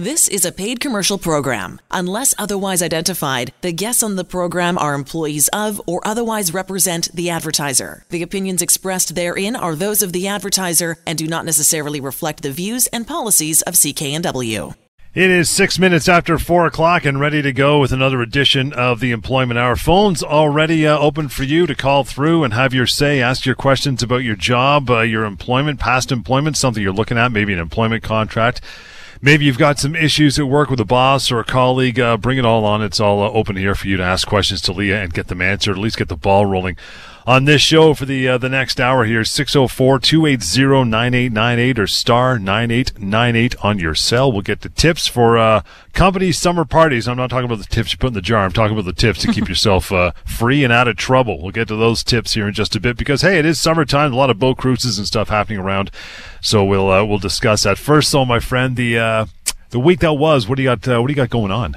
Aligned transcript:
This 0.00 0.28
is 0.28 0.46
a 0.46 0.50
paid 0.50 0.80
commercial 0.80 1.18
program. 1.18 1.78
Unless 1.90 2.34
otherwise 2.38 2.80
identified, 2.80 3.52
the 3.60 3.70
guests 3.70 4.02
on 4.02 4.16
the 4.16 4.24
program 4.24 4.78
are 4.78 4.94
employees 4.94 5.48
of 5.48 5.78
or 5.86 6.00
otherwise 6.06 6.54
represent 6.54 7.14
the 7.14 7.28
advertiser. 7.28 8.06
The 8.08 8.22
opinions 8.22 8.62
expressed 8.62 9.14
therein 9.14 9.54
are 9.54 9.76
those 9.76 10.00
of 10.00 10.14
the 10.14 10.26
advertiser 10.26 10.96
and 11.06 11.18
do 11.18 11.26
not 11.26 11.44
necessarily 11.44 12.00
reflect 12.00 12.42
the 12.42 12.50
views 12.50 12.86
and 12.86 13.06
policies 13.06 13.60
of 13.60 13.74
CKNW. 13.74 14.74
It 15.12 15.30
is 15.30 15.50
six 15.50 15.78
minutes 15.78 16.08
after 16.08 16.38
four 16.38 16.64
o'clock 16.64 17.04
and 17.04 17.20
ready 17.20 17.42
to 17.42 17.52
go 17.52 17.78
with 17.78 17.92
another 17.92 18.22
edition 18.22 18.72
of 18.72 19.00
the 19.00 19.10
Employment 19.10 19.58
Hour. 19.58 19.76
Phones 19.76 20.22
already 20.22 20.86
uh, 20.86 20.96
open 20.98 21.28
for 21.28 21.44
you 21.44 21.66
to 21.66 21.74
call 21.74 22.04
through 22.04 22.42
and 22.42 22.54
have 22.54 22.72
your 22.72 22.86
say, 22.86 23.20
ask 23.20 23.44
your 23.44 23.54
questions 23.54 24.02
about 24.02 24.24
your 24.24 24.36
job, 24.36 24.88
uh, 24.88 25.00
your 25.00 25.26
employment, 25.26 25.78
past 25.78 26.10
employment, 26.10 26.56
something 26.56 26.82
you're 26.82 26.90
looking 26.90 27.18
at, 27.18 27.32
maybe 27.32 27.52
an 27.52 27.58
employment 27.58 28.02
contract 28.02 28.62
maybe 29.22 29.44
you've 29.44 29.58
got 29.58 29.78
some 29.78 29.94
issues 29.94 30.38
at 30.38 30.48
work 30.48 30.70
with 30.70 30.80
a 30.80 30.84
boss 30.84 31.30
or 31.30 31.40
a 31.40 31.44
colleague, 31.44 32.00
uh, 32.00 32.16
bring 32.16 32.38
it 32.38 32.44
all 32.44 32.64
on. 32.64 32.82
It's 32.82 33.00
all 33.00 33.22
uh, 33.22 33.30
open 33.30 33.56
here 33.56 33.74
for 33.74 33.88
you 33.88 33.96
to 33.96 34.02
ask 34.02 34.26
questions 34.26 34.60
to 34.62 34.72
Leah 34.72 35.02
and 35.02 35.12
get 35.12 35.28
them 35.28 35.42
answered, 35.42 35.72
at 35.72 35.78
least 35.78 35.98
get 35.98 36.08
the 36.08 36.16
ball 36.16 36.46
rolling 36.46 36.76
on 37.26 37.44
this 37.44 37.60
show 37.62 37.94
for 37.94 38.06
the 38.06 38.28
uh, 38.28 38.38
the 38.38 38.48
next 38.48 38.80
hour 38.80 39.04
here. 39.04 39.22
604-280-9898 39.22 41.78
or 41.78 41.86
star 41.86 42.36
9898 42.38 43.64
on 43.64 43.78
your 43.78 43.94
cell. 43.94 44.32
We'll 44.32 44.42
get 44.42 44.62
the 44.62 44.68
tips 44.68 45.06
for 45.06 45.38
uh, 45.38 45.62
company 45.92 46.32
summer 46.32 46.64
parties. 46.64 47.06
I'm 47.08 47.16
not 47.16 47.30
talking 47.30 47.46
about 47.46 47.58
the 47.58 47.64
tips 47.64 47.92
you 47.92 47.98
put 47.98 48.08
in 48.08 48.14
the 48.14 48.20
jar. 48.20 48.44
I'm 48.44 48.52
talking 48.52 48.76
about 48.76 48.86
the 48.86 48.92
tips 48.92 49.20
to 49.20 49.32
keep 49.32 49.48
yourself 49.48 49.92
uh, 49.92 50.10
free 50.24 50.64
and 50.64 50.72
out 50.72 50.88
of 50.88 50.96
trouble. 50.96 51.40
We'll 51.42 51.52
get 51.52 51.68
to 51.68 51.76
those 51.76 52.02
tips 52.02 52.34
here 52.34 52.48
in 52.48 52.54
just 52.54 52.74
a 52.76 52.80
bit 52.80 52.96
because 52.96 53.22
hey 53.22 53.38
it 53.38 53.46
is 53.46 53.60
summertime. 53.60 54.12
A 54.12 54.16
lot 54.16 54.30
of 54.30 54.38
boat 54.38 54.58
cruises 54.58 54.98
and 54.98 55.06
stuff 55.06 55.28
happening 55.28 55.58
around. 55.58 55.90
So 56.40 56.64
we'll 56.64 56.90
uh, 56.90 57.04
we'll 57.04 57.18
discuss 57.18 57.64
that. 57.64 57.78
First 57.78 58.12
though 58.12 58.24
my 58.24 58.40
friend 58.40 58.76
the 58.76 58.98
uh, 58.98 59.26
the 59.70 59.80
week 59.80 60.00
that 60.00 60.14
was 60.14 60.48
what 60.48 60.56
do 60.56 60.62
you 60.62 60.68
got 60.68 60.86
uh, 60.88 61.00
what 61.00 61.08
do 61.08 61.12
you 61.12 61.16
got 61.16 61.30
going 61.30 61.52
on 61.52 61.76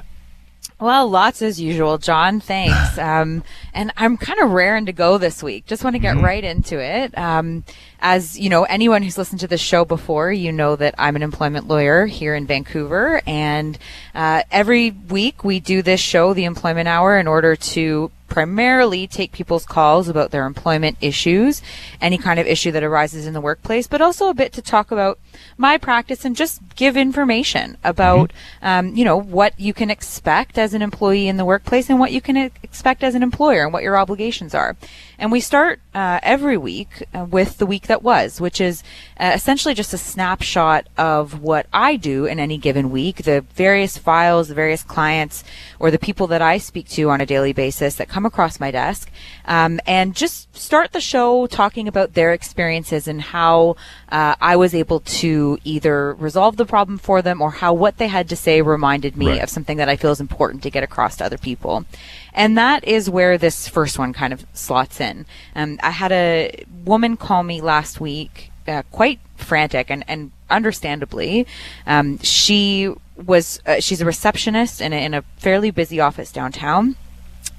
well, 0.84 1.08
lots 1.08 1.40
as 1.40 1.60
usual, 1.60 1.98
John. 1.98 2.40
Thanks. 2.40 2.98
Um, 3.04 3.44
and 3.74 3.92
I'm 3.96 4.16
kind 4.16 4.40
of 4.40 4.50
raring 4.50 4.86
to 4.86 4.92
go 4.92 5.18
this 5.18 5.42
week. 5.42 5.66
Just 5.66 5.84
want 5.84 5.94
to 5.94 6.00
get 6.00 6.16
mm-hmm. 6.16 6.24
right 6.24 6.42
into 6.42 6.78
it. 6.78 7.16
Um, 7.18 7.64
as 8.00 8.38
you 8.38 8.48
know, 8.48 8.64
anyone 8.64 9.02
who's 9.02 9.18
listened 9.18 9.40
to 9.40 9.46
this 9.46 9.60
show 9.60 9.84
before, 9.84 10.32
you 10.32 10.50
know 10.50 10.74
that 10.76 10.94
I'm 10.96 11.16
an 11.16 11.22
employment 11.22 11.68
lawyer 11.68 12.06
here 12.06 12.34
in 12.34 12.46
Vancouver, 12.46 13.20
and 13.26 13.78
uh, 14.14 14.42
every 14.50 14.90
week 14.90 15.44
we 15.44 15.60
do 15.60 15.82
this 15.82 16.00
show, 16.00 16.34
the 16.34 16.44
Employment 16.44 16.88
Hour, 16.88 17.18
in 17.18 17.26
order 17.26 17.56
to 17.56 18.10
primarily 18.28 19.06
take 19.06 19.32
people's 19.32 19.66
calls 19.66 20.08
about 20.08 20.30
their 20.30 20.46
employment 20.46 20.96
issues, 21.00 21.62
any 22.00 22.18
kind 22.18 22.40
of 22.40 22.46
issue 22.46 22.72
that 22.72 22.82
arises 22.82 23.26
in 23.26 23.32
the 23.32 23.40
workplace, 23.40 23.86
but 23.86 24.00
also 24.00 24.28
a 24.28 24.34
bit 24.34 24.52
to 24.52 24.62
talk 24.62 24.90
about 24.90 25.18
my 25.56 25.78
practice 25.78 26.24
and 26.24 26.36
just 26.36 26.60
give 26.76 26.96
information 26.96 27.76
about, 27.84 28.30
mm-hmm. 28.30 28.66
um, 28.66 28.96
you 28.96 29.04
know, 29.04 29.16
what 29.16 29.58
you 29.58 29.72
can 29.72 29.90
expect 29.90 30.58
as 30.58 30.74
an 30.74 30.82
employee 30.82 31.28
in 31.28 31.36
the 31.36 31.44
workplace 31.44 31.88
and 31.90 31.98
what 31.98 32.12
you 32.12 32.20
can 32.20 32.36
expect 32.36 33.02
as 33.02 33.14
an 33.14 33.22
employer 33.22 33.64
and 33.64 33.72
what 33.72 33.82
your 33.82 33.96
obligations 33.96 34.54
are. 34.54 34.76
And 35.18 35.30
we 35.30 35.40
start 35.40 35.80
uh, 35.94 36.18
every 36.22 36.56
week 36.56 37.04
uh, 37.14 37.24
with 37.24 37.58
the 37.58 37.66
week 37.66 37.86
that 37.86 38.02
was, 38.02 38.40
which 38.40 38.60
is 38.60 38.82
uh, 39.18 39.32
essentially 39.34 39.74
just 39.74 39.94
a 39.94 39.98
snapshot 39.98 40.88
of 40.98 41.40
what 41.40 41.66
I 41.72 41.96
do 41.96 42.26
in 42.26 42.40
any 42.40 42.58
given 42.58 42.90
week, 42.90 43.18
the 43.18 43.42
various 43.54 43.96
files, 43.96 44.48
the 44.48 44.54
various 44.54 44.82
clients, 44.82 45.44
or 45.78 45.90
the 45.90 45.98
people 45.98 46.26
that 46.28 46.42
I 46.42 46.58
speak 46.58 46.88
to 46.90 47.10
on 47.10 47.20
a 47.20 47.26
daily 47.26 47.52
basis 47.52 47.94
that 47.96 48.08
come 48.08 48.26
across 48.26 48.58
my 48.58 48.70
desk, 48.70 49.10
um, 49.44 49.80
and 49.86 50.14
just 50.14 50.54
start 50.56 50.92
the 50.92 51.00
show 51.00 51.46
talking 51.46 51.86
about 51.86 52.14
their 52.14 52.32
experiences 52.32 53.06
and 53.06 53.20
how 53.20 53.76
uh, 54.10 54.34
I 54.40 54.56
was 54.56 54.74
able 54.74 55.00
to 55.00 55.23
either 55.64 56.14
resolve 56.14 56.56
the 56.56 56.64
problem 56.64 56.98
for 56.98 57.22
them 57.22 57.40
or 57.40 57.50
how 57.50 57.72
what 57.72 57.98
they 57.98 58.08
had 58.08 58.28
to 58.28 58.36
say 58.36 58.62
reminded 58.62 59.16
me 59.16 59.28
right. 59.28 59.42
of 59.42 59.50
something 59.50 59.76
that 59.78 59.88
I 59.88 59.96
feel 59.96 60.10
is 60.10 60.20
important 60.20 60.62
to 60.64 60.70
get 60.70 60.82
across 60.82 61.16
to 61.16 61.24
other 61.24 61.38
people. 61.38 61.84
And 62.32 62.58
that 62.58 62.84
is 62.84 63.08
where 63.08 63.38
this 63.38 63.68
first 63.68 63.98
one 63.98 64.12
kind 64.12 64.32
of 64.32 64.44
slots 64.54 65.00
in. 65.00 65.26
Um, 65.54 65.78
I 65.82 65.90
had 65.90 66.12
a 66.12 66.64
woman 66.84 67.16
call 67.16 67.42
me 67.42 67.60
last 67.60 68.00
week, 68.00 68.50
uh, 68.66 68.82
quite 68.90 69.20
frantic 69.36 69.90
and, 69.90 70.04
and 70.08 70.32
understandably. 70.50 71.46
Um, 71.86 72.18
she 72.18 72.92
was, 73.16 73.60
uh, 73.66 73.80
she's 73.80 74.00
a 74.00 74.04
receptionist 74.04 74.80
in 74.80 74.92
a, 74.92 75.04
in 75.04 75.14
a 75.14 75.22
fairly 75.38 75.70
busy 75.70 76.00
office 76.00 76.32
downtown 76.32 76.96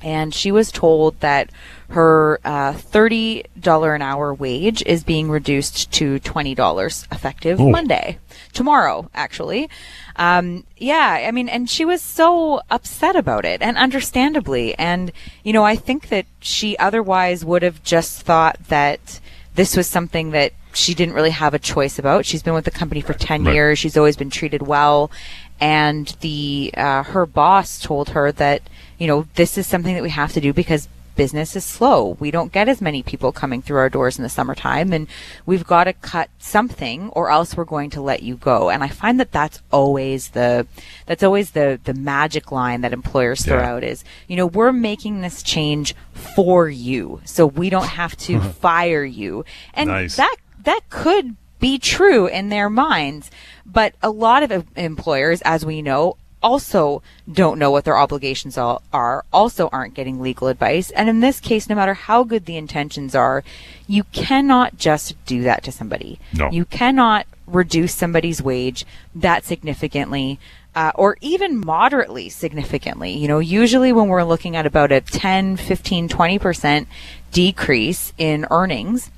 and 0.01 0.33
she 0.33 0.51
was 0.51 0.71
told 0.71 1.19
that 1.21 1.49
her 1.89 2.39
uh, 2.43 2.73
$30 2.73 3.95
an 3.95 4.01
hour 4.01 4.33
wage 4.33 4.83
is 4.85 5.03
being 5.03 5.29
reduced 5.29 5.91
to 5.93 6.19
$20 6.19 7.11
effective 7.11 7.59
Ooh. 7.59 7.69
Monday, 7.69 8.17
tomorrow, 8.53 9.09
actually. 9.13 9.69
Um, 10.15 10.65
yeah, 10.77 11.25
I 11.27 11.31
mean, 11.31 11.47
and 11.47 11.69
she 11.69 11.85
was 11.85 12.01
so 12.01 12.61
upset 12.69 13.15
about 13.15 13.45
it, 13.45 13.61
and 13.61 13.77
understandably. 13.77 14.75
And, 14.75 15.11
you 15.43 15.53
know, 15.53 15.63
I 15.63 15.75
think 15.75 16.09
that 16.09 16.25
she 16.39 16.77
otherwise 16.77 17.45
would 17.45 17.61
have 17.61 17.83
just 17.83 18.21
thought 18.23 18.57
that 18.67 19.19
this 19.55 19.77
was 19.77 19.87
something 19.87 20.31
that 20.31 20.53
she 20.73 20.93
didn't 20.93 21.15
really 21.15 21.29
have 21.29 21.53
a 21.53 21.59
choice 21.59 21.97
about. 21.97 22.25
She's 22.25 22.43
been 22.43 22.53
with 22.53 22.65
the 22.65 22.71
company 22.71 23.01
for 23.01 23.13
10 23.13 23.45
right. 23.45 23.53
years. 23.53 23.79
She's 23.79 23.95
always 23.95 24.17
been 24.17 24.29
treated 24.29 24.61
well. 24.61 25.11
And 25.59 26.07
the, 26.19 26.73
uh, 26.75 27.03
her 27.03 27.25
boss 27.25 27.79
told 27.79 28.09
her 28.09 28.31
that, 28.33 28.61
you 28.97 29.07
know, 29.07 29.25
this 29.35 29.57
is 29.57 29.65
something 29.65 29.93
that 29.93 30.03
we 30.03 30.09
have 30.09 30.33
to 30.33 30.41
do 30.41 30.51
because 30.51 30.89
business 31.15 31.55
is 31.55 31.65
slow. 31.65 32.17
We 32.19 32.31
don't 32.31 32.51
get 32.51 32.69
as 32.69 32.81
many 32.81 33.03
people 33.03 33.31
coming 33.31 33.61
through 33.61 33.77
our 33.77 33.89
doors 33.89 34.17
in 34.17 34.23
the 34.23 34.29
summertime 34.29 34.93
and 34.93 35.07
we've 35.45 35.65
got 35.65 35.85
to 35.85 35.93
cut 35.93 36.29
something 36.37 37.09
or 37.09 37.29
else 37.29 37.55
we're 37.55 37.65
going 37.65 37.89
to 37.91 38.01
let 38.01 38.23
you 38.23 38.35
go. 38.35 38.69
And 38.69 38.83
I 38.83 38.89
find 38.89 39.19
that 39.19 39.31
that's 39.31 39.61
always 39.71 40.29
the, 40.29 40.67
that's 41.05 41.23
always 41.23 41.51
the, 41.51 41.79
the 41.83 41.93
magic 41.93 42.51
line 42.51 42.81
that 42.81 42.93
employers 42.93 43.43
throw 43.43 43.59
yeah. 43.59 43.71
out 43.71 43.83
is, 43.83 44.03
you 44.27 44.35
know, 44.35 44.47
we're 44.47 44.73
making 44.73 45.21
this 45.21 45.41
change 45.41 45.95
for 46.35 46.69
you. 46.69 47.21
So 47.25 47.45
we 47.45 47.69
don't 47.69 47.87
have 47.87 48.15
to 48.17 48.39
fire 48.61 49.03
you. 49.03 49.45
And 49.73 49.89
nice. 49.89 50.17
that, 50.17 50.35
that 50.63 50.81
could 50.89 51.35
be 51.59 51.79
true 51.79 52.27
in 52.27 52.49
their 52.49 52.69
minds. 52.69 53.31
But 53.65 53.95
a 54.01 54.09
lot 54.09 54.43
of 54.43 54.65
employers, 54.75 55.41
as 55.41 55.65
we 55.65 55.81
know, 55.81 56.17
also 56.45 57.01
don't 57.31 57.57
know 57.57 57.71
what 57.71 57.85
their 57.85 57.97
obligations 57.97 58.55
are, 58.55 59.25
also 59.33 59.67
aren't 59.73 59.95
getting 59.95 60.21
legal 60.21 60.47
advice. 60.47 60.91
And 60.91 61.09
in 61.09 61.19
this 61.19 61.39
case, 61.39 61.67
no 61.67 61.75
matter 61.75 61.95
how 61.95 62.23
good 62.23 62.45
the 62.45 62.55
intentions 62.55 63.15
are, 63.15 63.43
you 63.87 64.03
cannot 64.11 64.77
just 64.77 65.15
do 65.25 65.41
that 65.41 65.63
to 65.63 65.71
somebody. 65.71 66.19
No. 66.35 66.51
You 66.51 66.65
cannot 66.65 67.25
reduce 67.47 67.95
somebody's 67.95 68.43
wage 68.43 68.85
that 69.15 69.43
significantly. 69.43 70.39
Uh, 70.75 70.91
or 70.95 71.17
even 71.21 71.57
moderately 71.57 72.27
significantly. 72.27 73.11
You 73.11 73.29
know, 73.29 73.39
usually 73.39 73.93
when 73.93 74.09
we're 74.09 74.25
looking 74.25 74.57
at 74.57 74.65
about 74.65 74.91
a 74.91 74.99
10, 74.99 75.55
15, 75.55 76.09
20% 76.09 76.85
decrease 77.31 78.11
in 78.17 78.45
earnings, 78.51 79.09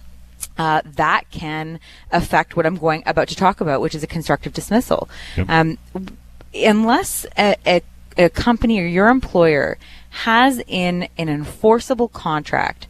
uh, 0.60 0.82
that 0.86 1.24
can 1.32 1.80
affect 2.12 2.56
what 2.56 2.68
I'm 2.68 2.78
going 2.78 3.02
about 3.08 3.28
to 3.30 3.36
talk 3.36 3.60
about, 3.60 3.82
which 3.82 3.96
is 3.96 4.04
a 4.04 4.08
constructive 4.08 4.54
dismissal. 4.54 5.10
Yep. 5.36 5.50
Um, 5.50 5.78
unless 6.66 7.26
a, 7.38 7.56
a, 7.66 7.82
a 8.18 8.30
company 8.30 8.80
or 8.80 8.86
your 8.86 9.10
employer 9.10 9.78
has 10.10 10.62
in 10.68 11.08
an 11.18 11.30
enforceable 11.30 12.08
contract 12.08 12.88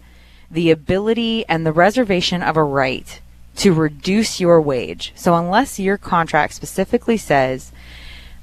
the 0.49 0.71
ability 0.71 1.45
and 1.47 1.65
the 1.65 1.73
reservation 1.73 2.41
of 2.41 2.55
a 2.55 2.63
right 2.63 3.19
to 3.57 3.73
reduce 3.73 4.39
your 4.39 4.61
wage. 4.61 5.11
So 5.15 5.35
unless 5.35 5.79
your 5.79 5.97
contract 5.97 6.53
specifically 6.53 7.17
says 7.17 7.71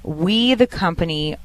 we 0.02 0.54
the 0.54 0.66
company 0.66 1.36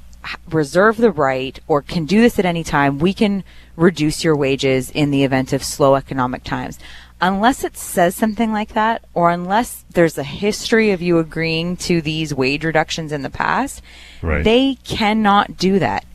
reserve 0.50 0.98
the 0.98 1.12
right 1.12 1.58
or 1.68 1.82
can 1.82 2.06
do 2.06 2.20
this 2.20 2.38
at 2.40 2.46
any 2.46 2.64
time, 2.64 3.00
we 3.00 3.14
can 3.14 3.44
reduce 3.78 4.24
your 4.24 4.36
wages 4.36 4.90
in 4.92 5.12
the 5.12 5.24
event 5.24 5.54
of 5.54 5.64
slow 5.64 5.96
economic 5.96 6.44
times 6.44 6.78
unless 7.22 7.64
it 7.64 7.78
says 7.78 8.16
something 8.16 8.52
like 8.52 8.74
that, 8.74 9.04
or 9.14 9.30
unless 9.30 9.84
there's 9.92 10.18
a 10.18 10.24
history 10.24 10.92
of 10.92 11.02
you 11.02 11.20
agreeing 11.20 11.76
to 11.78 12.02
these 12.02 12.34
wage 12.34 12.64
reductions 12.64 13.12
in 13.12 13.22
the 13.22 13.30
past, 13.30 13.82
right. 14.22 14.44
they 14.44 14.76
cannot 14.84 15.58
do 15.58 15.80
that. 15.80 16.06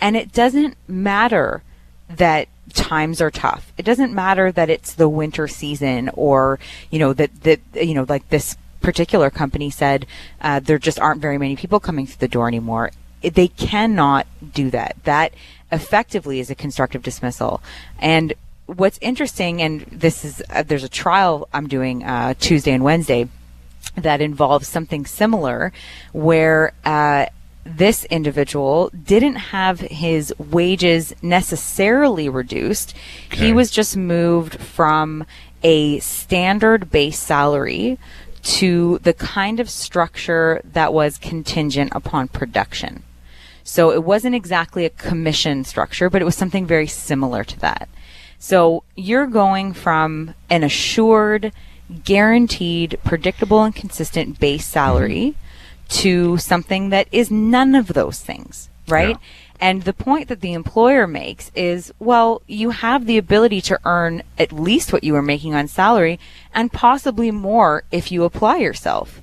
And 0.00 0.16
it 0.16 0.32
doesn't 0.32 0.76
matter 0.88 1.62
that 2.08 2.48
times 2.72 3.20
are 3.20 3.30
tough. 3.30 3.72
It 3.78 3.84
doesn't 3.84 4.12
matter 4.12 4.52
that 4.52 4.70
it's 4.70 4.94
the 4.94 5.08
winter 5.08 5.48
season 5.48 6.10
or, 6.14 6.58
you 6.90 6.98
know, 6.98 7.12
that, 7.12 7.42
that, 7.42 7.60
you 7.74 7.94
know, 7.94 8.06
like 8.08 8.28
this 8.28 8.56
particular 8.80 9.30
company 9.30 9.70
said, 9.70 10.06
uh, 10.40 10.60
there 10.60 10.78
just 10.78 10.98
aren't 10.98 11.20
very 11.20 11.38
many 11.38 11.56
people 11.56 11.80
coming 11.80 12.06
through 12.06 12.18
the 12.18 12.28
door 12.28 12.48
anymore. 12.48 12.90
They 13.22 13.48
cannot 13.48 14.26
do 14.54 14.70
that. 14.70 14.96
That 15.04 15.34
effectively 15.70 16.40
is 16.40 16.50
a 16.50 16.54
constructive 16.54 17.02
dismissal. 17.02 17.62
And 17.98 18.34
what's 18.76 18.98
interesting, 19.00 19.62
and 19.62 19.80
this 19.82 20.24
is 20.24 20.42
uh, 20.50 20.62
there's 20.62 20.84
a 20.84 20.88
trial 20.88 21.48
I'm 21.52 21.66
doing 21.66 22.04
uh, 22.04 22.34
Tuesday 22.38 22.72
and 22.72 22.84
Wednesday 22.84 23.28
that 23.96 24.20
involves 24.20 24.68
something 24.68 25.06
similar, 25.06 25.72
where 26.12 26.72
uh, 26.84 27.26
this 27.64 28.04
individual 28.06 28.90
didn't 28.90 29.36
have 29.36 29.80
his 29.80 30.34
wages 30.38 31.14
necessarily 31.22 32.28
reduced. 32.28 32.94
Okay. 33.26 33.46
He 33.46 33.52
was 33.52 33.70
just 33.70 33.96
moved 33.96 34.60
from 34.60 35.24
a 35.62 35.98
standard 35.98 36.90
base 36.90 37.18
salary 37.18 37.98
to 38.42 38.98
the 39.02 39.12
kind 39.12 39.60
of 39.60 39.68
structure 39.68 40.62
that 40.64 40.94
was 40.94 41.18
contingent 41.18 41.92
upon 41.94 42.28
production. 42.28 43.02
So 43.62 43.92
it 43.92 44.02
wasn't 44.02 44.34
exactly 44.34 44.84
a 44.84 44.90
commission 44.90 45.64
structure, 45.64 46.08
but 46.08 46.22
it 46.22 46.24
was 46.24 46.36
something 46.36 46.66
very 46.66 46.86
similar 46.86 47.44
to 47.44 47.60
that. 47.60 47.88
So 48.42 48.84
you're 48.96 49.26
going 49.26 49.74
from 49.74 50.34
an 50.48 50.64
assured, 50.64 51.52
guaranteed, 52.04 52.98
predictable, 53.04 53.62
and 53.62 53.74
consistent 53.74 54.40
base 54.40 54.66
salary 54.66 55.36
mm-hmm. 55.36 56.00
to 56.00 56.38
something 56.38 56.88
that 56.88 57.06
is 57.12 57.30
none 57.30 57.74
of 57.74 57.88
those 57.88 58.18
things, 58.20 58.70
right? 58.88 59.10
Yeah. 59.10 59.26
And 59.60 59.82
the 59.82 59.92
point 59.92 60.28
that 60.28 60.40
the 60.40 60.54
employer 60.54 61.06
makes 61.06 61.52
is, 61.54 61.92
well, 61.98 62.40
you 62.46 62.70
have 62.70 63.04
the 63.04 63.18
ability 63.18 63.60
to 63.60 63.78
earn 63.84 64.22
at 64.38 64.52
least 64.52 64.90
what 64.90 65.04
you 65.04 65.14
are 65.16 65.22
making 65.22 65.54
on 65.54 65.68
salary 65.68 66.18
and 66.54 66.72
possibly 66.72 67.30
more 67.30 67.84
if 67.92 68.10
you 68.10 68.24
apply 68.24 68.56
yourself. 68.56 69.20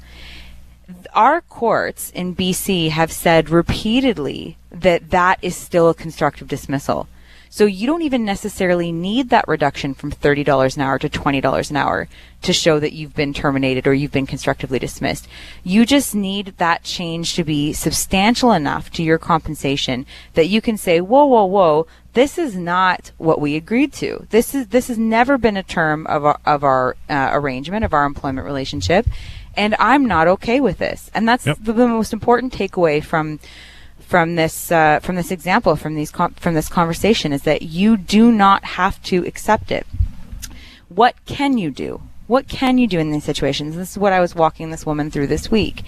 Our 1.15 1.41
courts 1.41 2.11
in 2.11 2.35
BC 2.35 2.91
have 2.91 3.11
said 3.11 3.49
repeatedly 3.49 4.57
that 4.69 5.09
that 5.09 5.39
is 5.41 5.55
still 5.55 5.89
a 5.89 5.95
constructive 5.95 6.47
dismissal. 6.47 7.07
So 7.57 7.65
you 7.65 7.87
don't 7.87 8.03
even 8.03 8.23
necessarily 8.23 8.91
need 8.91 9.31
that 9.31 9.47
reduction 9.47 9.95
from 9.95 10.11
$30 10.11 10.75
an 10.75 10.81
hour 10.83 10.99
to 10.99 11.09
$20 11.09 11.69
an 11.71 11.75
hour 11.75 12.07
to 12.43 12.53
show 12.53 12.79
that 12.79 12.93
you've 12.93 13.15
been 13.15 13.33
terminated 13.33 13.87
or 13.87 13.95
you've 13.95 14.11
been 14.11 14.27
constructively 14.27 14.77
dismissed. 14.77 15.27
You 15.63 15.83
just 15.83 16.13
need 16.13 16.53
that 16.57 16.83
change 16.83 17.33
to 17.33 17.43
be 17.43 17.73
substantial 17.73 18.51
enough 18.51 18.91
to 18.91 19.01
your 19.01 19.17
compensation 19.17 20.05
that 20.35 20.45
you 20.45 20.61
can 20.61 20.77
say, 20.77 21.01
whoa, 21.01 21.25
whoa, 21.25 21.45
whoa, 21.45 21.87
this 22.13 22.37
is 22.37 22.55
not 22.55 23.11
what 23.17 23.41
we 23.41 23.55
agreed 23.55 23.91
to. 23.93 24.27
This 24.29 24.53
is, 24.53 24.67
this 24.67 24.87
has 24.87 24.99
never 24.99 25.39
been 25.39 25.57
a 25.57 25.63
term 25.63 26.05
of 26.05 26.25
our, 26.25 26.39
of 26.45 26.63
our 26.63 26.95
uh, 27.09 27.31
arrangement, 27.33 27.83
of 27.83 27.91
our 27.91 28.05
employment 28.05 28.45
relationship. 28.45 29.07
And 29.55 29.75
I'm 29.79 30.05
not 30.05 30.27
okay 30.27 30.59
with 30.59 30.77
this. 30.77 31.09
And 31.15 31.27
that's 31.27 31.47
yep. 31.47 31.57
the, 31.59 31.73
the 31.73 31.87
most 31.87 32.13
important 32.13 32.53
takeaway 32.53 33.03
from 33.03 33.39
from 34.07 34.35
this 34.35 34.71
uh, 34.71 34.99
from 35.01 35.17
this 35.17 35.31
example 35.31 35.75
from 35.75 35.95
these 35.95 36.11
com- 36.11 36.33
from 36.35 36.53
this 36.53 36.69
conversation 36.69 37.33
is 37.33 37.43
that 37.43 37.61
you 37.61 37.97
do 37.97 38.31
not 38.31 38.63
have 38.63 39.01
to 39.03 39.25
accept 39.27 39.69
it. 39.69 39.85
What 40.87 41.15
can 41.25 41.57
you 41.57 41.71
do? 41.71 42.01
What 42.27 42.47
can 42.47 42.77
you 42.77 42.87
do 42.87 42.99
in 42.99 43.11
these 43.11 43.25
situations? 43.25 43.75
This 43.75 43.91
is 43.91 43.97
what 43.97 44.13
I 44.13 44.21
was 44.21 44.33
walking 44.33 44.69
this 44.69 44.85
woman 44.85 45.11
through 45.11 45.27
this 45.27 45.51
week. 45.51 45.83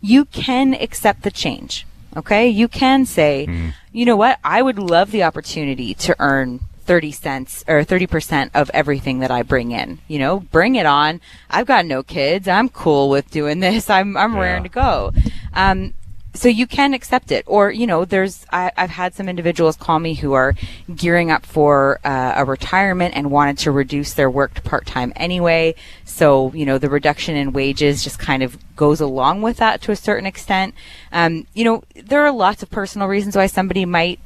You 0.00 0.24
can 0.24 0.74
accept 0.74 1.22
the 1.22 1.30
change. 1.30 1.86
Okay? 2.16 2.48
You 2.48 2.68
can 2.68 3.04
say, 3.04 3.46
mm. 3.48 3.74
you 3.92 4.06
know 4.06 4.16
what? 4.16 4.38
I 4.42 4.62
would 4.62 4.78
love 4.78 5.10
the 5.10 5.22
opportunity 5.22 5.94
to 5.94 6.16
earn 6.18 6.60
30 6.80 7.12
cents 7.12 7.64
or 7.68 7.84
30% 7.84 8.50
of 8.54 8.70
everything 8.72 9.18
that 9.18 9.30
I 9.30 9.42
bring 9.42 9.72
in. 9.72 9.98
You 10.08 10.18
know, 10.18 10.40
bring 10.40 10.74
it 10.74 10.86
on. 10.86 11.20
I've 11.50 11.66
got 11.66 11.84
no 11.84 12.02
kids. 12.02 12.48
I'm 12.48 12.70
cool 12.70 13.10
with 13.10 13.30
doing 13.30 13.60
this. 13.60 13.90
I'm, 13.90 14.16
I'm 14.16 14.34
yeah. 14.34 14.40
raring 14.40 14.62
to 14.62 14.70
go. 14.70 15.12
Um, 15.52 15.92
so 16.38 16.48
you 16.48 16.68
can 16.68 16.94
accept 16.94 17.32
it. 17.32 17.44
Or 17.46 17.70
you 17.70 17.86
know 17.86 18.04
there's 18.04 18.46
I, 18.50 18.70
have 18.76 18.90
had 18.90 19.14
some 19.14 19.28
individuals 19.28 19.76
call 19.76 19.98
me 19.98 20.14
who 20.14 20.34
are 20.34 20.54
gearing 20.94 21.30
up 21.30 21.44
for 21.44 21.98
uh, 22.04 22.34
a 22.36 22.44
retirement 22.44 23.14
and 23.16 23.30
wanted 23.30 23.58
to 23.58 23.72
reduce 23.72 24.14
their 24.14 24.30
work 24.30 24.54
to 24.54 24.62
part-time 24.62 25.12
anyway. 25.16 25.74
So 26.04 26.52
you 26.54 26.64
know 26.64 26.78
the 26.78 26.88
reduction 26.88 27.36
in 27.36 27.52
wages 27.52 28.04
just 28.04 28.18
kind 28.18 28.42
of 28.42 28.56
goes 28.76 29.00
along 29.00 29.42
with 29.42 29.56
that 29.56 29.82
to 29.82 29.92
a 29.92 29.96
certain 29.96 30.26
extent. 30.26 30.74
Um, 31.10 31.46
you 31.54 31.64
know 31.64 31.82
there 31.96 32.24
are 32.24 32.32
lots 32.32 32.62
of 32.62 32.70
personal 32.70 33.08
reasons 33.08 33.34
why 33.36 33.46
somebody 33.46 33.84
might 33.84 34.20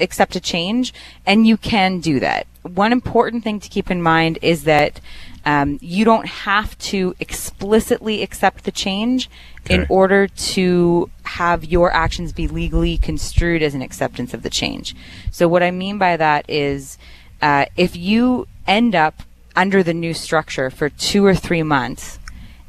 accept 0.00 0.36
a 0.36 0.40
change 0.40 0.94
and 1.26 1.46
you 1.46 1.56
can 1.56 2.00
do 2.00 2.20
that. 2.20 2.46
One 2.62 2.92
important 2.92 3.44
thing 3.44 3.60
to 3.60 3.68
keep 3.68 3.90
in 3.90 4.02
mind 4.02 4.38
is 4.42 4.64
that 4.64 5.00
um, 5.48 5.78
you 5.80 6.04
don't 6.04 6.26
have 6.26 6.76
to 6.76 7.14
explicitly 7.20 8.22
accept 8.22 8.64
the 8.64 8.70
change 8.70 9.30
okay. 9.60 9.76
in 9.76 9.86
order 9.88 10.28
to 10.28 11.08
have 11.22 11.64
your 11.64 11.90
actions 11.90 12.34
be 12.34 12.46
legally 12.46 12.98
construed 12.98 13.62
as 13.62 13.74
an 13.74 13.80
acceptance 13.80 14.34
of 14.34 14.42
the 14.42 14.50
change. 14.50 14.94
So, 15.30 15.48
what 15.48 15.62
I 15.62 15.70
mean 15.70 15.96
by 15.96 16.18
that 16.18 16.44
is 16.50 16.98
uh, 17.40 17.64
if 17.78 17.96
you 17.96 18.46
end 18.66 18.94
up 18.94 19.22
under 19.56 19.82
the 19.82 19.94
new 19.94 20.12
structure 20.12 20.68
for 20.68 20.90
two 20.90 21.24
or 21.24 21.34
three 21.34 21.62
months 21.62 22.18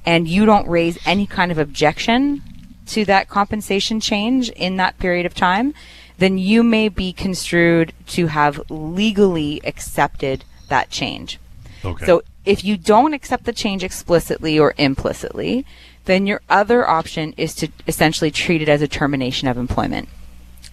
and 0.05 0.25
you 0.25 0.45
don't 0.45 0.67
raise 0.69 0.97
any 1.05 1.27
kind 1.27 1.51
of 1.51 1.57
objection 1.57 2.41
to 2.85 3.03
that 3.03 3.27
compensation 3.27 3.99
change 3.99 4.49
in 4.51 4.77
that 4.77 4.97
period 4.99 5.25
of 5.25 5.35
time, 5.35 5.73
then 6.17 6.37
you 6.37 6.63
may 6.63 6.87
be 6.87 7.11
construed 7.11 7.91
to 8.07 8.27
have 8.27 8.61
legally 8.69 9.59
accepted 9.65 10.45
that 10.69 10.89
change. 10.89 11.39
Okay. 11.83 12.05
So 12.05 12.23
if 12.49 12.65
you 12.65 12.75
don't 12.75 13.13
accept 13.13 13.43
the 13.43 13.53
change 13.53 13.83
explicitly 13.83 14.57
or 14.57 14.73
implicitly, 14.75 15.67
then 16.05 16.25
your 16.25 16.41
other 16.49 16.89
option 16.89 17.31
is 17.37 17.53
to 17.53 17.67
essentially 17.85 18.31
treat 18.31 18.59
it 18.59 18.67
as 18.67 18.81
a 18.81 18.87
termination 18.87 19.47
of 19.47 19.55
employment. 19.55 20.09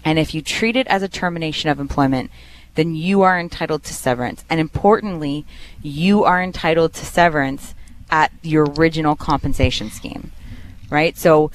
And 0.02 0.18
if 0.18 0.32
you 0.32 0.40
treat 0.40 0.74
it 0.74 0.86
as 0.86 1.02
a 1.02 1.08
termination 1.08 1.68
of 1.68 1.78
employment, 1.78 2.30
then 2.76 2.94
you 2.94 3.20
are 3.20 3.38
entitled 3.38 3.84
to 3.84 3.92
severance. 3.92 4.42
And 4.48 4.58
importantly, 4.58 5.44
you 5.82 6.24
are 6.24 6.42
entitled 6.42 6.94
to 6.94 7.04
severance 7.04 7.74
at 8.10 8.32
your 8.40 8.64
original 8.78 9.14
compensation 9.14 9.90
scheme, 9.90 10.32
right? 10.88 11.14
So 11.18 11.50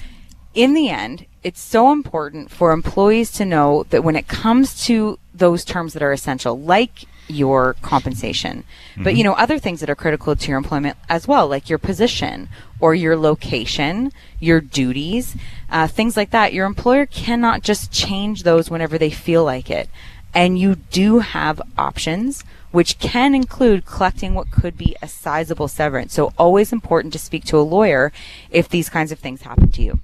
in 0.54 0.76
the 0.76 0.90
end, 0.90 1.26
it's 1.42 1.62
so 1.62 1.92
important 1.92 2.52
for 2.52 2.74
employees 2.74 3.32
to 3.32 3.46
know 3.46 3.88
that 3.90 4.04
when 4.04 4.16
it 4.16 4.28
comes 4.28 4.86
to 4.86 5.18
those 5.34 5.66
terms 5.66 5.94
that 5.94 6.04
are 6.04 6.12
essential, 6.12 6.60
like 6.60 7.06
your 7.32 7.76
compensation. 7.82 8.64
Mm-hmm. 8.94 9.04
But 9.04 9.16
you 9.16 9.24
know, 9.24 9.34
other 9.34 9.60
things 9.60 9.80
that 9.80 9.90
are 9.90 9.96
critical 9.96 10.36
to 10.36 10.48
your 10.48 10.58
employment 10.58 10.98
as 11.10 11.28
well, 11.28 11.48
like 11.48 11.70
your 11.70 11.80
position 11.80 12.50
or 12.80 12.96
your 12.96 13.16
location, 13.16 14.12
your 14.40 14.62
duties, 14.62 15.36
uh, 15.70 15.88
things 15.88 16.18
like 16.18 16.32
that. 16.32 16.54
Your 16.54 16.66
employer 16.66 17.06
cannot 17.06 17.62
just 17.62 17.92
change 17.92 18.44
those 18.44 18.70
whenever 18.70 18.98
they 18.98 19.10
feel 19.10 19.44
like 19.44 19.70
it. 19.70 19.90
And 20.34 20.58
you 20.58 20.76
do 20.76 21.20
have 21.20 21.62
options, 21.78 22.44
which 22.72 23.00
can 23.00 23.36
include 23.36 23.86
collecting 23.86 24.34
what 24.34 24.50
could 24.50 24.78
be 24.78 24.96
a 25.02 25.08
sizable 25.08 25.68
severance. 25.68 26.14
So 26.14 26.32
always 26.38 26.72
important 26.72 27.14
to 27.14 27.20
speak 27.20 27.44
to 27.46 27.58
a 27.58 27.62
lawyer 27.62 28.12
if 28.50 28.70
these 28.70 28.90
kinds 28.90 29.12
of 29.12 29.20
things 29.20 29.42
happen 29.42 29.72
to 29.72 29.82
you. 29.82 30.00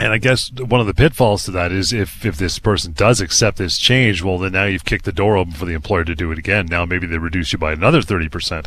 And 0.00 0.14
I 0.14 0.18
guess 0.18 0.50
one 0.52 0.80
of 0.80 0.86
the 0.86 0.94
pitfalls 0.94 1.44
to 1.44 1.50
that 1.50 1.72
is 1.72 1.92
if, 1.92 2.24
if 2.24 2.38
this 2.38 2.58
person 2.58 2.92
does 2.92 3.20
accept 3.20 3.58
this 3.58 3.78
change, 3.78 4.22
well, 4.22 4.38
then 4.38 4.52
now 4.52 4.64
you've 4.64 4.86
kicked 4.86 5.04
the 5.04 5.12
door 5.12 5.36
open 5.36 5.52
for 5.52 5.66
the 5.66 5.74
employer 5.74 6.04
to 6.04 6.14
do 6.14 6.32
it 6.32 6.38
again. 6.38 6.66
Now 6.66 6.86
maybe 6.86 7.06
they 7.06 7.18
reduce 7.18 7.52
you 7.52 7.58
by 7.58 7.72
another 7.72 8.00
30%. 8.00 8.64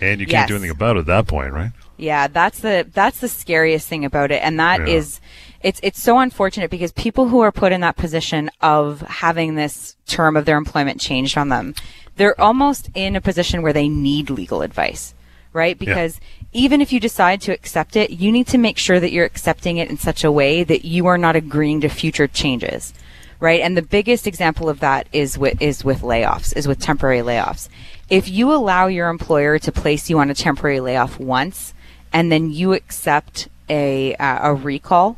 And 0.00 0.20
you 0.20 0.26
can't 0.26 0.48
do 0.48 0.54
anything 0.54 0.70
about 0.70 0.96
it 0.96 1.00
at 1.00 1.06
that 1.06 1.26
point, 1.26 1.52
right? 1.52 1.72
Yeah, 1.96 2.26
that's 2.26 2.60
the 2.60 2.86
that's 2.92 3.20
the 3.20 3.28
scariest 3.28 3.86
thing 3.86 4.04
about 4.04 4.32
it, 4.32 4.42
and 4.42 4.58
that 4.58 4.80
yeah. 4.80 4.94
is, 4.94 5.20
it's 5.62 5.78
it's 5.84 6.00
so 6.00 6.18
unfortunate 6.18 6.70
because 6.70 6.90
people 6.90 7.28
who 7.28 7.40
are 7.40 7.52
put 7.52 7.70
in 7.70 7.82
that 7.82 7.96
position 7.96 8.50
of 8.60 9.02
having 9.02 9.54
this 9.54 9.94
term 10.06 10.36
of 10.36 10.44
their 10.44 10.56
employment 10.56 11.00
changed 11.00 11.38
on 11.38 11.50
them, 11.50 11.76
they're 12.16 12.40
almost 12.40 12.90
in 12.94 13.14
a 13.14 13.20
position 13.20 13.62
where 13.62 13.72
they 13.72 13.88
need 13.88 14.30
legal 14.30 14.62
advice 14.62 15.14
right? 15.52 15.78
Because. 15.78 16.20
Even 16.52 16.80
if 16.80 16.92
you 16.92 17.00
decide 17.00 17.40
to 17.42 17.52
accept 17.52 17.96
it, 17.96 18.10
you 18.10 18.30
need 18.30 18.46
to 18.48 18.58
make 18.58 18.76
sure 18.78 19.00
that 19.00 19.10
you're 19.10 19.24
accepting 19.24 19.78
it 19.78 19.88
in 19.88 19.96
such 19.96 20.22
a 20.22 20.32
way 20.32 20.62
that 20.64 20.84
you 20.84 21.06
are 21.06 21.18
not 21.18 21.36
agreeing 21.36 21.80
to 21.80 21.88
future 21.88 22.26
changes, 22.26 22.92
right? 23.40 23.60
And 23.60 23.76
the 23.76 23.82
biggest 23.82 24.26
example 24.26 24.68
of 24.68 24.80
that 24.80 25.06
is 25.12 25.38
with, 25.38 25.60
is 25.62 25.84
with 25.84 26.02
layoffs, 26.02 26.54
is 26.56 26.68
with 26.68 26.78
temporary 26.78 27.20
layoffs. 27.20 27.68
If 28.10 28.28
you 28.28 28.52
allow 28.52 28.86
your 28.86 29.08
employer 29.08 29.58
to 29.60 29.72
place 29.72 30.10
you 30.10 30.18
on 30.18 30.30
a 30.30 30.34
temporary 30.34 30.80
layoff 30.80 31.18
once 31.18 31.72
and 32.12 32.30
then 32.30 32.50
you 32.50 32.74
accept 32.74 33.48
a, 33.70 34.14
uh, 34.16 34.50
a 34.50 34.54
recall, 34.54 35.16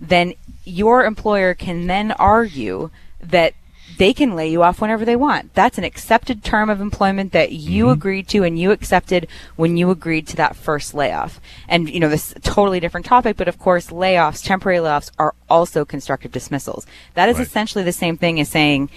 then 0.00 0.32
your 0.64 1.04
employer 1.04 1.52
can 1.52 1.86
then 1.86 2.12
argue 2.12 2.90
that 3.20 3.52
they 3.98 4.12
can 4.12 4.34
lay 4.34 4.48
you 4.48 4.62
off 4.62 4.80
whenever 4.80 5.04
they 5.04 5.16
want. 5.16 5.54
That's 5.54 5.78
an 5.78 5.84
accepted 5.84 6.42
term 6.42 6.70
of 6.70 6.80
employment 6.80 7.32
that 7.32 7.52
you 7.52 7.84
mm-hmm. 7.84 7.92
agreed 7.92 8.28
to 8.28 8.44
and 8.44 8.58
you 8.58 8.70
accepted 8.70 9.28
when 9.56 9.76
you 9.76 9.90
agreed 9.90 10.26
to 10.28 10.36
that 10.36 10.56
first 10.56 10.94
layoff. 10.94 11.40
And, 11.68 11.88
you 11.88 12.00
know, 12.00 12.08
this 12.08 12.30
is 12.30 12.36
a 12.36 12.40
totally 12.40 12.80
different 12.80 13.06
topic, 13.06 13.36
but 13.36 13.48
of 13.48 13.58
course, 13.58 13.88
layoffs, 13.88 14.44
temporary 14.44 14.78
layoffs 14.78 15.10
are 15.18 15.34
also 15.48 15.84
constructive 15.84 16.32
dismissals. 16.32 16.86
That 17.14 17.28
is 17.28 17.36
right. 17.36 17.46
essentially 17.46 17.84
the 17.84 17.92
same 17.92 18.16
thing 18.16 18.40
as 18.40 18.48
saying, 18.48 18.90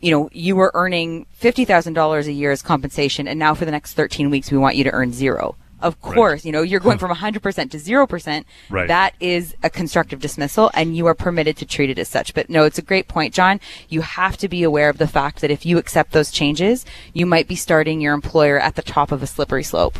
you 0.00 0.10
know, 0.10 0.28
you 0.32 0.54
were 0.56 0.70
earning 0.74 1.26
$50,000 1.40 2.26
a 2.26 2.32
year 2.32 2.52
as 2.52 2.62
compensation 2.62 3.26
and 3.26 3.38
now 3.38 3.54
for 3.54 3.64
the 3.64 3.70
next 3.70 3.94
13 3.94 4.30
weeks 4.30 4.50
we 4.50 4.58
want 4.58 4.76
you 4.76 4.84
to 4.84 4.92
earn 4.92 5.12
zero. 5.12 5.56
Of 5.80 6.00
course, 6.00 6.40
right. 6.40 6.44
you 6.44 6.52
know, 6.52 6.62
you're 6.62 6.80
going 6.80 6.98
from 7.06 7.14
100% 7.14 7.70
to 7.70 7.76
0%. 7.78 8.44
Right. 8.70 8.88
That 8.88 9.14
is 9.20 9.54
a 9.62 9.70
constructive 9.70 10.20
dismissal 10.20 10.70
and 10.74 10.96
you 10.96 11.06
are 11.06 11.14
permitted 11.14 11.56
to 11.58 11.66
treat 11.66 11.90
it 11.90 11.98
as 11.98 12.08
such. 12.08 12.34
But 12.34 12.48
no, 12.48 12.64
it's 12.64 12.78
a 12.78 12.82
great 12.82 13.08
point, 13.08 13.34
John. 13.34 13.60
You 13.88 14.00
have 14.00 14.36
to 14.38 14.48
be 14.48 14.62
aware 14.62 14.88
of 14.88 14.98
the 14.98 15.06
fact 15.06 15.40
that 15.40 15.50
if 15.50 15.66
you 15.66 15.78
accept 15.78 16.12
those 16.12 16.30
changes, 16.30 16.84
you 17.12 17.26
might 17.26 17.48
be 17.48 17.56
starting 17.56 18.00
your 18.00 18.14
employer 18.14 18.58
at 18.58 18.74
the 18.74 18.82
top 18.82 19.12
of 19.12 19.22
a 19.22 19.26
slippery 19.26 19.62
slope. 19.62 19.98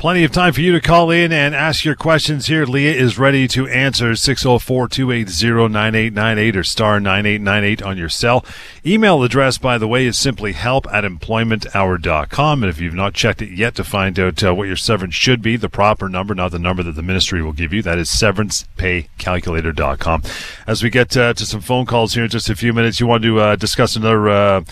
Plenty 0.00 0.24
of 0.24 0.32
time 0.32 0.52
for 0.54 0.62
you 0.62 0.72
to 0.72 0.80
call 0.80 1.10
in 1.10 1.30
and 1.30 1.54
ask 1.54 1.84
your 1.84 1.94
questions 1.94 2.46
here. 2.46 2.64
Leah 2.64 2.94
is 2.94 3.18
ready 3.18 3.46
to 3.48 3.68
answer 3.68 4.16
604 4.16 4.88
280 4.88 5.68
9898 5.68 6.56
or 6.56 6.64
star 6.64 6.98
9898 6.98 7.82
on 7.82 7.98
your 7.98 8.08
cell. 8.08 8.42
Email 8.86 9.22
address, 9.22 9.58
by 9.58 9.76
the 9.76 9.86
way, 9.86 10.06
is 10.06 10.18
simply 10.18 10.54
help 10.54 10.86
at 10.90 11.04
employmenthour.com. 11.04 12.62
And 12.62 12.70
if 12.70 12.80
you've 12.80 12.94
not 12.94 13.12
checked 13.12 13.42
it 13.42 13.50
yet 13.50 13.74
to 13.74 13.84
find 13.84 14.18
out 14.18 14.42
uh, 14.42 14.54
what 14.54 14.68
your 14.68 14.76
severance 14.76 15.16
should 15.16 15.42
be, 15.42 15.58
the 15.58 15.68
proper 15.68 16.08
number, 16.08 16.34
not 16.34 16.52
the 16.52 16.58
number 16.58 16.82
that 16.82 16.92
the 16.92 17.02
ministry 17.02 17.42
will 17.42 17.52
give 17.52 17.74
you, 17.74 17.82
that 17.82 17.98
is 17.98 18.08
severancepaycalculator.com. 18.08 20.22
As 20.66 20.82
we 20.82 20.88
get 20.88 21.14
uh, 21.14 21.34
to 21.34 21.44
some 21.44 21.60
phone 21.60 21.84
calls 21.84 22.14
here 22.14 22.24
in 22.24 22.30
just 22.30 22.48
a 22.48 22.56
few 22.56 22.72
minutes, 22.72 23.00
you 23.00 23.06
want 23.06 23.22
to 23.24 23.38
uh, 23.38 23.56
discuss 23.56 23.96
another 23.96 24.30
uh, 24.30 24.64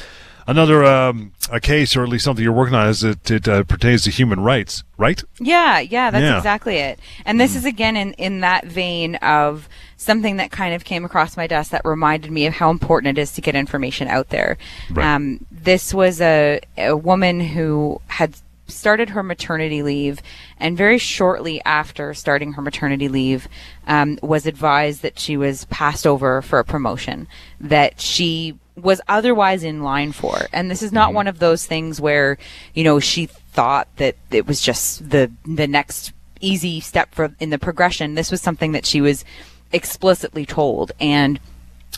another 0.49 0.85
um, 0.85 1.33
a 1.53 1.61
case 1.61 1.95
or 1.95 2.03
at 2.03 2.09
least 2.09 2.25
something 2.25 2.43
you're 2.43 2.53
working 2.53 2.75
on 2.75 2.89
as 2.89 3.05
it, 3.05 3.31
it 3.31 3.47
uh, 3.47 3.63
pertains 3.63 4.03
to 4.03 4.11
human 4.11 4.41
rights, 4.41 4.83
right? 4.97 5.23
Yeah, 5.39 5.79
yeah, 5.79 6.11
that's 6.11 6.23
Yeah. 6.23 6.37
exactly 6.39 6.79
it. 6.79 6.99
And 7.25 7.41
this 7.41 7.55
is 7.55 7.65
again 7.65 7.97
in 7.97 8.15
in 8.15 8.41
that 8.41 8.65
vein 8.67 9.15
of 9.17 9.69
something 9.97 10.37
that 10.39 10.51
kind 10.51 10.75
of 10.75 10.85
came 10.85 11.05
across 11.05 11.37
my 11.37 11.47
desk 11.47 11.71
that 11.71 11.83
reminded 11.85 12.33
me 12.33 12.47
of 12.47 12.55
how 12.55 12.71
important 12.71 13.17
it 13.17 13.21
is 13.21 13.33
to 13.33 13.41
get 13.41 13.55
information 13.55 14.09
out 14.09 14.31
there. 14.31 14.59
Right. 14.91 15.07
Um, 15.15 15.47
this 15.53 15.95
was 15.95 16.21
a 16.21 16.61
a 16.77 16.97
woman 16.97 17.39
who 17.41 18.01
had 18.09 18.35
started 18.69 19.11
her 19.11 19.23
maternity 19.23 19.83
leave 19.83 20.21
and 20.59 20.77
very 20.77 20.99
shortly 20.99 21.61
after 21.65 22.15
starting 22.15 22.53
her 22.53 22.63
maternity 22.63 23.09
leave 23.09 23.49
um, 23.87 24.19
was 24.23 24.47
advised 24.47 25.03
that 25.03 25.19
she 25.19 25.37
was 25.37 25.65
passed 25.67 26.07
over 26.07 26.43
for 26.43 26.59
a 26.59 26.65
promotion 26.65 27.27
that 27.61 28.01
she 28.01 28.57
was 28.77 29.01
otherwise 29.09 29.65
in 29.65 29.83
line 29.83 30.13
for. 30.13 30.47
And 30.53 30.71
this 30.71 30.83
is 30.83 30.93
not 30.93 31.13
one 31.13 31.27
of 31.27 31.39
those 31.39 31.67
things 31.67 32.01
where 32.01 32.39
you 32.75 32.85
know 32.85 33.01
she 33.01 33.27
thought 33.27 33.89
that 33.97 34.17
it 34.31 34.47
was 34.47 34.61
just 34.61 35.11
the 35.11 35.31
the 35.45 35.67
next 35.67 36.13
easy 36.41 36.81
step 36.81 37.15
for 37.15 37.35
in 37.41 37.51
the 37.51 37.59
progression. 37.59 38.15
This 38.15 38.31
was 38.31 38.41
something 38.41 38.73
that 38.73 38.87
she 38.87 39.01
was 39.01 39.25
explicitly 39.73 40.47
told. 40.47 40.93
And 41.01 41.41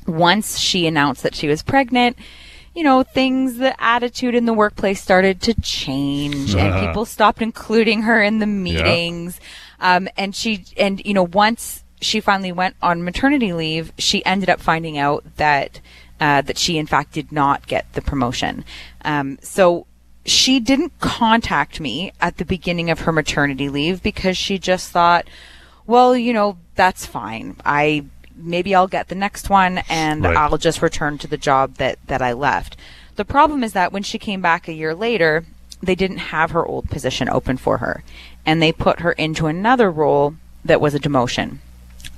once 0.06 0.58
she 0.58 0.86
announced 0.86 1.22
that 1.22 1.34
she 1.34 1.48
was 1.48 1.62
pregnant, 1.62 2.16
you 2.74 2.84
know, 2.84 3.02
things, 3.02 3.56
the 3.58 3.74
attitude 3.82 4.34
in 4.34 4.44
the 4.46 4.52
workplace 4.52 5.02
started 5.02 5.40
to 5.42 5.54
change 5.60 6.54
and 6.54 6.72
Uh-huh. 6.72 6.86
people 6.86 7.04
stopped 7.04 7.42
including 7.42 8.02
her 8.02 8.22
in 8.22 8.38
the 8.38 8.46
meetings. 8.46 9.40
Um, 9.80 10.08
and 10.16 10.34
she, 10.36 10.64
and, 10.76 11.04
you 11.04 11.14
know, 11.14 11.24
once 11.26 11.84
she 12.00 12.20
finally 12.20 12.52
went 12.52 12.76
on 12.80 13.02
maternity 13.04 13.52
leave, 13.52 13.92
she 13.98 14.24
ended 14.24 14.48
up 14.48 14.60
finding 14.60 14.96
out 14.98 15.24
that, 15.36 15.80
uh, 16.20 16.42
that 16.42 16.58
she 16.58 16.78
in 16.78 16.86
fact 16.86 17.12
did 17.12 17.32
not 17.32 17.66
get 17.66 17.92
the 17.94 18.00
promotion. 18.02 18.64
Um, 19.04 19.38
so 19.42 19.86
she 20.24 20.60
didn't 20.60 20.98
contact 21.00 21.80
me 21.80 22.12
at 22.20 22.36
the 22.36 22.44
beginning 22.44 22.88
of 22.90 23.00
her 23.00 23.12
maternity 23.12 23.68
leave 23.68 24.02
because 24.02 24.36
she 24.36 24.58
just 24.58 24.90
thought, 24.90 25.26
well, 25.86 26.16
you 26.16 26.32
know, 26.32 26.56
that's 26.76 27.04
fine. 27.04 27.56
I 27.64 28.04
maybe 28.42 28.74
I'll 28.74 28.88
get 28.88 29.08
the 29.08 29.14
next 29.14 29.50
one 29.50 29.78
and 29.88 30.24
Right. 30.24 30.36
I'll 30.36 30.58
just 30.58 30.82
return 30.82 31.18
to 31.18 31.26
the 31.26 31.36
job 31.36 31.74
that 31.74 31.98
that 32.06 32.22
I 32.22 32.32
left. 32.32 32.76
The 33.16 33.24
problem 33.24 33.62
is 33.62 33.72
that 33.72 33.92
when 33.92 34.02
she 34.02 34.18
came 34.18 34.40
back 34.40 34.68
a 34.68 34.72
year 34.72 34.94
later, 34.94 35.44
they 35.82 35.94
didn't 35.94 36.18
have 36.18 36.50
her 36.52 36.64
old 36.64 36.90
position 36.90 37.28
open 37.28 37.56
for 37.56 37.78
her 37.78 38.02
and 38.46 38.62
they 38.62 38.72
put 38.72 39.00
her 39.00 39.12
into 39.12 39.46
another 39.46 39.90
role 39.90 40.34
that 40.64 40.80
was 40.80 40.94
a 40.94 40.98
demotion. 41.00 41.58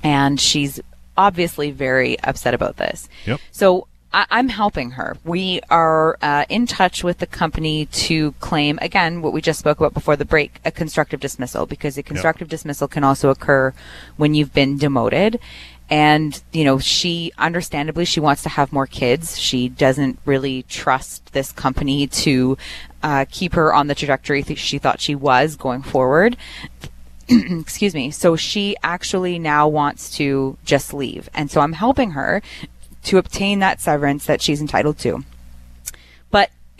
And 0.01 0.39
she's 0.39 0.79
obviously 1.17 1.71
very 1.71 2.19
upset 2.21 2.53
about 2.53 2.77
this. 2.77 3.07
Yep. 3.25 3.39
So 3.51 3.87
I, 4.13 4.25
I'm 4.29 4.49
helping 4.49 4.91
her. 4.91 5.17
We 5.23 5.61
are 5.69 6.17
uh, 6.21 6.45
in 6.49 6.67
touch 6.67 7.03
with 7.03 7.19
the 7.19 7.27
company 7.27 7.85
to 7.87 8.33
claim, 8.33 8.77
again, 8.81 9.21
what 9.21 9.33
we 9.33 9.41
just 9.41 9.59
spoke 9.59 9.79
about 9.79 9.93
before 9.93 10.15
the 10.15 10.25
break, 10.25 10.59
a 10.65 10.71
constructive 10.71 11.19
dismissal, 11.19 11.65
because 11.65 11.97
a 11.97 12.03
constructive 12.03 12.47
dismissal 12.49 12.87
can 12.87 13.03
also 13.03 13.29
occur 13.29 13.73
when 14.17 14.33
you've 14.33 14.53
been 14.53 14.77
demoted. 14.77 15.39
And, 15.93 16.41
you 16.51 16.63
know, 16.63 16.79
she, 16.79 17.31
understandably, 17.37 18.03
she 18.05 18.19
wants 18.19 18.41
to 18.43 18.49
have 18.49 18.73
more 18.73 18.87
kids. 18.87 19.39
She 19.39 19.69
doesn't 19.69 20.17
really 20.25 20.63
trust 20.63 21.33
this 21.33 21.51
company 21.51 22.07
to 22.07 22.57
uh, 23.03 23.25
keep 23.29 23.53
her 23.53 23.71
on 23.71 23.85
the 23.85 23.93
trajectory 23.93 24.41
she 24.41 24.79
thought 24.79 24.99
she 24.99 25.13
was 25.13 25.55
going 25.55 25.83
forward 25.83 26.35
excuse 27.29 27.93
me. 27.93 28.09
So 28.09 28.35
she 28.35 28.75
actually 28.81 29.37
now 29.37 29.67
wants 29.67 30.09
to 30.17 30.57
just 30.65 30.95
leave. 30.95 31.29
And 31.31 31.51
so 31.51 31.61
I'm 31.61 31.73
helping 31.73 32.11
her 32.11 32.41
to 33.03 33.19
obtain 33.19 33.59
that 33.59 33.79
severance 33.79 34.25
that 34.25 34.41
she's 34.41 34.61
entitled 34.61 34.97
to. 34.99 35.23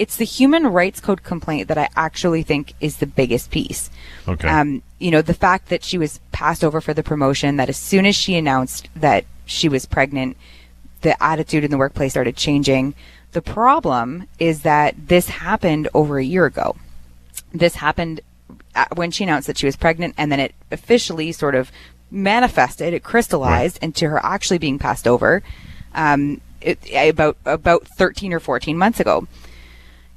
It's 0.04 0.18
the 0.18 0.26
human 0.26 0.68
rights 0.68 1.00
code 1.00 1.24
complaint 1.24 1.68
that 1.70 1.78
I 1.78 1.88
actually 1.96 2.44
think 2.44 2.74
is 2.82 2.98
the 2.98 3.08
biggest 3.08 3.52
piece. 3.52 3.90
Okay. 4.28 4.48
Um, 4.48 4.84
you 5.00 5.12
know, 5.12 5.22
the 5.22 5.34
fact 5.34 5.70
that 5.70 5.84
she 5.84 5.98
was 5.98 6.20
passed 6.32 6.64
over 6.64 6.82
for 6.82 6.94
the 6.94 7.04
promotion, 7.04 7.58
that 7.58 7.70
as 7.70 7.78
soon 7.78 8.06
as 8.06 8.16
she 8.16 8.36
announced 8.36 8.90
that 8.96 9.26
she 9.46 9.70
was 9.70 9.86
pregnant, 9.86 10.36
the 11.02 11.22
attitude 11.24 11.64
in 11.64 11.72
the 11.72 11.78
workplace 11.78 12.12
started 12.12 12.36
changing. 12.36 12.96
The 13.32 13.42
problem 13.42 14.28
is 14.40 14.62
that 14.62 14.96
this 15.08 15.30
happened 15.30 15.88
over 15.94 16.18
a 16.18 16.24
year 16.24 16.46
ago 16.46 16.76
this 17.54 17.76
happened 17.76 18.22
when 18.96 19.12
she 19.12 19.24
announced 19.24 19.48
that 19.48 19.58
she 19.58 19.66
was 19.66 19.76
pregnant 19.76 20.16
and 20.18 20.32
then 20.32 20.40
it 20.40 20.54
officially 20.72 21.32
sort 21.32 21.56
of 21.56 21.72
manifested 22.10 22.94
it 22.94 23.04
crystallized 23.04 23.80
into 23.82 24.10
her 24.10 24.20
actually 24.24 24.58
being 24.58 24.80
passed 24.80 25.08
over 25.08 25.44
um, 25.94 26.42
it, 26.62 26.80
about 26.94 27.38
about 27.46 27.88
13 27.98 28.34
or 28.34 28.40
14 28.40 28.78
months 28.78 29.00
ago 29.00 29.28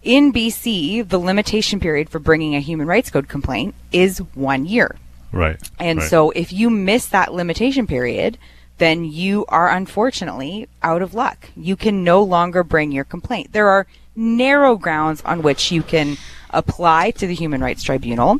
in 0.06 0.32
BC 0.32 1.08
the 1.08 1.18
limitation 1.18 1.80
period 1.80 2.08
for 2.08 2.20
bringing 2.20 2.54
a 2.54 2.60
human 2.60 2.86
rights 2.86 3.10
code 3.10 3.28
complaint 3.28 3.74
is 3.90 4.18
1 4.34 4.64
year 4.64 4.96
right. 5.32 5.70
and 5.78 5.98
right. 5.98 6.08
so 6.08 6.30
if 6.30 6.52
you 6.52 6.70
miss 6.70 7.06
that 7.06 7.34
limitation 7.34 7.86
period, 7.86 8.38
then 8.78 9.04
you 9.04 9.44
are 9.48 9.70
unfortunately 9.70 10.68
out 10.82 11.02
of 11.02 11.12
luck. 11.14 11.50
You 11.56 11.76
can 11.76 12.04
no 12.04 12.22
longer 12.22 12.62
bring 12.62 12.92
your 12.92 13.04
complaint. 13.04 13.52
There 13.52 13.68
are 13.68 13.86
narrow 14.14 14.76
grounds 14.76 15.22
on 15.22 15.42
which 15.42 15.72
you 15.72 15.82
can 15.82 16.16
apply 16.50 17.10
to 17.12 17.26
the 17.26 17.34
Human 17.34 17.60
Rights 17.60 17.82
Tribunal 17.82 18.38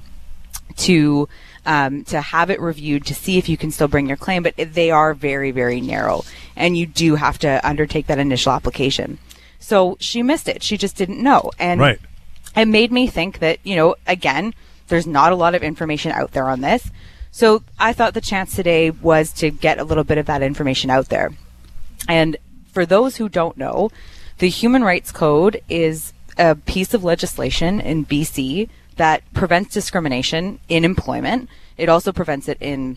to 0.77 1.29
um, 1.65 2.05
to 2.05 2.21
have 2.21 2.49
it 2.51 2.61
reviewed 2.61 3.07
to 3.07 3.15
see 3.15 3.39
if 3.39 3.49
you 3.49 3.57
can 3.57 3.73
still 3.73 3.89
bring 3.89 4.07
your 4.07 4.17
claim, 4.17 4.45
but 4.45 4.55
they 4.57 4.91
are 4.91 5.15
very 5.15 5.51
very 5.51 5.81
narrow, 5.81 6.23
and 6.55 6.77
you 6.77 6.87
do 6.87 7.17
have 7.17 7.39
to 7.41 7.67
undertake 7.67 8.07
that 8.07 8.19
initial 8.19 8.53
application. 8.53 9.19
So 9.67 9.97
she 9.99 10.23
missed 10.23 10.47
it. 10.47 10.63
She 10.63 10.77
just 10.77 10.95
didn't 10.95 11.21
know, 11.21 11.51
and 11.59 11.81
Right. 11.81 11.99
it 12.57 12.69
made 12.69 12.93
me 12.93 13.09
think 13.09 13.41
that, 13.41 13.59
you 13.65 13.75
know, 13.75 13.97
again, 14.07 14.55
there's 14.87 15.09
not 15.09 15.33
a 15.33 15.35
lot 15.35 15.57
of 15.57 15.63
information 15.65 16.13
out 16.13 16.31
there 16.31 16.49
on 16.49 16.61
this. 16.61 16.89
So 17.33 17.65
I 17.77 17.93
thought 17.93 18.15
the 18.15 18.21
chance 18.21 18.55
today 18.55 18.91
was 18.91 19.33
to 19.41 19.51
get 19.51 19.81
a 19.81 19.85
little 19.85 20.05
bit 20.05 20.19
of 20.19 20.27
that 20.27 20.41
information 20.41 20.89
out 20.89 21.09
there. 21.09 21.33
And 22.09 22.37
for 22.73 22.87
those 22.87 23.17
who 23.17 23.29
don't 23.29 23.57
know, 23.57 23.91
the 24.39 24.49
Human 24.49 24.85
Rights 24.85 25.11
Code 25.11 25.61
is 25.69 26.13
a 26.39 26.55
piece 26.55 26.95
of 26.95 27.03
legislation 27.03 27.81
in 27.81 28.05
BC 28.07 28.69
that 28.95 29.23
prevents 29.35 29.75
discrimination 29.75 30.61
in 30.69 30.85
employment. 30.85 31.49
It 31.77 31.89
also 31.89 32.13
prevents 32.13 32.47
it 32.49 32.59
in, 32.61 32.97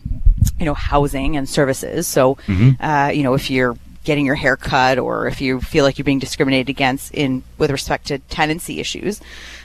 you 0.60 0.66
know, 0.66 0.74
housing 0.74 1.36
and 1.36 1.48
services. 1.48 2.06
So, 2.06 2.38
uh, 2.78 3.10
you 3.12 3.24
know, 3.24 3.34
if 3.34 3.50
you're 3.50 3.76
getting 4.04 4.24
your 4.24 4.34
hair 4.34 4.56
cut 4.56 4.98
or 4.98 5.26
if 5.26 5.40
you 5.40 5.60
feel 5.60 5.84
like 5.84 5.98
you're 5.98 6.04
being 6.04 6.18
discriminated 6.18 6.68
against 6.68 7.12
in 7.12 7.42
with 7.58 7.70
respect 7.70 8.06
to 8.06 8.18
tenancy 8.18 8.80
issues, 8.80 9.20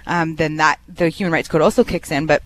um, 0.08 0.36
then 0.36 0.58
that 0.58 0.80
the 0.88 1.10
Human 1.10 1.32
Rights 1.32 1.48
Code 1.48 1.62
also 1.62 1.84
kicks 1.84 2.12
in. 2.12 2.26
But 2.26 2.44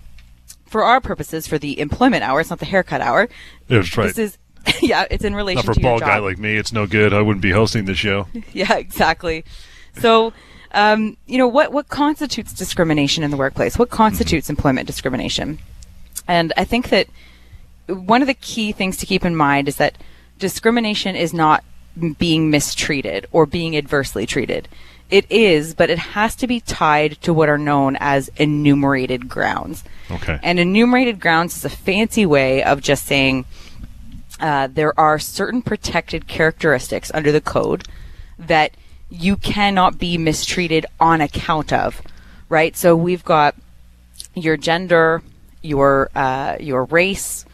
for 0.67 0.83
our 0.83 1.01
purposes, 1.01 1.47
for 1.47 1.57
the 1.57 1.79
employment 1.79 2.23
hour, 2.23 2.39
it's 2.41 2.49
not 2.49 2.59
the 2.59 2.65
haircut 2.65 3.01
hour. 3.01 3.27
That's 3.67 3.97
right. 3.97 4.13
This 4.13 4.17
is, 4.17 4.37
yeah, 4.81 5.05
it's 5.09 5.25
in 5.25 5.35
relation 5.35 5.65
Not 5.65 5.75
for 5.75 5.79
a 5.79 5.81
bald 5.81 6.01
guy 6.01 6.19
like 6.19 6.37
me, 6.37 6.55
it's 6.55 6.71
no 6.71 6.85
good. 6.85 7.13
I 7.13 7.21
wouldn't 7.21 7.41
be 7.41 7.51
hosting 7.51 7.85
the 7.85 7.95
show. 7.95 8.27
yeah, 8.53 8.77
exactly. 8.77 9.43
So, 9.99 10.31
um, 10.71 11.17
you 11.25 11.39
know, 11.39 11.47
what, 11.47 11.71
what 11.71 11.89
constitutes 11.89 12.53
discrimination 12.53 13.23
in 13.23 13.31
the 13.31 13.37
workplace? 13.37 13.79
What 13.79 13.89
constitutes 13.89 14.49
employment 14.49 14.85
discrimination? 14.85 15.57
And 16.27 16.53
I 16.55 16.63
think 16.65 16.89
that 16.89 17.07
one 17.87 18.21
of 18.21 18.27
the 18.27 18.35
key 18.35 18.71
things 18.71 18.97
to 18.97 19.07
keep 19.07 19.25
in 19.25 19.35
mind 19.35 19.67
is 19.67 19.77
that 19.77 19.97
discrimination 20.37 21.15
is 21.15 21.33
not 21.33 21.63
being 22.17 22.49
mistreated 22.49 23.27
or 23.31 23.45
being 23.45 23.75
adversely 23.75 24.25
treated. 24.25 24.67
It 25.09 25.25
is, 25.31 25.73
but 25.73 25.89
it 25.89 25.97
has 25.99 26.35
to 26.35 26.47
be 26.47 26.59
tied 26.59 27.19
to 27.21 27.33
what 27.33 27.49
are 27.49 27.57
known 27.57 27.97
as 27.99 28.29
enumerated 28.37 29.27
grounds. 29.27 29.83
Okay. 30.11 30.39
And 30.43 30.59
enumerated 30.59 31.19
grounds 31.19 31.57
is 31.57 31.65
a 31.65 31.69
fancy 31.69 32.25
way 32.25 32.63
of 32.63 32.81
just 32.81 33.05
saying 33.05 33.45
uh, 34.39 34.67
there 34.71 34.97
are 34.99 35.19
certain 35.19 35.61
protected 35.61 36.27
characteristics 36.27 37.11
under 37.13 37.31
the 37.31 37.41
code 37.41 37.85
that 38.37 38.71
you 39.09 39.35
cannot 39.35 39.97
be 39.97 40.17
mistreated 40.17 40.85
on 40.99 41.21
account 41.21 41.73
of, 41.73 42.01
right? 42.47 42.77
So 42.77 42.95
we've 42.95 43.25
got 43.25 43.55
your 44.35 44.57
gender, 44.57 45.23
your 45.61 46.09
uh, 46.15 46.57
your 46.59 46.85
race, 46.85 47.45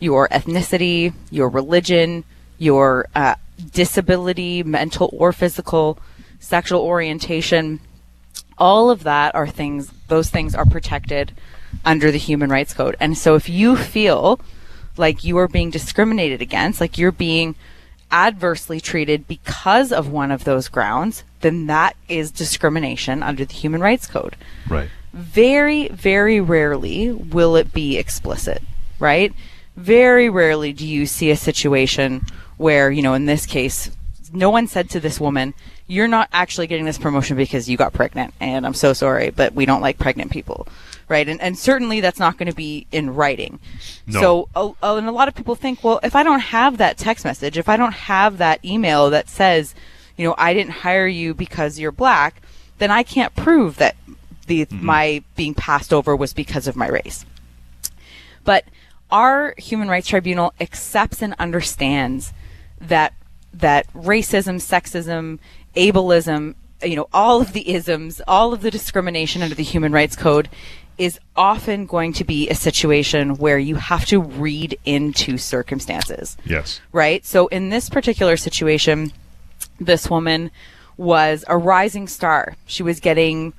your 0.00 0.28
ethnicity, 0.28 1.12
your 1.30 1.48
religion, 1.48 2.24
your 2.58 3.06
uh, 3.14 3.34
disability, 3.70 4.62
mental 4.62 5.10
or 5.12 5.32
physical, 5.32 5.98
sexual 6.40 6.80
orientation. 6.80 7.80
All 8.58 8.90
of 8.90 9.02
that 9.04 9.34
are 9.34 9.48
things; 9.48 9.92
those 10.08 10.30
things 10.30 10.54
are 10.54 10.66
protected 10.66 11.32
under 11.84 12.10
the 12.10 12.18
Human 12.18 12.50
Rights 12.50 12.74
Code. 12.74 12.96
And 13.00 13.16
so 13.16 13.34
if 13.34 13.48
you 13.48 13.76
feel 13.76 14.40
like 14.96 15.24
you 15.24 15.38
are 15.38 15.48
being 15.48 15.70
discriminated 15.70 16.42
against, 16.42 16.80
like 16.80 16.98
you're 16.98 17.12
being 17.12 17.54
adversely 18.10 18.78
treated 18.78 19.26
because 19.26 19.90
of 19.90 20.08
one 20.08 20.30
of 20.30 20.44
those 20.44 20.68
grounds, 20.68 21.24
then 21.40 21.66
that 21.66 21.96
is 22.08 22.30
discrimination 22.30 23.22
under 23.22 23.44
the 23.44 23.54
Human 23.54 23.80
Rights 23.80 24.06
Code. 24.06 24.36
Right. 24.68 24.90
Very, 25.12 25.88
very 25.88 26.40
rarely 26.40 27.10
will 27.10 27.56
it 27.56 27.72
be 27.72 27.98
explicit, 27.98 28.62
right? 28.98 29.32
Very 29.76 30.28
rarely 30.28 30.72
do 30.72 30.86
you 30.86 31.06
see 31.06 31.30
a 31.30 31.36
situation 31.36 32.26
where, 32.62 32.90
you 32.90 33.02
know, 33.02 33.14
in 33.14 33.26
this 33.26 33.44
case, 33.44 33.90
no 34.32 34.48
one 34.48 34.66
said 34.66 34.88
to 34.90 35.00
this 35.00 35.20
woman, 35.20 35.52
You're 35.86 36.08
not 36.08 36.28
actually 36.32 36.66
getting 36.66 36.86
this 36.86 36.98
promotion 36.98 37.36
because 37.36 37.68
you 37.68 37.76
got 37.76 37.92
pregnant, 37.92 38.32
and 38.40 38.64
I'm 38.64 38.74
so 38.74 38.92
sorry, 38.94 39.30
but 39.30 39.52
we 39.52 39.66
don't 39.66 39.82
like 39.82 39.98
pregnant 39.98 40.30
people 40.30 40.66
right? 41.12 41.28
And, 41.28 41.40
and 41.42 41.58
certainly 41.58 42.00
that's 42.00 42.18
not 42.18 42.38
going 42.38 42.48
to 42.48 42.56
be 42.56 42.86
in 42.90 43.14
writing. 43.14 43.60
No. 44.06 44.48
So, 44.56 44.74
and 44.82 45.06
a 45.06 45.12
lot 45.12 45.28
of 45.28 45.34
people 45.34 45.54
think, 45.54 45.84
well, 45.84 46.00
if 46.02 46.16
I 46.16 46.22
don't 46.22 46.40
have 46.40 46.78
that 46.78 46.96
text 46.96 47.24
message, 47.24 47.58
if 47.58 47.68
I 47.68 47.76
don't 47.76 47.92
have 47.92 48.38
that 48.38 48.64
email 48.64 49.10
that 49.10 49.28
says, 49.28 49.74
you 50.16 50.26
know, 50.26 50.34
I 50.38 50.54
didn't 50.54 50.72
hire 50.72 51.06
you 51.06 51.34
because 51.34 51.78
you're 51.78 51.92
black, 51.92 52.42
then 52.78 52.90
I 52.90 53.02
can't 53.02 53.34
prove 53.36 53.76
that 53.76 53.94
the 54.46 54.64
mm-hmm. 54.64 54.84
my 54.84 55.22
being 55.36 55.54
passed 55.54 55.92
over 55.92 56.16
was 56.16 56.32
because 56.32 56.66
of 56.66 56.76
my 56.76 56.88
race. 56.88 57.26
But 58.44 58.64
our 59.10 59.54
Human 59.58 59.88
Rights 59.88 60.08
Tribunal 60.08 60.54
accepts 60.58 61.22
and 61.22 61.34
understands 61.38 62.32
that 62.82 63.14
that 63.54 63.92
racism, 63.92 64.56
sexism, 64.56 65.38
ableism, 65.76 66.54
you 66.82 66.96
know, 66.96 67.08
all 67.12 67.40
of 67.40 67.52
the 67.52 67.70
isms, 67.70 68.20
all 68.26 68.52
of 68.52 68.62
the 68.62 68.70
discrimination 68.70 69.42
under 69.42 69.54
the 69.54 69.62
Human 69.62 69.92
Rights 69.92 70.16
Code 70.16 70.48
is 70.98 71.18
often 71.36 71.86
going 71.86 72.12
to 72.12 72.24
be 72.24 72.48
a 72.48 72.54
situation 72.54 73.36
where 73.36 73.58
you 73.58 73.76
have 73.76 74.04
to 74.06 74.20
read 74.20 74.78
into 74.84 75.38
circumstances. 75.38 76.36
Yes. 76.44 76.80
Right? 76.92 77.24
So 77.24 77.46
in 77.48 77.70
this 77.70 77.88
particular 77.88 78.36
situation, 78.36 79.12
this 79.80 80.10
woman 80.10 80.50
was 80.96 81.44
a 81.48 81.56
rising 81.56 82.08
star. 82.08 82.56
She 82.66 82.82
was 82.82 83.00
getting 83.00 83.52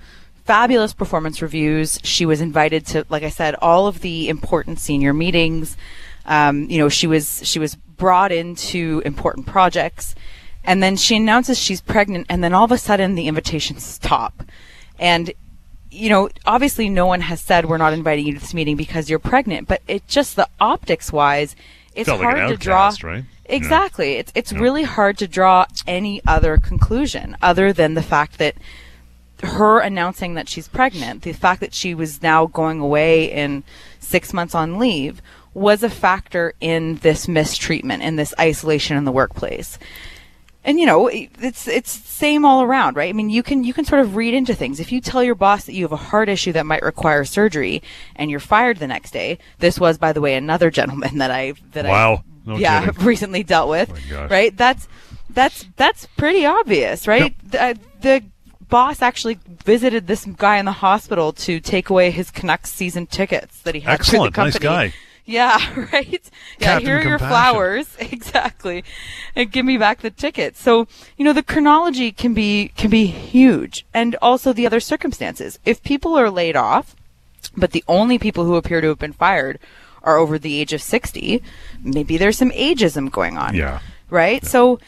fabulous 0.45 0.93
performance 0.93 1.41
reviews. 1.41 1.99
She 2.03 2.25
was 2.25 2.41
invited 2.41 2.85
to, 2.87 3.05
like 3.09 3.23
I 3.23 3.29
said, 3.29 3.55
all 3.55 3.87
of 3.87 4.01
the 4.01 4.29
important 4.29 4.79
senior 4.79 5.13
meetings. 5.13 5.75
Um, 6.25 6.69
you 6.69 6.77
know, 6.77 6.89
she 6.89 7.07
was 7.07 7.41
she 7.45 7.59
was 7.59 7.75
brought 7.97 8.31
into 8.31 9.01
important 9.05 9.45
projects, 9.47 10.15
and 10.63 10.81
then 10.81 10.95
she 10.95 11.17
announces 11.17 11.57
she's 11.59 11.81
pregnant, 11.81 12.27
and 12.29 12.43
then 12.43 12.53
all 12.53 12.65
of 12.65 12.71
a 12.71 12.77
sudden 12.77 13.15
the 13.15 13.27
invitations 13.27 13.85
stop, 13.85 14.43
and 14.99 15.33
you 15.93 16.09
know, 16.09 16.29
obviously 16.45 16.89
no 16.89 17.05
one 17.05 17.21
has 17.21 17.39
said 17.39 17.65
we're 17.65 17.77
not 17.77 17.93
inviting 17.93 18.25
you 18.25 18.33
to 18.33 18.39
this 18.39 18.53
meeting 18.53 18.75
because 18.75 19.09
you're 19.09 19.19
pregnant, 19.19 19.67
but 19.67 19.81
it 19.87 20.07
just 20.07 20.35
the 20.35 20.49
optics 20.59 21.13
wise, 21.13 21.55
it's 21.93 22.09
Felt 22.09 22.21
hard 22.21 22.39
like 22.39 22.49
to 22.49 22.57
draw. 22.57 22.91
Right? 23.03 23.23
Exactly. 23.45 24.13
Yeah. 24.13 24.19
It's 24.19 24.31
it's 24.35 24.51
yeah. 24.51 24.59
really 24.59 24.83
hard 24.83 25.17
to 25.19 25.27
draw 25.27 25.65
any 25.85 26.21
other 26.25 26.57
conclusion 26.57 27.37
other 27.41 27.71
than 27.71 27.93
the 27.93 28.01
fact 28.01 28.39
that 28.39 28.55
her 29.43 29.79
announcing 29.79 30.33
that 30.33 30.49
she's 30.49 30.67
pregnant, 30.67 31.23
the 31.23 31.33
fact 31.33 31.59
that 31.59 31.73
she 31.73 31.93
was 31.93 32.21
now 32.21 32.45
going 32.45 32.79
away 32.79 33.31
in 33.31 33.63
six 33.99 34.33
months 34.33 34.55
on 34.55 34.79
leave 34.79 35.21
was 35.53 35.83
a 35.83 35.89
factor 35.89 36.53
in 36.59 36.95
this 36.97 37.27
mistreatment, 37.27 38.03
in 38.03 38.15
this 38.15 38.33
isolation 38.39 38.97
in 38.97 39.05
the 39.05 39.11
workplace 39.11 39.77
and 40.63 40.79
you 40.79 40.85
know 40.85 41.07
it's 41.07 41.67
it's 41.67 41.91
same 41.91 42.45
all 42.45 42.63
around 42.63 42.95
right 42.95 43.09
i 43.09 43.13
mean 43.13 43.29
you 43.29 43.43
can 43.43 43.63
you 43.63 43.73
can 43.73 43.85
sort 43.85 44.01
of 44.01 44.15
read 44.15 44.33
into 44.33 44.53
things 44.53 44.79
if 44.79 44.91
you 44.91 45.01
tell 45.01 45.23
your 45.23 45.35
boss 45.35 45.65
that 45.65 45.73
you 45.73 45.83
have 45.83 45.91
a 45.91 45.97
heart 45.97 46.29
issue 46.29 46.51
that 46.51 46.65
might 46.65 46.81
require 46.81 47.25
surgery 47.25 47.81
and 48.15 48.31
you're 48.31 48.39
fired 48.39 48.77
the 48.77 48.87
next 48.87 49.11
day 49.11 49.37
this 49.59 49.79
was 49.79 49.97
by 49.97 50.13
the 50.13 50.21
way 50.21 50.35
another 50.35 50.71
gentleman 50.71 51.17
that 51.17 51.31
i 51.31 51.53
that 51.71 51.85
wow. 51.85 52.15
i 52.15 52.23
no 52.45 52.57
yeah 52.57 52.89
recently 53.01 53.43
dealt 53.43 53.69
with 53.69 53.91
oh 54.13 54.27
right 54.27 54.55
that's 54.57 54.87
that's 55.29 55.65
that's 55.75 56.05
pretty 56.17 56.45
obvious 56.45 57.07
right 57.07 57.21
yep. 57.21 57.33
the, 57.43 57.61
uh, 57.61 57.73
the 58.01 58.23
boss 58.69 59.01
actually 59.01 59.37
visited 59.65 60.07
this 60.07 60.25
guy 60.25 60.57
in 60.57 60.65
the 60.65 60.71
hospital 60.71 61.31
to 61.31 61.59
take 61.59 61.91
away 61.91 62.09
his 62.09 62.31
Canucks 62.31 62.71
season 62.71 63.05
tickets 63.05 63.61
that 63.61 63.75
he 63.75 63.81
had 63.81 63.93
Excellent, 63.93 64.33
the 64.33 64.35
company. 64.35 64.65
nice 64.65 64.91
guy. 64.91 64.93
Yeah, 65.25 65.57
right. 65.93 66.29
Yeah, 66.59 66.65
Captain 66.65 66.85
here 66.85 66.97
are 66.97 67.01
your 67.01 67.17
Compassion. 67.17 67.27
flowers. 67.29 67.97
Exactly. 67.99 68.83
And 69.35 69.51
give 69.51 69.65
me 69.65 69.77
back 69.77 70.01
the 70.01 70.09
ticket. 70.09 70.55
So, 70.57 70.87
you 71.17 71.25
know, 71.25 71.33
the 71.33 71.43
chronology 71.43 72.11
can 72.11 72.33
be 72.33 72.69
can 72.75 72.89
be 72.89 73.05
huge. 73.05 73.85
And 73.93 74.15
also 74.21 74.53
the 74.53 74.65
other 74.65 74.79
circumstances. 74.79 75.59
If 75.65 75.83
people 75.83 76.15
are 76.15 76.29
laid 76.29 76.55
off, 76.55 76.95
but 77.55 77.71
the 77.71 77.83
only 77.87 78.17
people 78.19 78.45
who 78.45 78.55
appear 78.55 78.81
to 78.81 78.87
have 78.89 78.99
been 78.99 79.13
fired 79.13 79.59
are 80.03 80.17
over 80.17 80.37
the 80.37 80.59
age 80.59 80.73
of 80.73 80.81
60, 80.81 81.41
maybe 81.81 82.17
there's 82.17 82.37
some 82.37 82.51
ageism 82.51 83.11
going 83.11 83.37
on. 83.37 83.55
Yeah. 83.55 83.79
Right? 84.09 84.43
Yeah. 84.43 84.49
So, 84.49 84.79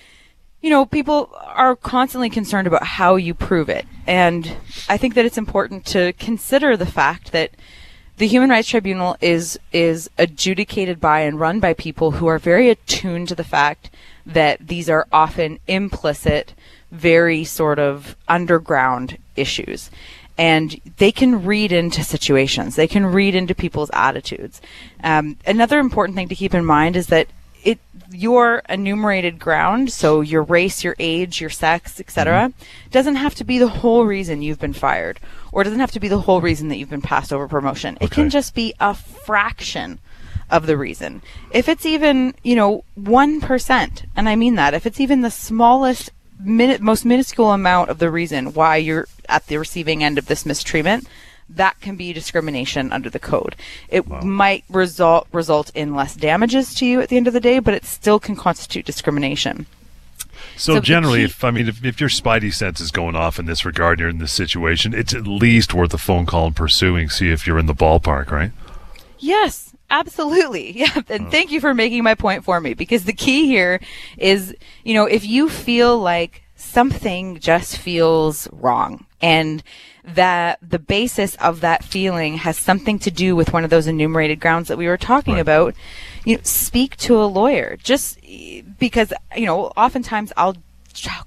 you 0.61 0.69
know, 0.69 0.85
people 0.85 1.29
are 1.33 1.75
constantly 1.75 2.29
concerned 2.29 2.67
about 2.67 2.83
how 2.83 3.15
you 3.15 3.33
prove 3.33 3.69
it. 3.69 3.85
And 4.07 4.57
I 4.89 4.97
think 4.97 5.13
that 5.15 5.25
it's 5.25 5.37
important 5.37 5.85
to 5.87 6.13
consider 6.13 6.75
the 6.75 6.85
fact 6.85 7.31
that 7.31 7.51
the 8.17 8.27
Human 8.27 8.49
Rights 8.49 8.69
Tribunal 8.69 9.17
is 9.19 9.59
is 9.71 10.09
adjudicated 10.17 10.99
by 11.01 11.21
and 11.21 11.39
run 11.39 11.59
by 11.59 11.73
people 11.73 12.11
who 12.11 12.27
are 12.27 12.39
very 12.39 12.69
attuned 12.69 13.27
to 13.29 13.35
the 13.35 13.43
fact 13.43 13.89
that 14.25 14.67
these 14.67 14.89
are 14.89 15.07
often 15.11 15.59
implicit, 15.67 16.53
very 16.91 17.43
sort 17.43 17.77
of 17.77 18.15
underground 18.27 19.17
issues. 19.35 19.91
And 20.37 20.81
they 20.97 21.11
can 21.11 21.45
read 21.45 21.71
into 21.71 22.03
situations. 22.03 22.75
They 22.75 22.87
can 22.87 23.05
read 23.05 23.35
into 23.35 23.55
people's 23.55 23.91
attitudes. 23.93 24.61
Um, 25.01 25.37
another 25.45 25.79
important 25.79 26.17
thing 26.17 26.27
to 26.27 26.35
keep 26.35 26.53
in 26.53 26.65
mind 26.65 26.97
is 26.97 27.07
that 27.07 27.27
it 27.65 27.79
your 28.11 28.61
enumerated 28.69 29.39
ground, 29.39 29.91
so 29.91 30.21
your 30.21 30.43
race, 30.43 30.83
your 30.83 30.95
age, 30.99 31.41
your 31.41 31.49
sex, 31.49 31.99
etc., 31.99 32.49
mm-hmm. 32.49 32.89
doesn't 32.91 33.15
have 33.15 33.35
to 33.35 33.43
be 33.43 33.57
the 33.57 33.67
whole 33.67 34.05
reason 34.05 34.41
you've 34.41 34.59
been 34.59 34.73
fired, 34.73 35.19
or 35.51 35.63
doesn't 35.63 35.79
have 35.79 35.91
to 35.91 35.99
be 35.99 36.07
the 36.07 36.21
whole 36.21 36.39
reason 36.39 36.69
that 36.69 36.77
you've 36.77 36.89
been 36.89 37.01
passed 37.01 37.33
over 37.33 37.47
promotion. 37.47 37.95
Okay. 37.95 38.05
It 38.05 38.11
can 38.11 38.29
just 38.29 38.53
be 38.53 38.73
a 38.79 38.93
fraction 38.93 39.99
of 40.49 40.67
the 40.67 40.77
reason. 40.77 41.23
If 41.51 41.67
it's 41.67 41.85
even, 41.85 42.35
you 42.43 42.55
know, 42.55 42.83
1%, 42.99 44.05
and 44.15 44.29
I 44.29 44.35
mean 44.35 44.55
that, 44.55 44.75
if 44.75 44.85
it's 44.85 44.99
even 44.99 45.21
the 45.21 45.31
smallest, 45.31 46.11
min- 46.39 46.83
most 46.83 47.03
minuscule 47.03 47.51
amount 47.51 47.89
of 47.89 47.97
the 47.97 48.11
reason 48.11 48.53
why 48.53 48.77
you're 48.77 49.07
at 49.27 49.47
the 49.47 49.57
receiving 49.57 50.03
end 50.03 50.19
of 50.19 50.27
this 50.27 50.45
mistreatment, 50.45 51.07
that 51.49 51.79
can 51.81 51.95
be 51.95 52.13
discrimination 52.13 52.91
under 52.91 53.09
the 53.09 53.19
code. 53.19 53.55
It 53.89 54.07
wow. 54.07 54.21
might 54.21 54.63
result 54.69 55.27
result 55.31 55.71
in 55.75 55.95
less 55.95 56.15
damages 56.15 56.73
to 56.75 56.85
you 56.85 57.01
at 57.01 57.09
the 57.09 57.17
end 57.17 57.27
of 57.27 57.33
the 57.33 57.39
day, 57.39 57.59
but 57.59 57.73
it 57.73 57.85
still 57.85 58.19
can 58.19 58.35
constitute 58.35 58.85
discrimination. 58.85 59.65
So, 60.57 60.75
so 60.75 60.79
generally, 60.79 61.19
key- 61.19 61.25
if 61.25 61.43
I 61.43 61.51
mean, 61.51 61.67
if, 61.67 61.83
if 61.83 61.99
your 61.99 62.09
spidey 62.09 62.53
sense 62.53 62.79
is 62.79 62.91
going 62.91 63.15
off 63.15 63.39
in 63.39 63.45
this 63.45 63.65
regard, 63.65 63.99
you're 63.99 64.09
in 64.09 64.19
this 64.19 64.31
situation, 64.31 64.93
it's 64.93 65.13
at 65.13 65.27
least 65.27 65.73
worth 65.73 65.93
a 65.93 65.97
phone 65.97 66.25
call 66.25 66.47
and 66.47 66.55
pursuing, 66.55 67.09
see 67.09 67.29
if 67.29 67.45
you're 67.45 67.59
in 67.59 67.65
the 67.65 67.75
ballpark, 67.75 68.31
right? 68.31 68.51
Yes, 69.19 69.73
absolutely. 69.89 70.71
Yeah. 70.75 71.01
And 71.09 71.27
oh. 71.27 71.29
thank 71.29 71.51
you 71.51 71.59
for 71.59 71.73
making 71.73 72.03
my 72.03 72.15
point 72.15 72.43
for 72.43 72.59
me 72.59 72.73
because 72.73 73.05
the 73.05 73.13
key 73.13 73.47
here 73.47 73.79
is, 74.17 74.55
you 74.83 74.93
know, 74.93 75.05
if 75.05 75.25
you 75.25 75.49
feel 75.49 75.97
like 75.97 76.43
something 76.55 77.39
just 77.39 77.77
feels 77.77 78.47
wrong 78.51 79.05
and 79.21 79.63
that 80.07 80.59
the 80.61 80.79
basis 80.79 81.35
of 81.35 81.61
that 81.61 81.83
feeling 81.83 82.37
has 82.37 82.57
something 82.57 82.99
to 82.99 83.11
do 83.11 83.35
with 83.35 83.53
one 83.53 83.63
of 83.63 83.69
those 83.69 83.87
enumerated 83.87 84.39
grounds 84.39 84.67
that 84.67 84.77
we 84.77 84.87
were 84.87 84.97
talking 84.97 85.35
right. 85.35 85.41
about, 85.41 85.73
you 86.23 86.35
know, 86.35 86.41
speak 86.43 86.95
to 86.97 87.17
a 87.17 87.25
lawyer. 87.25 87.77
Just 87.81 88.19
because, 88.79 89.11
you 89.35 89.45
know, 89.45 89.67
oftentimes 89.75 90.31
I'll 90.37 90.55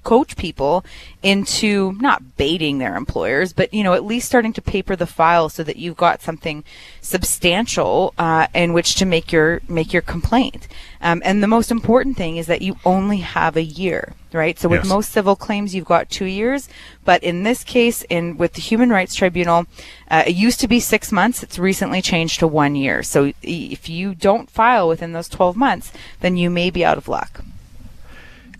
coach 0.03 0.35
people 0.35 0.85
into 1.21 1.93
not 1.93 2.37
baiting 2.37 2.77
their 2.77 2.95
employers, 2.95 3.53
but 3.53 3.73
you 3.73 3.83
know 3.83 3.93
at 3.93 4.05
least 4.05 4.27
starting 4.27 4.53
to 4.53 4.61
paper 4.61 4.95
the 4.95 5.05
file 5.05 5.49
so 5.49 5.63
that 5.63 5.77
you've 5.77 5.97
got 5.97 6.21
something 6.21 6.63
substantial 7.01 8.13
uh, 8.17 8.47
in 8.53 8.73
which 8.73 8.95
to 8.95 9.05
make 9.05 9.31
your 9.31 9.61
make 9.67 9.91
your 9.93 10.01
complaint. 10.01 10.67
Um, 11.01 11.21
and 11.23 11.41
the 11.41 11.47
most 11.47 11.71
important 11.71 12.17
thing 12.17 12.37
is 12.37 12.47
that 12.47 12.61
you 12.61 12.77
only 12.83 13.17
have 13.17 13.55
a 13.55 13.63
year, 13.63 14.13
right? 14.33 14.59
So 14.59 14.67
with 14.67 14.81
yes. 14.81 14.89
most 14.89 15.11
civil 15.11 15.35
claims, 15.35 15.73
you've 15.73 15.85
got 15.85 16.09
two 16.09 16.25
years, 16.25 16.67
but 17.05 17.23
in 17.23 17.43
this 17.43 17.63
case, 17.63 18.03
in 18.09 18.37
with 18.37 18.53
the 18.53 18.61
Human 18.61 18.89
Rights 18.89 19.15
Tribunal, 19.15 19.65
uh, 20.11 20.23
it 20.27 20.35
used 20.35 20.59
to 20.59 20.67
be 20.67 20.79
six 20.79 21.11
months. 21.11 21.41
It's 21.41 21.57
recently 21.57 22.01
changed 22.01 22.39
to 22.39 22.47
one 22.47 22.75
year. 22.75 23.01
So 23.03 23.33
if 23.41 23.89
you 23.89 24.13
don't 24.13 24.49
file 24.49 24.87
within 24.87 25.13
those 25.13 25.29
12 25.29 25.55
months, 25.55 25.91
then 26.19 26.35
you 26.35 26.49
may 26.49 26.69
be 26.69 26.83
out 26.83 26.97
of 26.97 27.07
luck. 27.07 27.43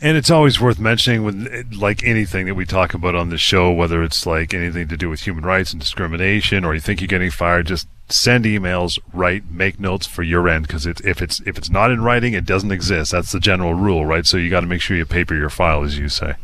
And 0.01 0.15
it's 0.15 0.31
always 0.31 0.61
worth 0.61 0.79
mentioning 0.79 1.23
when, 1.23 1.69
like 1.77 2.05
anything 2.05 2.45
that 2.45 2.55
we 2.55 2.65
talk 2.65 2.93
about 2.93 3.15
on 3.15 3.29
the 3.29 3.37
show, 3.37 3.69
whether 3.71 4.01
it's 4.01 4.25
like 4.25 4.53
anything 4.53 4.87
to 4.87 4.95
do 4.95 5.09
with 5.09 5.21
human 5.21 5.43
rights 5.43 5.73
and 5.73 5.81
discrimination, 5.81 6.63
or 6.63 6.73
you 6.73 6.79
think 6.79 7.01
you're 7.01 7.07
getting 7.09 7.31
fired, 7.31 7.67
just 7.67 7.87
send 8.07 8.45
emails, 8.45 8.97
write, 9.13 9.51
make 9.51 9.77
notes 9.77 10.07
for 10.07 10.23
your 10.23 10.47
end, 10.47 10.67
because 10.67 10.85
it's 10.85 11.01
if 11.01 11.21
it's 11.21 11.41
if 11.41 11.57
it's 11.57 11.69
not 11.69 11.91
in 11.91 12.01
writing, 12.01 12.33
it 12.33 12.45
doesn't 12.45 12.71
exist. 12.71 13.11
That's 13.11 13.33
the 13.33 13.41
general 13.41 13.73
rule, 13.73 14.05
right? 14.05 14.25
So 14.25 14.37
you 14.37 14.49
got 14.49 14.61
to 14.61 14.67
make 14.67 14.81
sure 14.81 14.95
you 14.95 15.05
paper 15.05 15.35
your 15.35 15.49
file, 15.49 15.83
as 15.83 15.99
you 15.99 16.07
say. 16.07 16.35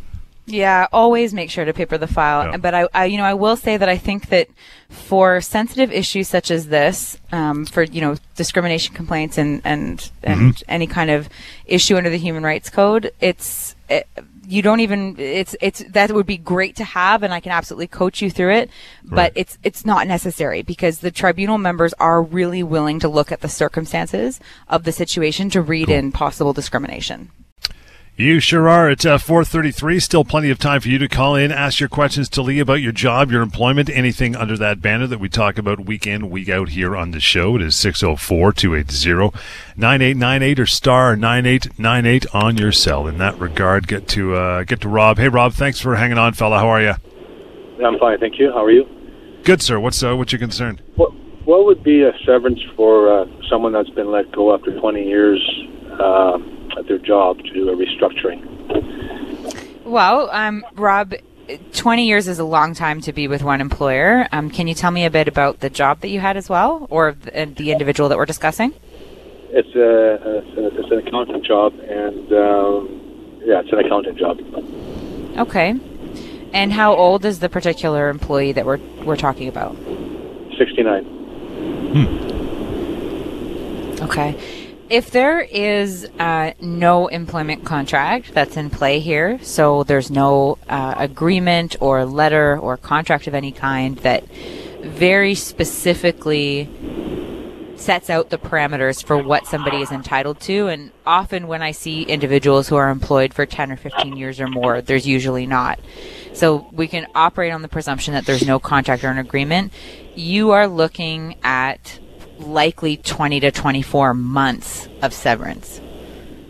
Yeah, 0.47 0.87
always 0.93 1.33
make 1.33 1.49
sure 1.49 1.65
to 1.65 1.73
paper 1.73 1.97
the 1.97 2.07
file. 2.07 2.51
Yeah. 2.51 2.57
But 2.57 2.73
I, 2.75 2.87
I, 2.93 3.05
you 3.05 3.17
know, 3.17 3.23
I 3.23 3.33
will 3.33 3.55
say 3.55 3.77
that 3.77 3.89
I 3.89 3.97
think 3.97 4.29
that 4.29 4.47
for 4.89 5.41
sensitive 5.41 5.91
issues 5.91 6.27
such 6.27 6.51
as 6.51 6.67
this, 6.67 7.17
um, 7.31 7.65
for 7.65 7.83
you 7.83 8.01
know 8.01 8.15
discrimination 8.35 8.93
complaints 8.93 9.37
and 9.39 9.61
and 9.65 10.11
and 10.21 10.61
any 10.67 10.85
kind 10.87 11.09
of 11.09 11.29
issue 11.65 11.97
under 11.97 12.09
the 12.11 12.17
Human 12.19 12.43
Rights 12.43 12.69
Code, 12.69 13.11
it's 13.19 13.75
it, 13.89 14.07
you 14.47 14.61
don't 14.61 14.81
even 14.81 15.15
it's 15.17 15.55
it's 15.61 15.83
that 15.89 16.11
would 16.11 16.27
be 16.27 16.37
great 16.37 16.75
to 16.75 16.83
have, 16.83 17.23
and 17.23 17.33
I 17.33 17.39
can 17.39 17.51
absolutely 17.51 17.87
coach 17.87 18.21
you 18.21 18.29
through 18.29 18.51
it. 18.53 18.69
But 19.03 19.15
Right. 19.15 19.31
it's 19.33 19.57
it's 19.63 19.83
not 19.83 20.05
necessary 20.07 20.61
because 20.61 20.99
the 20.99 21.09
tribunal 21.09 21.57
members 21.57 21.93
are 21.99 22.21
really 22.21 22.61
willing 22.61 22.99
to 22.99 23.09
look 23.09 23.31
at 23.31 23.41
the 23.41 23.49
circumstances 23.49 24.39
of 24.69 24.83
the 24.83 24.91
situation 24.91 25.49
to 25.49 25.61
read 25.61 25.89
in 25.89 26.11
possible 26.11 26.53
discrimination. 26.53 27.31
You 28.17 28.39
sure 28.39 28.69
are. 28.69 28.89
It's 28.89 29.05
uh, 29.05 29.17
433. 29.17 29.99
Still 29.99 30.23
plenty 30.23 30.49
of 30.49 30.57
time 30.57 30.79
for 30.79 30.87
you 30.87 30.97
to 30.99 31.09
call 31.09 31.35
in, 31.35 31.51
ask 31.51 31.81
your 31.81 31.89
questions 31.89 32.29
to 32.29 32.41
Lee 32.41 32.59
about 32.59 32.75
your 32.75 32.93
job, 32.93 33.29
your 33.29 33.41
employment, 33.41 33.89
anything 33.89 34.37
under 34.37 34.55
that 34.55 34.81
banner 34.81 35.05
that 35.05 35.19
we 35.19 35.27
talk 35.27 35.57
about 35.57 35.85
week 35.85 36.07
in, 36.07 36.29
week 36.29 36.47
out 36.47 36.69
here 36.69 36.95
on 36.95 37.11
the 37.11 37.19
show. 37.19 37.57
It 37.57 37.61
is 37.61 37.75
604-280-9898 37.75 40.59
or 40.59 40.65
star 40.65 41.17
9898 41.17 42.25
on 42.33 42.57
your 42.57 42.71
cell. 42.71 43.05
In 43.05 43.17
that 43.17 43.37
regard, 43.37 43.85
get 43.85 44.07
to 44.09 44.35
uh, 44.35 44.63
get 44.63 44.79
to 44.81 44.87
Rob. 44.87 45.17
Hey, 45.17 45.27
Rob, 45.27 45.51
thanks 45.51 45.81
for 45.81 45.97
hanging 45.97 46.17
on, 46.17 46.31
fella. 46.31 46.59
How 46.59 46.69
are 46.69 46.81
you? 46.81 46.93
I'm 47.85 47.99
fine, 47.99 48.17
thank 48.19 48.39
you. 48.39 48.49
How 48.53 48.63
are 48.63 48.71
you? 48.71 48.85
Good, 49.43 49.61
sir. 49.61 49.77
What's 49.77 50.01
uh, 50.01 50.15
what's 50.15 50.31
your 50.31 50.39
concern? 50.39 50.79
What 50.95 51.11
What 51.43 51.65
would 51.65 51.83
be 51.83 52.03
a 52.03 52.13
severance 52.25 52.61
for 52.77 53.11
uh, 53.11 53.25
someone 53.49 53.73
that's 53.73 53.89
been 53.89 54.09
let 54.09 54.31
go 54.31 54.55
after 54.55 54.71
20 54.79 55.03
years 55.03 55.41
uh, 55.99 56.37
at 56.77 56.87
their 56.87 56.97
job 56.97 57.37
to 57.39 57.53
do 57.53 57.69
a 57.69 57.75
restructuring? 57.75 58.41
Well, 59.85 60.29
um, 60.31 60.65
Rob, 60.73 61.13
20 61.73 62.07
years 62.07 62.27
is 62.27 62.39
a 62.39 62.43
long 62.43 62.73
time 62.73 63.01
to 63.01 63.13
be 63.13 63.27
with 63.27 63.43
one 63.43 63.61
employer. 63.61 64.27
Um, 64.31 64.49
can 64.49 64.67
you 64.67 64.73
tell 64.73 64.91
me 64.91 65.05
a 65.05 65.11
bit 65.11 65.27
about 65.27 65.59
the 65.59 65.69
job 65.69 66.01
that 66.01 66.09
you 66.09 66.19
had 66.19 66.37
as 66.37 66.49
well, 66.49 66.87
or 66.89 67.11
the, 67.13 67.45
the 67.55 67.71
individual 67.71 68.09
that 68.09 68.17
we're 68.17 68.25
discussing? 68.25 68.73
It's 69.49 69.75
a 69.75 70.15
it's, 70.37 70.57
a, 70.57 70.67
it's 70.79 70.91
an 70.91 70.97
accountant 71.07 71.45
job, 71.45 71.73
and 71.79 72.33
um, 72.33 73.39
yeah, 73.43 73.61
it's 73.61 73.71
an 73.71 73.79
accountant 73.79 74.17
job. 74.17 74.39
Okay. 75.37 75.75
And 76.51 76.73
how 76.73 76.95
old 76.95 77.25
is 77.25 77.39
the 77.39 77.49
particular 77.49 78.09
employee 78.09 78.53
that 78.53 78.65
we're 78.65 78.79
we're 79.03 79.15
talking 79.15 79.47
about? 79.47 79.75
69. 80.57 81.03
Hmm. 81.93 82.35
Okay. 84.03 84.35
If 84.95 85.11
there 85.11 85.41
is 85.41 86.07
uh, 86.19 86.53
no 86.61 87.07
employment 87.07 87.65
contract 87.65 88.33
that's 88.33 88.55
in 88.55 88.69
play 88.69 89.01
here, 89.01 89.37
so 89.43 89.83
there's 89.83 90.09
no 90.09 90.57
uh, 90.69 90.95
agreement 90.97 91.75
or 91.81 92.05
letter 92.05 92.57
or 92.57 92.77
contract 92.77 93.27
of 93.27 93.33
any 93.33 93.51
kind 93.51 93.97
that 93.97 94.25
very 94.81 95.35
specifically 95.35 96.69
sets 97.75 98.09
out 98.09 98.29
the 98.29 98.37
parameters 98.37 99.03
for 99.05 99.17
what 99.17 99.45
somebody 99.47 99.81
is 99.81 99.91
entitled 99.91 100.39
to. 100.39 100.67
And 100.67 100.91
often 101.05 101.47
when 101.47 101.61
I 101.61 101.71
see 101.71 102.03
individuals 102.03 102.69
who 102.69 102.77
are 102.77 102.89
employed 102.89 103.33
for 103.33 103.45
10 103.45 103.73
or 103.73 103.75
15 103.75 104.15
years 104.15 104.39
or 104.39 104.47
more, 104.47 104.81
there's 104.81 105.05
usually 105.05 105.45
not. 105.45 105.77
So 106.31 106.69
we 106.71 106.87
can 106.87 107.05
operate 107.13 107.51
on 107.51 107.63
the 107.63 107.67
presumption 107.67 108.13
that 108.13 108.25
there's 108.25 108.47
no 108.47 108.59
contract 108.59 109.03
or 109.03 109.09
an 109.09 109.17
agreement. 109.17 109.73
You 110.15 110.51
are 110.51 110.69
looking 110.69 111.35
at 111.43 111.99
likely 112.39 112.97
20 112.97 113.39
to 113.41 113.51
24 113.51 114.13
months 114.13 114.87
of 115.01 115.13
severance. 115.13 115.81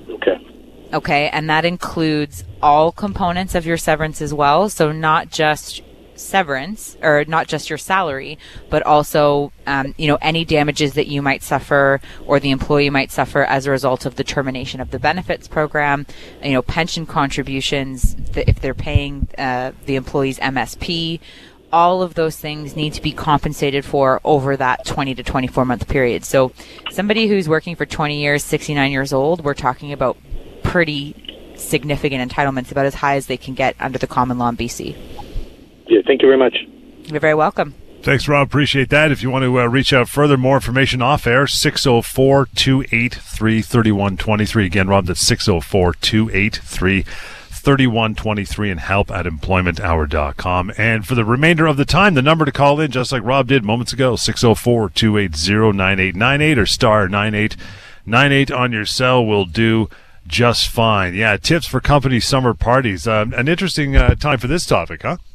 Okay. 0.10 0.38
Okay, 0.94 1.30
and 1.30 1.50
that 1.50 1.66
includes 1.66 2.44
all 2.62 2.92
components 2.92 3.56
of 3.56 3.66
your 3.66 3.78
severance 3.78 4.22
as 4.22 4.34
well. 4.34 4.70
So 4.70 4.92
not 4.92 5.30
just 5.30 5.82
severance 6.16 6.98
or 7.02 7.26
not 7.26 7.48
just 7.48 7.70
your 7.70 7.78
salary, 7.78 8.38
but 8.70 8.84
also 8.84 9.52
um, 9.68 9.94
you 9.98 10.08
know 10.08 10.18
any 10.22 10.46
damages 10.46 10.94
that 10.94 11.08
you 11.08 11.22
might 11.22 11.44
suffer 11.44 12.02
or 12.26 12.40
the 12.40 12.52
employee 12.52 12.90
might 12.90 13.12
suffer 13.12 13.44
as 13.44 13.66
a 13.66 13.72
result 13.72 14.06
of 14.06 14.16
the 14.16 14.24
termination 14.24 14.80
of 14.80 14.92
the 14.92 15.00
benefits 15.00 15.48
program. 15.48 16.06
You 16.44 16.54
know 16.54 16.62
pension 16.62 17.06
contributions 17.06 18.16
if 18.36 18.60
they're 18.60 18.74
paying 18.74 19.28
uh, 19.38 19.72
the 19.86 19.96
employee's 19.96 20.40
MSP. 20.40 21.20
All 21.76 22.02
of 22.02 22.14
those 22.14 22.38
things 22.38 22.74
need 22.78 22.94
to 22.94 23.02
be 23.02 23.12
compensated 23.12 23.84
for 23.84 24.22
over 24.24 24.56
that 24.56 24.86
20 24.86 25.14
to 25.16 25.24
24 25.24 25.66
month 25.66 25.90
period. 25.90 26.24
So, 26.24 26.54
somebody 26.90 27.28
who's 27.28 27.50
working 27.50 27.76
for 27.76 27.86
20 27.86 28.18
years, 28.18 28.46
69 28.46 28.94
years 28.94 29.12
old, 29.12 29.44
we're 29.44 29.56
talking 29.56 29.92
about 29.92 30.16
pretty 30.64 31.54
significant 31.58 32.32
entitlements, 32.32 32.72
about 32.72 32.86
as 32.86 32.96
high 32.96 33.18
as 33.18 33.28
they 33.28 33.36
can 33.36 33.56
get 33.56 33.76
under 33.82 34.00
the 34.00 34.08
common 34.08 34.38
law 34.38 34.48
in 34.48 34.56
BC. 34.56 34.96
Yeah, 35.88 36.00
thank 36.08 36.22
you 36.22 36.30
very 36.30 36.38
much. 36.38 36.56
You're 37.08 37.20
very 37.20 37.36
welcome. 37.36 37.74
Thanks, 38.04 38.26
Rob. 38.30 38.48
Appreciate 38.48 38.90
that. 38.92 39.12
If 39.12 39.22
you 39.22 39.30
want 39.30 39.44
to 39.44 39.60
uh, 39.60 39.66
reach 39.66 39.92
out 39.92 40.08
further, 40.08 40.38
more 40.38 40.56
information 40.56 41.02
off 41.02 41.28
air, 41.28 41.46
604 41.46 42.48
283 42.56 43.62
3123. 43.62 44.66
Again, 44.66 44.88
Rob, 44.88 45.08
that's 45.08 45.20
604 45.26 45.94
283 45.96 47.04
3123 47.66 48.70
and 48.70 48.80
help 48.80 49.10
at 49.10 49.26
employmenthour.com. 49.26 50.72
And 50.78 51.06
for 51.06 51.16
the 51.16 51.26
remainder 51.26 51.66
of 51.66 51.78
the 51.78 51.86
time, 51.86 52.14
the 52.14 52.22
number 52.22 52.46
to 52.46 52.52
call 52.52 52.80
in, 52.80 52.92
just 52.92 53.12
like 53.12 53.24
Rob 53.24 53.48
did 53.48 53.66
moments 53.66 53.92
ago, 53.92 54.16
604 54.16 54.92
280 54.92 55.76
9898 55.76 56.60
or 56.60 56.66
star 56.68 57.10
9898 57.10 58.52
on 58.52 58.72
your 58.72 58.86
cell 58.86 59.26
will 59.26 59.46
do 59.46 59.90
just 60.28 60.70
fine. 60.70 61.16
Yeah, 61.16 61.38
tips 61.38 61.66
for 61.66 61.80
company 61.80 62.20
summer 62.20 62.54
parties. 62.54 63.08
Um, 63.08 63.34
an 63.34 63.48
interesting 63.48 63.96
uh, 63.96 64.14
time 64.14 64.38
for 64.38 64.48
this 64.48 64.66
topic, 64.66 65.02
huh? 65.02 65.18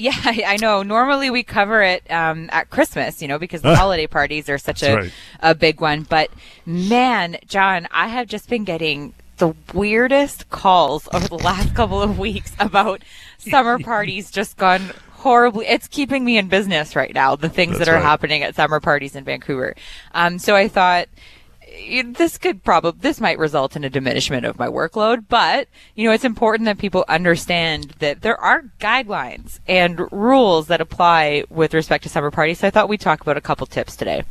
Yeah, 0.00 0.12
I, 0.14 0.56
know. 0.58 0.84
Normally 0.84 1.28
we 1.28 1.42
cover 1.42 1.82
it 1.82 2.08
um, 2.08 2.48
at 2.52 2.70
Christmas, 2.70 3.20
you 3.20 3.26
know, 3.26 3.36
because 3.36 3.62
the 3.62 3.74
holiday 3.76 4.06
parties 4.06 4.48
are 4.48 4.56
such 4.56 4.84
a, 4.84 4.94
right. 4.94 5.12
a 5.40 5.56
big 5.56 5.80
one. 5.80 6.04
But 6.04 6.30
man, 6.64 7.36
John, 7.48 7.88
I 7.90 8.06
have 8.06 8.28
just 8.28 8.48
been 8.48 8.62
getting 8.62 9.12
the 9.38 9.54
weirdest 9.72 10.50
calls 10.50 11.08
over 11.12 11.26
the 11.28 11.38
last 11.38 11.74
couple 11.74 12.02
of 12.02 12.18
weeks 12.18 12.52
about 12.58 13.02
summer 13.38 13.78
parties 13.80 14.30
just 14.30 14.56
gone 14.56 14.90
horribly. 15.12 15.66
It's 15.66 15.88
keeping 15.88 16.24
me 16.24 16.38
in 16.38 16.48
business 16.48 16.94
right 16.94 17.12
now, 17.12 17.36
the 17.36 17.48
things 17.48 17.78
That's 17.78 17.86
that 17.86 17.92
are 17.92 17.96
right. 17.96 18.04
happening 18.04 18.42
at 18.42 18.54
summer 18.54 18.80
parties 18.80 19.16
in 19.16 19.24
Vancouver. 19.24 19.74
Um, 20.12 20.38
so 20.38 20.54
I 20.54 20.68
thought, 20.68 21.08
this 22.14 22.38
could 22.38 22.64
probably 22.64 22.98
this 23.00 23.20
might 23.20 23.38
result 23.38 23.76
in 23.76 23.84
a 23.84 23.90
diminishment 23.90 24.46
of 24.46 24.58
my 24.58 24.66
workload 24.66 25.24
but 25.28 25.68
you 25.94 26.04
know 26.08 26.12
it's 26.12 26.24
important 26.24 26.64
that 26.64 26.78
people 26.78 27.04
understand 27.08 27.94
that 27.98 28.22
there 28.22 28.40
are 28.40 28.64
guidelines 28.80 29.60
and 29.68 30.10
rules 30.10 30.68
that 30.68 30.80
apply 30.80 31.44
with 31.50 31.74
respect 31.74 32.02
to 32.02 32.08
summer 32.08 32.30
parties 32.30 32.58
so 32.58 32.66
i 32.66 32.70
thought 32.70 32.88
we'd 32.88 33.00
talk 33.00 33.20
about 33.20 33.36
a 33.36 33.40
couple 33.40 33.66
tips 33.66 33.96
today 33.96 34.22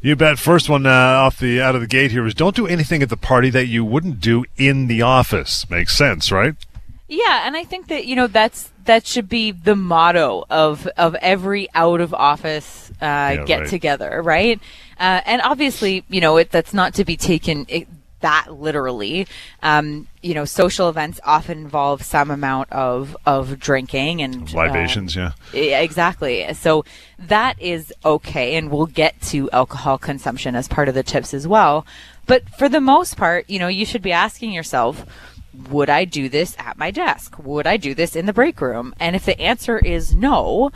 You 0.00 0.14
bet. 0.14 0.38
First 0.38 0.68
one 0.68 0.86
uh, 0.86 0.90
off 0.90 1.38
the 1.38 1.60
out 1.60 1.74
of 1.74 1.80
the 1.80 1.86
gate 1.86 2.12
here 2.12 2.24
is 2.26 2.34
don't 2.34 2.54
do 2.54 2.66
anything 2.66 3.02
at 3.02 3.08
the 3.08 3.16
party 3.16 3.50
that 3.50 3.66
you 3.66 3.84
wouldn't 3.84 4.20
do 4.20 4.44
in 4.56 4.86
the 4.86 5.02
office. 5.02 5.68
Makes 5.68 5.96
sense, 5.96 6.30
right? 6.30 6.54
Yeah, 7.08 7.46
and 7.46 7.56
I 7.56 7.64
think 7.64 7.88
that 7.88 8.06
you 8.06 8.14
know 8.14 8.26
that's 8.26 8.70
that 8.84 9.06
should 9.06 9.28
be 9.28 9.50
the 9.50 9.74
motto 9.74 10.44
of 10.50 10.86
of 10.96 11.14
every 11.16 11.68
out 11.74 12.00
of 12.00 12.14
office 12.14 12.92
uh, 13.00 13.44
get 13.44 13.60
right. 13.60 13.68
together, 13.68 14.22
right? 14.22 14.60
Uh, 15.00 15.20
and 15.24 15.42
obviously, 15.42 16.04
you 16.08 16.20
know, 16.20 16.36
it, 16.36 16.50
that's 16.50 16.74
not 16.74 16.94
to 16.94 17.04
be 17.04 17.16
taken 17.16 17.66
it, 17.68 17.88
that 18.20 18.52
literally. 18.52 19.26
Um, 19.62 20.08
you 20.22 20.34
know, 20.34 20.44
social 20.44 20.88
events 20.88 21.20
often 21.24 21.58
involve 21.58 22.02
some 22.02 22.30
amount 22.30 22.72
of 22.72 23.16
of 23.26 23.58
drinking 23.58 24.22
and 24.22 24.48
uh, 24.54 24.58
Libations, 24.58 25.14
yeah. 25.14 25.32
yeah, 25.52 25.80
exactly. 25.80 26.52
So 26.54 26.84
that 27.18 27.60
is 27.60 27.92
okay, 28.04 28.56
and 28.56 28.70
we'll 28.70 28.86
get 28.86 29.20
to 29.22 29.50
alcohol 29.50 29.98
consumption 29.98 30.54
as 30.54 30.68
part 30.68 30.88
of 30.88 30.94
the 30.94 31.02
tips 31.02 31.32
as 31.34 31.46
well. 31.46 31.86
But 32.26 32.48
for 32.50 32.68
the 32.68 32.80
most 32.80 33.16
part, 33.16 33.48
you 33.48 33.58
know, 33.58 33.68
you 33.68 33.86
should 33.86 34.02
be 34.02 34.12
asking 34.12 34.52
yourself, 34.52 35.06
would 35.70 35.88
I 35.88 36.04
do 36.04 36.28
this 36.28 36.54
at 36.58 36.78
my 36.78 36.90
desk? 36.90 37.36
Would 37.42 37.66
I 37.66 37.76
do 37.76 37.94
this 37.94 38.14
in 38.14 38.26
the 38.26 38.32
break 38.32 38.60
room? 38.60 38.94
And 39.00 39.16
if 39.16 39.24
the 39.24 39.40
answer 39.40 39.78
is 39.78 40.14
no, 40.14 40.70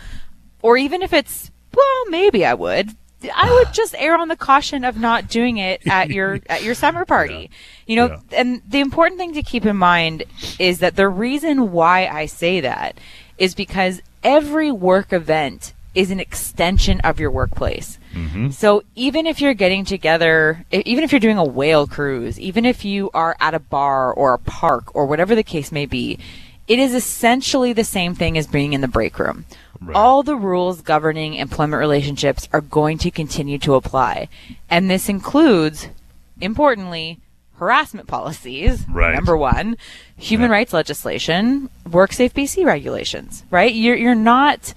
or 0.63 0.77
even 0.77 1.03
if 1.03 1.13
it's, 1.13 1.51
well, 1.75 2.07
maybe 2.09 2.45
I 2.45 2.55
would, 2.55 2.91
I 3.35 3.53
would 3.53 3.73
just 3.75 3.95
err 3.99 4.17
on 4.17 4.29
the 4.29 4.37
caution 4.37 4.85
of 4.85 4.99
not 4.99 5.29
doing 5.29 5.59
it 5.59 5.87
at 5.87 6.11
your 6.11 6.41
at 6.49 6.63
your 6.63 6.75
summer 6.75 7.05
party. 7.05 7.51
You 7.87 7.97
know, 7.97 8.07
Yeah. 8.09 8.41
and 8.41 8.63
the 8.69 8.81
important 8.81 9.19
thing 9.19 9.35
to 9.35 9.43
keep 9.43 9.65
in 9.67 9.77
mind 9.77 10.25
is 10.59 10.79
that 10.81 10.97
the 10.97 11.09
reason 11.09 11.73
why 11.73 12.07
I 12.07 12.27
say 12.27 12.61
that 12.61 12.97
is 13.39 13.55
because 13.55 14.01
every 14.23 14.71
work 14.71 15.13
event 15.13 15.73
is 15.95 16.11
an 16.11 16.21
extension 16.21 17.01
of 17.01 17.21
your 17.21 17.31
workplace. 17.31 17.99
Mm-hmm. 18.15 18.51
So 18.51 18.83
even 18.95 19.27
if 19.27 19.41
you're 19.41 19.53
getting 19.55 19.85
together, 19.85 20.65
even 20.71 21.05
if 21.05 21.13
you're 21.13 21.21
doing 21.21 21.37
a 21.39 21.45
whale 21.45 21.87
cruise, 21.87 22.41
even 22.41 22.65
if 22.65 22.85
you 22.85 23.11
are 23.13 23.37
at 23.41 23.53
a 23.53 23.59
bar 23.59 24.13
or 24.13 24.33
a 24.33 24.39
park 24.39 24.95
or 24.95 25.05
whatever 25.07 25.35
the 25.35 25.43
case 25.43 25.71
may 25.71 25.85
be, 25.85 26.19
it 26.67 26.79
is 26.79 26.95
essentially 26.95 27.73
the 27.75 27.85
same 27.85 28.15
thing 28.15 28.39
as 28.39 28.47
being 28.47 28.73
in 28.73 28.81
the 28.81 28.89
break 28.89 29.19
room. 29.19 29.45
Right. 29.85 29.97
All 29.97 30.23
the 30.23 30.37
rules 30.37 30.81
governing 30.83 31.35
employment 31.35 31.81
relationships 31.81 32.49
are 32.53 32.61
going 32.61 32.99
to 32.99 33.11
continue 33.11 33.59
to 33.59 33.75
apply. 33.75 34.29
And 34.71 34.91
this 34.91 35.09
includes, 35.09 35.89
importantly, 36.41 37.19
harassment 37.59 38.09
policies, 38.09 38.85
Right. 38.89 39.15
number 39.15 39.37
one, 39.37 39.77
human 40.17 40.51
rights 40.51 40.73
legislation, 40.73 41.69
WorkSafe 41.89 42.33
BC 42.33 42.65
regulations, 42.65 43.45
right? 43.51 43.73
You're, 43.73 43.97
you're 43.97 44.15
not 44.15 44.75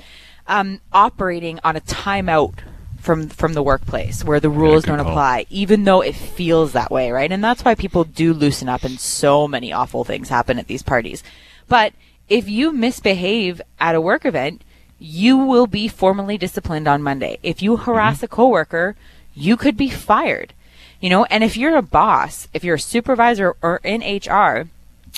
um, 0.48 0.80
operating 0.94 1.60
on 1.64 1.76
a 1.76 1.82
timeout 1.82 2.54
from 3.00 3.30
from 3.30 3.54
the 3.54 3.62
workplace 3.62 4.24
where 4.24 4.40
the 4.40 4.50
rules 4.50 4.84
good 4.84 4.90
don't 4.92 5.00
call. 5.00 5.10
apply, 5.12 5.46
even 5.52 5.84
though 5.84 6.02
it 6.02 6.16
feels 6.16 6.72
that 6.74 6.90
way, 6.90 7.12
right? 7.12 7.32
And 7.32 7.44
that's 7.44 7.64
why 7.64 7.76
people 7.76 8.04
do 8.04 8.34
loosen 8.34 8.68
up 8.68 8.84
and 8.84 9.00
so 9.00 9.48
many 9.48 9.72
awful 9.72 10.04
things 10.04 10.30
happen 10.30 10.58
at 10.58 10.66
these 10.68 10.82
parties. 10.82 11.24
But 11.68 11.94
if 12.30 12.50
you 12.50 12.72
misbehave 12.72 13.62
at 13.80 13.94
a 13.94 14.02
work 14.02 14.26
event, 14.26 14.64
you 15.00 15.38
will 15.38 15.68
be 15.68 15.88
formally 15.88 16.38
disciplined 16.38 16.88
on 16.88 17.04
Monday. 17.04 17.38
If 17.44 17.62
you 17.62 17.78
harass 17.78 18.18
mm-hmm. 18.18 18.26
a 18.26 18.30
coworker, 18.30 18.96
you 19.34 19.58
could 19.58 19.78
be 19.78 19.90
fired. 19.90 20.54
You 21.02 21.10
know, 21.10 21.26
and 21.26 21.44
if 21.44 21.58
you're 21.58 21.76
a 21.76 21.82
boss, 21.82 22.48
if 22.54 22.64
you're 22.64 22.76
a 22.76 22.80
supervisor 22.80 23.56
or 23.62 23.82
in 23.84 24.02
HR, 24.02 24.70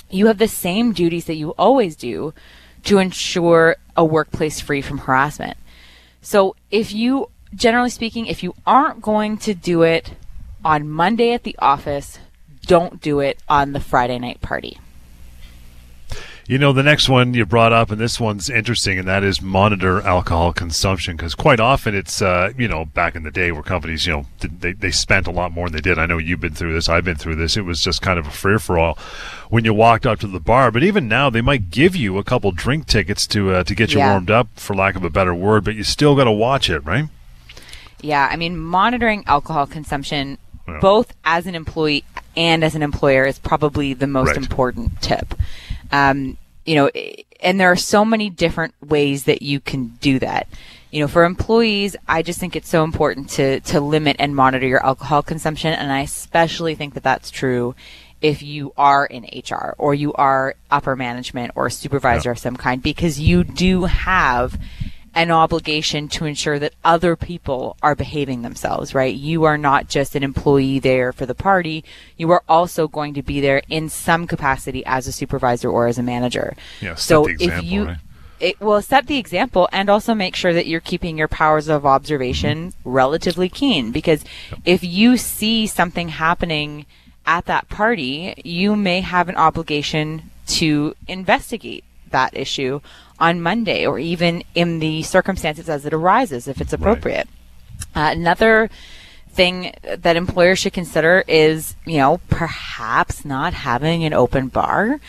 you 0.10 0.28
have 0.28 0.38
the 0.38 0.48
same 0.48 0.92
duties 0.92 1.26
that 1.26 1.36
you 1.36 1.52
always 1.52 1.96
do 1.96 2.34
to 2.84 2.98
ensure 2.98 3.76
a 3.96 4.04
workplace 4.04 4.60
free 4.60 4.82
from 4.82 5.00
harassment. 5.00 5.58
So 6.22 6.56
if 6.72 6.94
you, 6.94 7.30
generally 7.54 7.90
speaking, 7.90 8.26
if 8.26 8.44
you 8.44 8.56
aren't 8.66 9.02
going 9.02 9.38
to 9.40 9.54
do 9.54 9.84
it 9.84 10.14
on 10.66 10.90
Monday 10.90 11.34
at 11.34 11.44
the 11.44 11.56
office, 11.60 12.20
don't 12.66 13.02
do 13.02 13.20
it 13.20 13.42
on 13.48 13.72
the 13.72 13.80
Friday 13.80 14.20
night 14.20 14.42
party. 14.42 14.80
You 16.50 16.58
know, 16.58 16.72
the 16.72 16.82
next 16.82 17.10
one 17.10 17.34
you 17.34 17.46
brought 17.46 17.74
up, 17.74 17.92
and 17.92 18.00
this 18.00 18.22
one's 18.22 18.50
interesting, 18.50 18.98
and 18.98 19.06
that 19.06 19.22
is 19.22 19.42
monitor 19.42 20.00
alcohol 20.02 20.54
consumption. 20.54 21.18
Because 21.18 21.36
quite 21.36 21.60
often 21.60 21.94
it's, 21.94 22.22
uh, 22.22 22.54
you 22.58 22.70
know, 22.70 22.86
back 22.86 23.16
in 23.16 23.24
the 23.24 23.32
day 23.32 23.52
where 23.52 23.62
companies, 23.64 24.08
you 24.08 24.14
know, 24.14 24.26
they, 24.40 24.72
they 24.72 24.92
spent 24.92 25.28
a 25.28 25.32
lot 25.32 25.52
more 25.52 25.68
than 25.68 25.74
they 25.76 25.82
did. 25.82 26.00
I 26.00 26.06
know 26.06 26.18
you've 26.18 26.40
been 26.40 26.54
through 26.54 26.72
this, 26.74 26.88
I've 26.88 27.04
been 27.04 27.18
through 27.18 27.36
this. 27.36 27.58
It 27.58 27.64
was 27.66 27.82
just 27.82 28.02
kind 28.02 28.18
of 28.18 28.28
a 28.28 28.32
free 28.32 28.58
for 28.60 28.80
all 28.80 28.98
when 29.50 29.66
you 29.66 29.74
walked 29.74 30.06
up 30.06 30.22
to 30.22 30.28
the 30.28 30.40
bar. 30.40 30.72
But 30.72 30.84
even 30.84 31.10
now, 31.10 31.30
they 31.30 31.42
might 31.42 31.70
give 31.70 31.98
you 31.98 32.18
a 32.18 32.24
couple 32.24 32.54
drink 32.54 32.86
tickets 32.88 33.28
to 33.28 33.52
uh, 33.52 33.64
to 33.66 33.76
get 33.76 33.92
you 33.92 34.00
Yeah. 34.00 34.12
warmed 34.12 34.32
up, 34.32 34.48
for 34.56 34.74
lack 34.74 34.96
of 34.96 35.04
a 35.04 35.10
better 35.10 35.36
word, 35.36 35.66
but 35.66 35.76
you 35.76 35.84
still 35.84 36.16
got 36.16 36.24
to 36.26 36.32
watch 36.32 36.70
it, 36.70 36.80
right? 36.86 37.10
Yeah, 38.02 38.26
I 38.32 38.38
mean, 38.38 38.58
monitoring 38.58 39.26
alcohol 39.28 39.68
consumption, 39.68 40.38
Yeah. 40.66 40.80
both 40.80 41.12
as 41.26 41.46
an 41.46 41.56
employee 41.56 42.06
and 42.38 42.64
as 42.64 42.74
an 42.74 42.84
employer, 42.84 43.26
is 43.26 43.38
probably 43.38 43.94
the 43.94 44.08
most 44.08 44.28
Right. 44.30 44.38
important 44.38 45.02
tip. 45.02 45.34
Um, 45.92 46.38
you 46.66 46.76
know, 46.76 46.90
and 47.40 47.60
there 47.60 47.72
are 47.72 47.78
so 47.78 48.04
many 48.04 48.30
different 48.30 48.74
ways 48.82 49.24
that 49.24 49.42
you 49.42 49.60
can 49.60 49.98
do 50.02 50.20
that. 50.20 50.48
You 50.92 51.02
know, 51.02 51.08
for 51.08 51.26
employees, 51.26 51.96
I 52.08 52.22
just 52.22 52.40
think 52.40 52.56
it's 52.56 52.70
so 52.70 52.84
important 52.84 53.30
to 53.32 53.60
to 53.62 53.80
limit 53.80 54.18
and 54.20 54.36
monitor 54.36 54.66
your 54.66 54.86
alcohol 54.86 55.22
consumption, 55.22 55.74
and 55.74 55.92
I 55.92 56.02
especially 56.02 56.76
think 56.76 56.94
that 56.94 57.04
that's 57.04 57.30
true 57.30 57.76
if 58.22 58.42
you 58.42 58.74
are 58.78 59.06
in 59.06 59.24
HR 59.24 59.76
or 59.78 59.94
you 59.94 60.12
are 60.14 60.56
upper 60.72 60.96
management 60.96 61.52
or 61.56 61.68
a 61.68 61.72
supervisor 61.72 62.32
of 62.32 62.40
some 62.40 62.58
kind, 62.58 62.82
because 62.82 63.20
you 63.20 63.44
do 63.44 63.86
have 63.86 64.60
an 65.18 65.32
obligation 65.32 66.08
to 66.08 66.26
ensure 66.26 66.60
that 66.60 66.76
other 66.86 67.16
people 67.16 67.76
are 67.82 67.96
behaving 67.96 68.44
themselves, 68.44 68.94
right? 68.94 69.16
You 69.16 69.46
are 69.46 69.58
not 69.58 69.90
just 69.90 70.16
an 70.16 70.22
employee 70.22 70.78
there 70.78 71.12
for 71.12 71.26
the 71.26 71.34
party. 71.34 71.84
You 72.18 72.30
are 72.30 72.44
also 72.48 72.88
going 72.88 73.16
to 73.16 73.24
be 73.24 73.42
there 73.42 73.64
in 73.68 73.90
some 73.90 74.28
capacity 74.28 74.86
as 74.86 75.08
a 75.08 75.12
supervisor 75.12 75.72
or 75.72 75.88
as 75.88 75.98
a 75.98 76.04
manager. 76.04 76.56
Yeah, 76.82 76.94
set 76.94 77.00
so 77.00 77.24
the 77.24 77.36
if 77.40 77.64
you 77.64 77.86
right? 77.86 77.98
it 78.40 78.62
will 78.62 78.80
set 78.80 79.08
the 79.08 79.18
example 79.18 79.68
and 79.72 79.90
also 79.90 80.14
make 80.14 80.36
sure 80.36 80.54
that 80.54 80.68
you're 80.68 80.80
keeping 80.80 81.18
your 81.18 81.28
powers 81.28 81.68
of 81.68 81.84
observation 81.84 82.68
mm-hmm. 82.68 82.90
relatively 82.90 83.50
keen 83.50 83.92
because 83.92 84.24
if 84.66 84.84
you 84.84 85.18
see 85.18 85.66
something 85.66 86.10
happening 86.10 86.86
at 87.26 87.46
that 87.46 87.68
party, 87.70 88.40
you 88.46 88.76
may 88.76 89.02
have 89.02 89.30
an 89.30 89.36
obligation 89.36 90.30
to 90.46 90.96
investigate 91.08 91.84
that 92.12 92.36
issue 92.36 92.80
on 93.20 93.42
Monday 93.42 93.86
or 93.86 93.98
even 94.00 94.44
in 94.56 94.80
the 94.80 95.04
circumstances 95.04 95.68
as 95.70 95.86
it 95.86 95.94
arises 95.94 96.48
if 96.48 96.62
it's 96.62 96.74
appropriate. 96.74 97.28
Uh, 97.96 98.10
another 98.12 98.70
thing 99.30 99.74
that 99.84 100.16
employers 100.16 100.60
should 100.60 100.74
consider 100.74 101.24
is, 101.28 101.76
you 101.86 101.98
know, 101.98 102.20
perhaps 102.30 103.24
not 103.24 103.54
having 103.54 104.04
an 104.04 104.14
open 104.14 104.48
bar, 104.48 105.00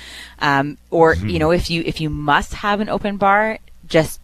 um, 0.41 0.77
or 0.91 1.15
you 1.15 1.39
know, 1.39 1.51
if 1.51 1.71
you 1.71 1.83
if 1.87 2.01
you 2.01 2.11
must 2.11 2.55
have 2.55 2.81
an 2.81 2.89
open 2.89 3.17
bar, 3.17 3.59
just 3.87 4.21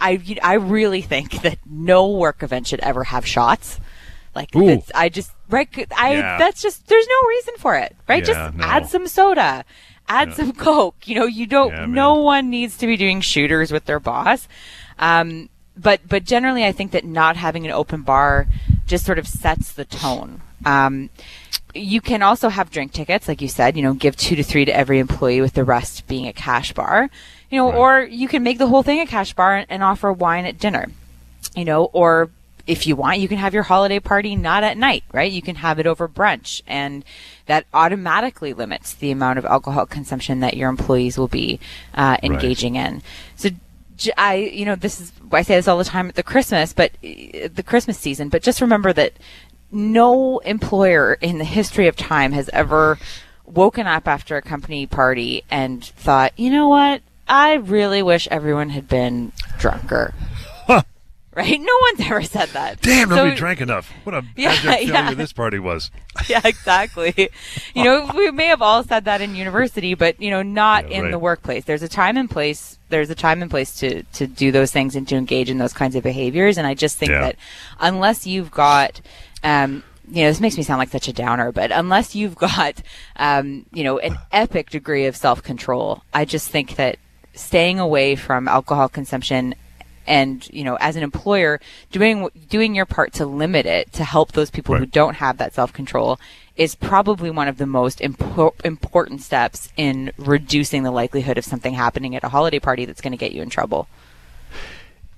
I 0.00 0.20
I 0.42 0.54
really 0.54 1.00
think 1.02 1.42
that 1.42 1.58
no 1.66 2.10
work 2.10 2.42
event 2.42 2.66
should 2.66 2.80
ever 2.80 3.04
have 3.04 3.26
shots. 3.26 3.80
Like 4.34 4.50
that's, 4.50 4.90
I 4.94 5.08
just 5.08 5.30
right 5.48 5.68
I 5.96 6.14
Yeah. 6.16 6.38
that's 6.38 6.60
just 6.60 6.86
there's 6.88 7.06
no 7.06 7.28
reason 7.28 7.54
for 7.58 7.76
it 7.76 7.94
right 8.08 8.26
Yeah, 8.26 8.34
just 8.34 8.56
no. 8.56 8.64
add 8.64 8.88
some 8.88 9.06
soda 9.06 9.64
add 10.08 10.34
some 10.34 10.52
coke. 10.52 11.06
You 11.06 11.16
know 11.16 11.26
you 11.26 11.46
don't 11.46 11.72
Yeah, 11.72 11.86
no 11.86 12.14
one 12.14 12.50
needs 12.50 12.76
to 12.78 12.86
be 12.86 12.96
doing 12.96 13.20
shooters 13.20 13.72
with 13.72 13.84
their 13.86 14.00
boss. 14.00 14.48
Um, 14.98 15.48
but 15.76 16.00
but 16.08 16.24
generally 16.24 16.64
I 16.64 16.72
think 16.72 16.92
that 16.92 17.04
not 17.04 17.36
having 17.36 17.64
an 17.64 17.72
open 17.72 18.02
bar 18.02 18.46
just 18.86 19.04
sort 19.04 19.18
of 19.18 19.26
sets 19.26 19.72
the 19.72 19.84
tone. 19.84 20.40
Um, 20.64 21.10
you 21.74 22.00
can 22.00 22.22
also 22.22 22.48
have 22.48 22.70
drink 22.70 22.92
tickets 22.92 23.26
like 23.26 23.42
you 23.42 23.48
said 23.48 23.76
you 23.76 23.82
know 23.82 23.94
give 23.94 24.16
two 24.16 24.36
to 24.36 24.44
three 24.44 24.64
to 24.64 24.74
every 24.74 25.00
employee 25.00 25.40
with 25.40 25.54
the 25.54 25.64
rest 25.64 26.06
being 26.06 26.28
a 26.28 26.32
cash 26.32 26.72
bar 26.72 27.10
you 27.50 27.58
know 27.58 27.72
or 27.72 28.02
you 28.02 28.28
can 28.28 28.44
make 28.44 28.58
the 28.58 28.68
whole 28.68 28.84
thing 28.84 29.00
a 29.00 29.06
cash 29.06 29.34
bar 29.34 29.56
and, 29.56 29.66
and 29.68 29.82
offer 29.82 30.12
wine 30.12 30.46
at 30.46 30.56
dinner 30.56 30.86
you 31.54 31.64
know, 31.64 31.84
or 31.86 32.30
if 32.66 32.86
you 32.86 32.96
want, 32.96 33.20
you 33.20 33.28
can 33.28 33.38
have 33.38 33.54
your 33.54 33.62
holiday 33.62 34.00
party 34.00 34.36
not 34.36 34.64
at 34.64 34.76
night, 34.76 35.04
right? 35.12 35.30
You 35.30 35.42
can 35.42 35.56
have 35.56 35.78
it 35.78 35.86
over 35.86 36.08
brunch, 36.08 36.62
and 36.66 37.04
that 37.46 37.66
automatically 37.74 38.52
limits 38.52 38.94
the 38.94 39.10
amount 39.10 39.38
of 39.38 39.44
alcohol 39.44 39.86
consumption 39.86 40.40
that 40.40 40.56
your 40.56 40.68
employees 40.70 41.18
will 41.18 41.28
be 41.28 41.60
uh, 41.94 42.16
engaging 42.22 42.76
in. 42.76 43.02
So, 43.36 43.50
I, 44.16 44.36
you 44.36 44.64
know, 44.64 44.76
this 44.76 45.00
is 45.00 45.12
I 45.30 45.42
say 45.42 45.56
this 45.56 45.68
all 45.68 45.78
the 45.78 45.84
time 45.84 46.08
at 46.08 46.14
the 46.14 46.22
Christmas, 46.22 46.72
but 46.72 46.92
uh, 47.04 47.48
the 47.52 47.64
Christmas 47.64 47.98
season. 47.98 48.28
But 48.28 48.42
just 48.42 48.60
remember 48.60 48.92
that 48.92 49.12
no 49.70 50.38
employer 50.38 51.14
in 51.14 51.38
the 51.38 51.44
history 51.44 51.86
of 51.86 51.96
time 51.96 52.32
has 52.32 52.48
ever 52.52 52.98
woken 53.44 53.86
up 53.86 54.08
after 54.08 54.36
a 54.36 54.42
company 54.42 54.86
party 54.86 55.44
and 55.50 55.84
thought, 55.84 56.32
you 56.38 56.50
know 56.50 56.68
what? 56.68 57.02
I 57.26 57.54
really 57.54 58.02
wish 58.02 58.28
everyone 58.30 58.70
had 58.70 58.88
been 58.88 59.32
drunker 59.58 60.14
right? 61.36 61.60
No 61.60 61.78
one's 61.80 62.00
ever 62.00 62.22
said 62.22 62.48
that. 62.50 62.80
Damn, 62.80 63.08
So- 63.08 63.16
nobody 63.16 63.36
drank 63.36 63.60
enough. 63.60 63.90
What 64.04 64.14
a 64.14 64.22
Yeah, 64.36 64.52
failure 64.54 64.92
yeah. 64.92 65.14
this 65.14 65.32
party 65.32 65.58
was. 65.58 65.90
Yeah, 66.28 66.40
exactly. 66.44 67.30
You 67.74 67.82
know, 67.84 68.10
we 68.14 68.30
may 68.30 68.46
have 68.46 68.62
all 68.62 68.84
said 68.84 69.04
that 69.06 69.20
in 69.20 69.34
university, 69.34 69.94
but 69.94 70.20
you 70.20 70.30
know, 70.30 70.42
not 70.42 70.88
Yeah, 70.88 70.96
in 70.98 71.02
right. 71.04 71.10
the 71.10 71.18
workplace. 71.18 71.64
There's 71.64 71.82
a 71.82 71.88
time 71.88 72.16
and 72.16 72.30
place. 72.30 72.78
There's 72.88 73.10
a 73.10 73.14
time 73.16 73.42
and 73.42 73.50
place 73.50 73.74
to 73.80 74.04
to 74.04 74.26
do 74.28 74.52
those 74.52 74.70
things 74.70 74.94
and 74.94 75.08
to 75.08 75.16
engage 75.16 75.50
in 75.50 75.58
those 75.58 75.72
kinds 75.72 75.96
of 75.96 76.02
behaviors. 76.04 76.56
And 76.56 76.66
I 76.66 76.74
just 76.74 76.98
think 76.98 77.10
Yeah. 77.10 77.20
that 77.20 77.36
unless 77.80 78.26
you've 78.26 78.50
got 78.52 79.00
um, 79.42 79.82
you 80.10 80.22
know, 80.22 80.28
this 80.30 80.40
makes 80.40 80.56
me 80.56 80.62
sound 80.62 80.78
like 80.78 80.90
such 80.90 81.08
a 81.08 81.12
downer, 81.12 81.50
but 81.50 81.72
unless 81.72 82.14
you've 82.14 82.34
got, 82.36 82.80
um, 83.16 83.64
you 83.72 83.82
know, 83.82 83.98
an 83.98 84.16
epic 84.32 84.70
degree 84.70 85.06
of 85.06 85.16
self 85.16 85.42
control, 85.42 86.02
I 86.12 86.24
just 86.24 86.48
think 86.48 86.76
that 86.76 86.98
staying 87.34 87.80
away 87.80 88.14
from 88.14 88.46
alcohol 88.46 88.88
consumption 88.88 89.54
and 90.06 90.48
you 90.52 90.64
know 90.64 90.76
as 90.80 90.96
an 90.96 91.02
employer 91.02 91.60
doing 91.90 92.28
doing 92.48 92.74
your 92.74 92.86
part 92.86 93.12
to 93.12 93.26
limit 93.26 93.66
it 93.66 93.92
to 93.92 94.04
help 94.04 94.32
those 94.32 94.50
people 94.50 94.76
who 94.76 94.86
don't 94.86 95.14
have 95.14 95.38
that 95.38 95.54
self-control 95.54 96.18
is 96.56 96.74
probably 96.74 97.30
one 97.30 97.48
of 97.48 97.58
the 97.58 97.66
most 97.66 97.98
impor- 97.98 98.54
important 98.64 99.20
steps 99.20 99.68
in 99.76 100.12
reducing 100.16 100.82
the 100.84 100.90
likelihood 100.90 101.36
of 101.38 101.44
something 101.44 101.74
happening 101.74 102.14
at 102.14 102.22
a 102.22 102.28
holiday 102.28 102.58
party 102.60 102.84
that's 102.84 103.00
going 103.00 103.10
to 103.12 103.16
get 103.16 103.32
you 103.32 103.42
in 103.42 103.50
trouble 103.50 103.88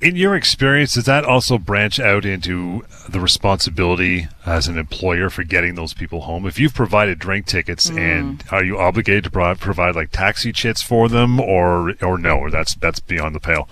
In 0.01 0.15
your 0.15 0.37
experience, 0.37 0.93
does 0.95 1.07
that 1.07 1.25
also 1.25 1.57
branch 1.57 1.99
out 1.99 2.27
into 2.27 2.85
the 3.09 3.19
responsibility 3.19 4.29
as 4.45 4.69
an 4.69 4.77
employer 4.77 5.31
for 5.31 5.43
getting 5.43 5.75
those 5.75 5.95
people 5.95 6.21
home? 6.23 6.45
If 6.47 6.59
you've 6.61 6.75
provided 6.75 7.19
drink 7.19 7.47
tickets, 7.47 7.89
Mm. 7.91 7.99
and 7.99 8.45
are 8.51 8.63
you 8.63 8.79
obligated 8.79 9.25
to 9.25 9.31
pro- 9.31 9.55
provide 9.55 9.97
like 9.97 10.11
taxi 10.11 10.53
chits 10.53 10.83
for 10.83 11.09
them, 11.09 11.41
or 11.41 11.95
or 12.03 12.19
no, 12.19 12.37
or 12.37 12.51
that's 12.51 12.75
that's 12.75 13.01
beyond 13.01 13.35
the 13.35 13.41
pale? 13.41 13.69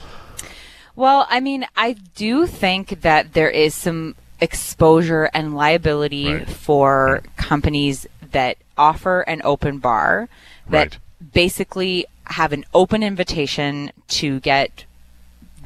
Well, 0.96 1.26
I 1.28 1.40
mean, 1.40 1.66
I 1.76 1.96
do 2.14 2.46
think 2.46 3.00
that 3.02 3.33
there 3.33 3.50
is 3.50 3.74
some 3.74 4.14
exposure 4.40 5.30
and 5.35 5.54
liability 5.54 6.33
Right. 6.33 6.48
for 6.48 7.22
hmm. 7.22 7.42
companies 7.42 8.07
that 8.33 8.57
offer 8.76 9.20
an 9.22 9.40
open 9.44 9.78
bar 9.78 10.28
that 10.68 10.94
Right. 10.94 10.98
basically 11.33 12.07
have 12.26 12.52
an 12.52 12.64
open 12.74 13.02
invitation 13.02 13.92
to 14.09 14.40
get 14.40 14.85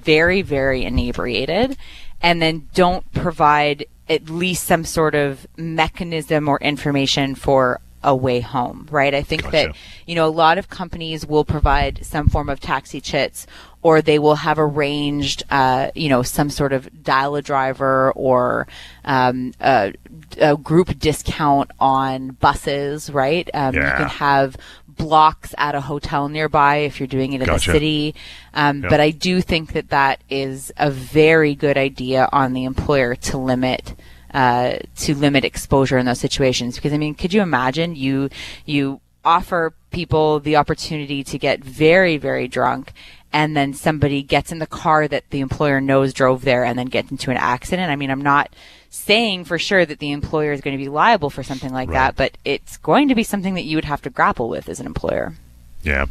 very, 0.03 0.43
very 0.43 0.85
inebriated 0.85 1.77
and 2.21 2.43
then 2.43 2.69
don't 2.75 3.11
provide 3.13 3.87
at 4.09 4.29
least 4.31 4.65
some 4.65 4.85
sort 4.85 5.15
of 5.15 5.47
mechanism 5.57 6.49
or 6.49 6.59
information 6.59 7.35
for 7.35 7.81
a 8.03 8.15
way 8.15 8.41
home, 8.41 8.87
right? 8.91 9.15
I 9.15 9.23
think 9.23 9.43
Gotcha. 9.43 9.53
that, 9.53 9.77
you 10.07 10.15
know, 10.15 10.27
a 10.27 10.31
lot 10.31 10.57
of 10.57 10.71
companies 10.71 11.27
will 11.27 11.45
provide 11.45 12.01
some 12.05 12.29
form 12.29 12.49
of 12.49 12.61
taxi 12.61 13.01
chits 13.01 13.47
or 13.83 14.03
they 14.03 14.19
will 14.19 14.35
have 14.37 14.59
arranged, 14.59 15.45
uh, 15.51 15.91
you 15.95 16.09
know, 16.09 16.23
some 16.23 16.51
sort 16.51 16.73
of 16.73 17.03
dial 17.03 17.37
a 17.37 17.43
driver 17.43 18.13
or 18.13 18.67
um, 19.05 19.53
a, 19.61 19.93
a 20.41 20.57
group 20.57 20.99
discount 20.99 21.71
on 21.79 22.31
buses, 22.41 23.11
right? 23.11 23.49
Um, 23.55 23.75
You 23.75 23.81
can 23.81 24.09
have 24.09 24.57
blocks 24.89 25.55
at 25.57 25.77
a 25.77 25.81
hotel 25.81 26.29
nearby 26.29 26.79
if 26.79 26.99
you're 26.99 27.07
doing 27.07 27.33
it 27.33 27.41
in 27.41 27.47
Gotcha. 27.47 27.71
the 27.71 27.77
city. 27.77 28.15
Um, 28.53 28.83
Yep. 28.83 28.91
But 28.91 29.01
I 29.01 29.11
do 29.11 29.41
think 29.41 29.73
that 29.75 29.91
that 29.91 30.21
is 30.29 30.73
a 30.77 30.91
very 30.91 31.55
good 31.55 31.79
idea 31.79 32.29
on 32.33 32.53
the 32.53 32.65
employer 32.65 33.15
to 33.15 33.39
limit. 33.39 33.95
Uh, 34.35 34.77
to 34.95 35.15
limit 35.15 35.43
exposure 35.43 35.97
in 35.97 36.05
those 36.05 36.21
situations, 36.21 36.75
because 36.75 36.93
I 36.93 36.99
mean, 36.99 37.15
could 37.15 37.33
you 37.33 37.41
imagine 37.41 37.97
you 37.97 38.29
you 38.67 39.01
offer 39.25 39.73
people 39.91 40.39
the 40.39 40.57
opportunity 40.57 41.25
to 41.25 41.39
get 41.39 41.65
very 41.65 42.19
very 42.19 42.47
drunk, 42.47 42.93
and 43.33 43.57
then 43.57 43.75
somebody 43.75 44.23
gets 44.23 44.53
in 44.53 44.59
the 44.59 44.67
car 44.67 45.09
that 45.09 45.29
the 45.31 45.41
employer 45.41 45.81
knows 45.81 46.13
drove 46.13 46.43
there, 46.45 46.65
and 46.65 46.79
then 46.79 46.87
gets 46.87 47.11
into 47.11 47.31
an 47.31 47.37
accident? 47.37 47.91
I 47.91 47.97
mean, 47.97 48.11
I'm 48.11 48.23
not 48.23 48.55
saying 48.91 49.45
for 49.45 49.59
sure 49.59 49.85
that 49.85 49.99
the 49.99 50.13
employer 50.13 50.53
is 50.53 50.61
going 50.61 50.77
to 50.77 50.83
be 50.83 50.89
liable 50.89 51.31
for 51.31 51.43
something 51.43 51.73
like 51.73 51.89
Right. 51.89 51.95
that, 51.95 52.17
but 52.17 52.39
it's 52.45 52.77
going 52.79 53.09
to 53.09 53.15
be 53.15 53.23
something 53.23 53.55
that 53.55 53.65
you 53.65 53.77
would 53.77 53.85
have 53.85 54.03
to 54.03 54.11
grapple 54.11 54.49
with 54.49 54.69
as 54.69 54.81
an 54.81 54.87
employer. 54.87 55.35
Yeah. 55.83 56.07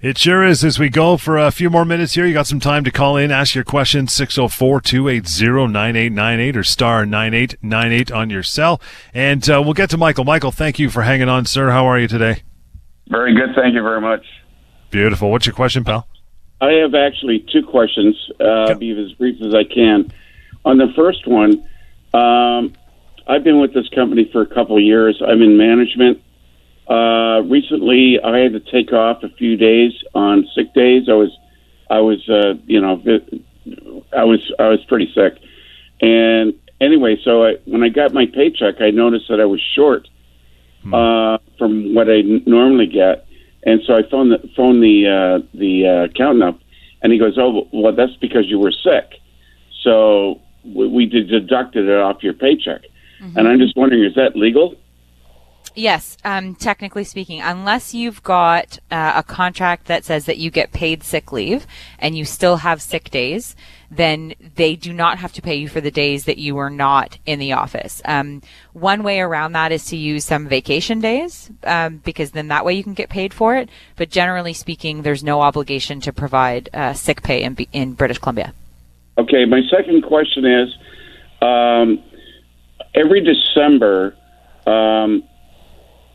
It 0.00 0.16
sure 0.16 0.44
is. 0.44 0.62
As 0.62 0.78
we 0.78 0.90
go 0.90 1.16
for 1.16 1.36
a 1.36 1.50
few 1.50 1.68
more 1.70 1.84
minutes 1.84 2.14
here, 2.14 2.24
you 2.24 2.32
got 2.32 2.46
some 2.46 2.60
time 2.60 2.84
to 2.84 2.92
call 2.92 3.16
in, 3.16 3.32
ask 3.32 3.56
your 3.56 3.64
question, 3.64 4.06
604 4.06 4.80
280 4.80 5.72
9898 5.72 6.56
or 6.56 6.62
star 6.62 7.04
9898 7.04 8.12
on 8.12 8.30
your 8.30 8.44
cell. 8.44 8.80
And 9.12 9.42
uh, 9.50 9.60
we'll 9.60 9.74
get 9.74 9.90
to 9.90 9.96
Michael. 9.98 10.22
Michael, 10.24 10.52
thank 10.52 10.78
you 10.78 10.88
for 10.88 11.02
hanging 11.02 11.28
on, 11.28 11.46
sir. 11.46 11.70
How 11.70 11.84
are 11.86 11.98
you 11.98 12.06
today? 12.06 12.42
Very 13.08 13.34
good. 13.34 13.56
Thank 13.56 13.74
you 13.74 13.82
very 13.82 14.00
much. 14.00 14.24
Beautiful. 14.90 15.32
What's 15.32 15.46
your 15.46 15.54
question, 15.56 15.82
pal? 15.82 16.06
I 16.60 16.72
have 16.72 16.94
actually 16.94 17.44
two 17.52 17.64
questions. 17.64 18.16
Uh, 18.40 18.74
Be 18.74 18.90
as 18.90 19.12
brief 19.12 19.40
as 19.42 19.54
I 19.54 19.64
can. 19.64 20.12
On 20.64 20.76
the 20.76 20.92
first 20.96 21.26
one, 21.26 21.64
um, 22.12 22.74
I've 23.26 23.44
been 23.44 23.60
with 23.60 23.74
this 23.74 23.88
company 23.90 24.28
for 24.32 24.42
a 24.42 24.46
couple 24.46 24.76
of 24.76 24.82
years. 24.82 25.20
I'm 25.24 25.40
in 25.42 25.56
management. 25.56 26.22
Uh, 26.88 27.42
recently, 27.44 28.18
I 28.22 28.38
had 28.38 28.52
to 28.52 28.60
take 28.60 28.92
off 28.92 29.22
a 29.22 29.28
few 29.28 29.56
days 29.56 29.92
on 30.14 30.48
sick 30.54 30.72
days. 30.74 31.08
I 31.08 31.12
was, 31.12 31.30
I 31.90 32.00
was, 32.00 32.26
uh, 32.28 32.54
you 32.66 32.80
know, 32.80 33.00
I 34.16 34.24
was, 34.24 34.40
I 34.58 34.68
was 34.68 34.82
pretty 34.88 35.12
sick. 35.14 35.38
And 36.00 36.54
anyway, 36.80 37.18
so 37.22 37.44
I, 37.44 37.56
when 37.66 37.82
I 37.84 37.90
got 37.90 38.12
my 38.14 38.26
paycheck, 38.26 38.80
I 38.80 38.90
noticed 38.90 39.26
that 39.28 39.40
I 39.40 39.44
was 39.44 39.60
short 39.76 40.08
uh, 40.94 41.38
from 41.58 41.94
what 41.94 42.08
I 42.08 42.20
n- 42.20 42.42
normally 42.46 42.86
get. 42.86 43.26
And 43.64 43.80
so 43.86 43.94
I 43.94 44.02
phoned 44.08 44.32
the 44.32 44.48
phoned 44.56 44.82
the 44.82 45.06
uh, 45.06 45.46
the 45.54 45.86
uh, 45.86 46.04
accountant 46.04 46.44
up, 46.44 46.60
and 47.02 47.12
he 47.12 47.18
goes, 47.18 47.36
"Oh, 47.38 47.68
well, 47.72 47.92
that's 47.92 48.16
because 48.16 48.46
you 48.46 48.58
were 48.58 48.72
sick. 48.72 49.20
So 49.82 50.40
we, 50.64 50.88
we 50.88 51.06
deducted 51.06 51.88
it 51.88 51.98
off 51.98 52.22
your 52.22 52.34
paycheck." 52.34 52.82
And 53.36 53.48
I'm 53.48 53.58
just 53.58 53.76
wondering, 53.76 54.04
is 54.04 54.14
that 54.14 54.36
legal? 54.36 54.76
Yes, 55.78 56.16
um, 56.24 56.56
technically 56.56 57.04
speaking, 57.04 57.40
unless 57.40 57.94
you've 57.94 58.20
got 58.24 58.80
uh, 58.90 59.12
a 59.14 59.22
contract 59.22 59.86
that 59.86 60.04
says 60.04 60.24
that 60.24 60.36
you 60.36 60.50
get 60.50 60.72
paid 60.72 61.04
sick 61.04 61.30
leave 61.30 61.68
and 62.00 62.18
you 62.18 62.24
still 62.24 62.56
have 62.56 62.82
sick 62.82 63.10
days, 63.10 63.54
then 63.88 64.34
they 64.56 64.74
do 64.74 64.92
not 64.92 65.18
have 65.18 65.32
to 65.34 65.40
pay 65.40 65.54
you 65.54 65.68
for 65.68 65.80
the 65.80 65.92
days 65.92 66.24
that 66.24 66.36
you 66.36 66.56
were 66.56 66.68
not 66.68 67.18
in 67.26 67.38
the 67.38 67.52
office. 67.52 68.02
Um, 68.04 68.42
one 68.72 69.04
way 69.04 69.20
around 69.20 69.52
that 69.52 69.70
is 69.70 69.84
to 69.86 69.96
use 69.96 70.24
some 70.24 70.48
vacation 70.48 70.98
days 70.98 71.48
um, 71.62 71.98
because 71.98 72.32
then 72.32 72.48
that 72.48 72.64
way 72.64 72.74
you 72.74 72.82
can 72.82 72.94
get 72.94 73.08
paid 73.08 73.32
for 73.32 73.54
it. 73.54 73.68
But 73.94 74.10
generally 74.10 74.54
speaking, 74.54 75.02
there's 75.02 75.22
no 75.22 75.42
obligation 75.42 76.00
to 76.00 76.12
provide 76.12 76.68
uh, 76.74 76.92
sick 76.92 77.22
pay 77.22 77.44
in, 77.44 77.54
in 77.72 77.92
British 77.92 78.18
Columbia. 78.18 78.52
Okay, 79.16 79.44
my 79.44 79.60
second 79.70 80.02
question 80.02 80.44
is 80.44 80.74
um, 81.40 82.02
every 82.96 83.20
December, 83.20 84.16
um, 84.66 85.22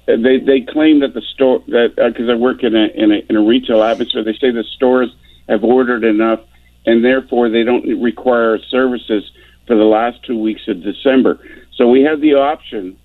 they 0.05 0.39
they 0.39 0.61
claim 0.61 0.99
that 0.99 1.13
the 1.13 1.21
store 1.21 1.63
that 1.67 1.97
uh, 1.97 2.09
because 2.09 2.29
I 2.29 2.35
work 2.35 2.63
in 2.63 2.75
a, 2.75 2.85
in 2.87 3.11
a 3.11 3.19
in 3.29 3.35
a 3.35 3.41
retail 3.41 3.81
atmosphere, 3.83 4.23
they 4.23 4.33
say 4.33 4.51
the 4.51 4.63
stores 4.63 5.13
have 5.47 5.63
ordered 5.63 6.03
enough, 6.03 6.41
and 6.85 7.03
therefore 7.03 7.49
they 7.49 7.63
don't 7.63 8.01
require 8.01 8.59
services 8.59 9.31
for 9.65 9.75
the 9.75 9.83
last 9.83 10.23
two 10.23 10.37
weeks 10.37 10.67
of 10.67 10.83
December. 10.83 11.39
So 11.75 11.89
we 11.89 12.01
have 12.03 12.19
the 12.21 12.35
option 12.35 12.97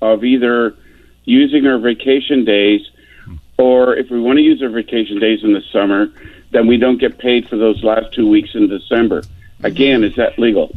of 0.00 0.24
either 0.24 0.74
using 1.24 1.66
our 1.66 1.78
vacation 1.78 2.44
days, 2.44 2.88
or 3.58 3.94
if 3.96 4.10
we 4.10 4.20
want 4.20 4.38
to 4.38 4.42
use 4.42 4.62
our 4.62 4.68
vacation 4.68 5.18
days 5.18 5.44
in 5.44 5.52
the 5.52 5.62
summer, 5.72 6.08
then 6.52 6.66
we 6.66 6.78
don't 6.78 6.98
get 6.98 7.18
paid 7.18 7.48
for 7.48 7.56
those 7.56 7.82
last 7.82 8.12
two 8.12 8.28
weeks 8.28 8.54
in 8.54 8.68
December. 8.68 9.22
Again, 9.62 10.04
is 10.04 10.14
that 10.16 10.38
legal? 10.38 10.74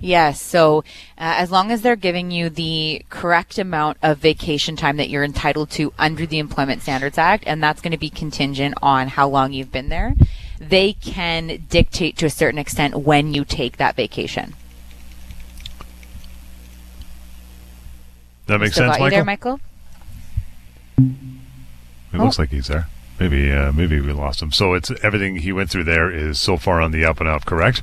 Yes. 0.00 0.40
So, 0.40 0.78
uh, 0.78 0.82
as 1.18 1.50
long 1.50 1.70
as 1.70 1.82
they're 1.82 1.96
giving 1.96 2.30
you 2.30 2.50
the 2.50 3.04
correct 3.10 3.58
amount 3.58 3.98
of 4.02 4.18
vacation 4.18 4.76
time 4.76 4.96
that 4.98 5.08
you're 5.08 5.24
entitled 5.24 5.70
to 5.70 5.92
under 5.98 6.24
the 6.24 6.38
Employment 6.38 6.82
Standards 6.82 7.18
Act, 7.18 7.44
and 7.46 7.62
that's 7.62 7.80
going 7.80 7.92
to 7.92 7.98
be 7.98 8.10
contingent 8.10 8.74
on 8.80 9.08
how 9.08 9.28
long 9.28 9.52
you've 9.52 9.72
been 9.72 9.88
there, 9.88 10.14
they 10.60 10.92
can 10.92 11.64
dictate 11.68 12.16
to 12.18 12.26
a 12.26 12.30
certain 12.30 12.58
extent 12.58 12.94
when 12.96 13.34
you 13.34 13.44
take 13.44 13.78
that 13.78 13.96
vacation. 13.96 14.54
That 18.46 18.60
makes 18.60 18.74
Still 18.74 18.92
sense, 18.92 19.02
you 19.02 19.10
there, 19.10 19.24
Michael? 19.24 19.60
Michael? 20.98 21.18
It 22.12 22.18
looks 22.18 22.38
like 22.38 22.50
he's 22.50 22.68
there. 22.68 22.88
Maybe, 23.20 23.52
uh, 23.52 23.72
maybe 23.72 24.00
we 24.00 24.12
lost 24.12 24.40
him. 24.40 24.52
So 24.52 24.74
it's 24.74 24.90
everything 25.02 25.36
he 25.36 25.52
went 25.52 25.70
through 25.70 25.84
there 25.84 26.10
is 26.10 26.40
so 26.40 26.56
far 26.56 26.80
on 26.80 26.92
the 26.92 27.04
up 27.04 27.20
and 27.20 27.28
up, 27.28 27.44
correct? 27.44 27.82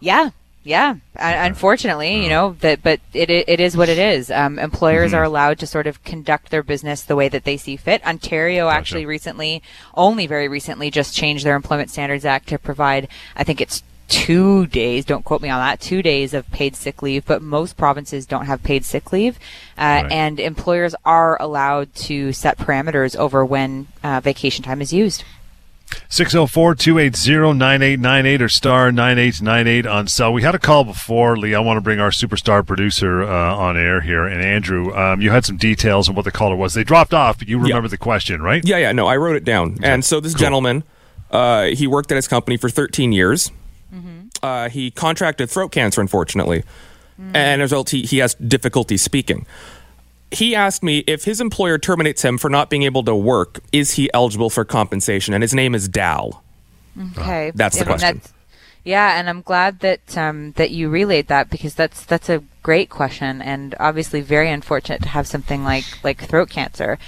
Yeah. 0.00 0.30
Yeah, 0.62 0.96
unfortunately, 1.16 2.22
you 2.22 2.28
know 2.28 2.54
that, 2.60 2.82
but 2.82 3.00
it 3.14 3.30
it 3.30 3.60
is 3.60 3.78
what 3.78 3.88
it 3.88 3.96
is. 3.98 4.30
Um, 4.30 4.58
employers 4.58 5.14
are 5.14 5.24
allowed 5.24 5.58
to 5.60 5.66
sort 5.66 5.86
of 5.86 6.04
conduct 6.04 6.50
their 6.50 6.62
business 6.62 7.00
the 7.02 7.16
way 7.16 7.28
that 7.30 7.44
they 7.44 7.56
see 7.56 7.76
fit. 7.76 8.06
Ontario 8.06 8.68
actually 8.68 9.06
recently, 9.06 9.62
only 9.94 10.26
very 10.26 10.48
recently, 10.48 10.90
just 10.90 11.16
changed 11.16 11.46
their 11.46 11.56
Employment 11.56 11.88
Standards 11.90 12.26
Act 12.26 12.48
to 12.48 12.58
provide. 12.58 13.08
I 13.36 13.42
think 13.42 13.62
it's 13.62 13.82
two 14.08 14.66
days. 14.66 15.06
Don't 15.06 15.24
quote 15.24 15.40
me 15.40 15.48
on 15.48 15.60
that. 15.60 15.80
Two 15.80 16.02
days 16.02 16.34
of 16.34 16.50
paid 16.50 16.76
sick 16.76 17.00
leave, 17.00 17.24
but 17.24 17.40
most 17.40 17.78
provinces 17.78 18.26
don't 18.26 18.44
have 18.46 18.62
paid 18.62 18.84
sick 18.84 19.12
leave, 19.12 19.38
uh, 19.78 20.02
Right. 20.02 20.12
and 20.12 20.38
employers 20.38 20.94
are 21.06 21.40
allowed 21.40 21.94
to 21.94 22.34
set 22.34 22.58
parameters 22.58 23.16
over 23.16 23.44
when 23.46 23.86
uh, 24.04 24.20
vacation 24.20 24.62
time 24.62 24.82
is 24.82 24.92
used. 24.92 25.24
604 26.08 26.74
280 26.74 27.58
9898 27.58 28.42
or 28.42 28.48
star 28.48 28.92
9898 28.92 29.86
on 29.86 30.06
cell. 30.06 30.32
We 30.32 30.42
had 30.42 30.54
a 30.54 30.58
call 30.58 30.84
before, 30.84 31.36
Lee. 31.36 31.54
I 31.54 31.60
want 31.60 31.76
to 31.76 31.80
bring 31.80 32.00
our 32.00 32.10
superstar 32.10 32.66
producer 32.66 33.22
uh, 33.22 33.54
on 33.56 33.76
air 33.76 34.00
here. 34.00 34.26
And 34.26 34.42
Andrew, 34.42 34.94
um, 34.94 35.20
you 35.20 35.30
had 35.30 35.44
some 35.44 35.56
details 35.56 36.08
on 36.08 36.14
what 36.14 36.24
the 36.24 36.32
caller 36.32 36.56
was. 36.56 36.74
They 36.74 36.84
dropped 36.84 37.14
off, 37.14 37.38
but 37.38 37.48
you 37.48 37.58
remember 37.58 37.88
the 37.88 37.98
question, 37.98 38.42
right? 38.42 38.62
Yeah, 38.64 38.78
yeah, 38.78 38.92
no, 38.92 39.06
I 39.06 39.16
wrote 39.16 39.36
it 39.36 39.44
down. 39.44 39.78
And 39.82 40.04
so 40.04 40.20
this 40.20 40.34
gentleman, 40.34 40.84
uh, 41.30 41.66
he 41.66 41.86
worked 41.86 42.10
at 42.12 42.16
his 42.16 42.28
company 42.28 42.56
for 42.56 42.68
13 42.68 43.12
years. 43.12 43.50
Uh, 44.42 44.68
he 44.70 44.90
contracted 44.90 45.50
throat 45.50 45.70
cancer, 45.70 46.00
unfortunately, 46.00 46.64
and 47.18 47.60
as 47.60 47.72
a 47.72 47.76
result, 47.76 47.90
he, 47.90 48.02
he 48.02 48.18
has 48.18 48.34
difficulty 48.36 48.96
speaking. 48.96 49.44
He 50.32 50.54
asked 50.54 50.82
me 50.82 50.98
if 51.06 51.24
his 51.24 51.40
employer 51.40 51.78
terminates 51.78 52.22
him 52.24 52.38
for 52.38 52.48
not 52.48 52.70
being 52.70 52.84
able 52.84 53.02
to 53.04 53.14
work, 53.16 53.60
is 53.72 53.92
he 53.92 54.10
eligible 54.14 54.50
for 54.50 54.64
compensation? 54.64 55.34
And 55.34 55.42
his 55.42 55.54
name 55.54 55.74
is 55.74 55.88
Dal. 55.88 56.42
Okay, 57.16 57.52
That's 57.54 57.78
the 57.78 57.84
question. 57.84 58.16
that's- 58.16 58.32
yeah, 58.82 59.18
and 59.18 59.28
I'm 59.28 59.42
glad 59.42 59.80
that 59.80 60.16
um, 60.16 60.52
that 60.52 60.70
you 60.70 60.88
relayed 60.88 61.26
that 61.28 61.50
because 61.50 61.74
that's 61.74 62.04
that's 62.06 62.30
a 62.30 62.42
great 62.62 62.88
question 62.88 63.42
and 63.42 63.74
obviously 63.78 64.22
very 64.22 64.50
unfortunate 64.50 65.02
to 65.02 65.08
have 65.08 65.26
something 65.26 65.64
like 65.64 65.84
like 66.02 66.24
throat 66.24 66.48
cancer. 66.48 66.98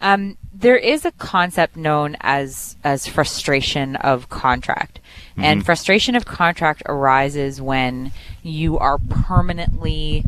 Um, 0.00 0.36
there 0.54 0.76
is 0.76 1.04
a 1.04 1.10
concept 1.12 1.76
known 1.76 2.16
as 2.20 2.76
as 2.84 3.08
frustration 3.08 3.96
of 3.96 4.28
contract, 4.28 5.00
and 5.36 5.64
frustration 5.66 6.14
of 6.14 6.26
contract 6.26 6.82
arises 6.86 7.60
when 7.60 8.12
you 8.42 8.78
are 8.78 8.98
permanently 8.98 10.22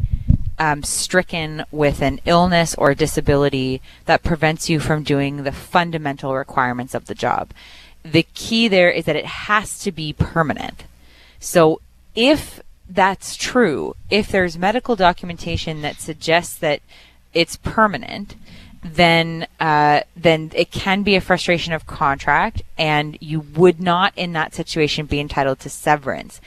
um, 0.58 0.82
stricken 0.82 1.64
with 1.70 2.02
an 2.02 2.20
illness 2.24 2.74
or 2.74 2.94
disability 2.94 3.80
that 4.06 4.22
prevents 4.22 4.68
you 4.68 4.80
from 4.80 5.02
doing 5.02 5.44
the 5.44 5.52
fundamental 5.52 6.34
requirements 6.34 6.94
of 6.94 7.06
the 7.06 7.14
job. 7.14 7.50
The 8.02 8.26
key 8.34 8.68
there 8.68 8.90
is 8.90 9.04
that 9.04 9.16
it 9.16 9.26
has 9.26 9.78
to 9.80 9.92
be 9.92 10.12
permanent. 10.12 10.84
So 11.40 11.80
if 12.14 12.60
that's 12.88 13.36
true, 13.36 13.94
if 14.10 14.28
there's 14.28 14.56
medical 14.56 14.96
documentation 14.96 15.82
that 15.82 16.00
suggests 16.00 16.58
that 16.58 16.80
it's 17.34 17.56
permanent, 17.56 18.34
then 18.82 19.46
uh, 19.60 20.02
then 20.16 20.50
it 20.54 20.70
can 20.70 21.02
be 21.02 21.16
a 21.16 21.20
frustration 21.20 21.72
of 21.72 21.86
contract, 21.86 22.62
and 22.76 23.18
you 23.20 23.40
would 23.40 23.80
not 23.80 24.12
in 24.16 24.32
that 24.32 24.54
situation 24.54 25.06
be 25.06 25.20
entitled 25.20 25.58
to 25.60 25.68
severance. 25.68 26.40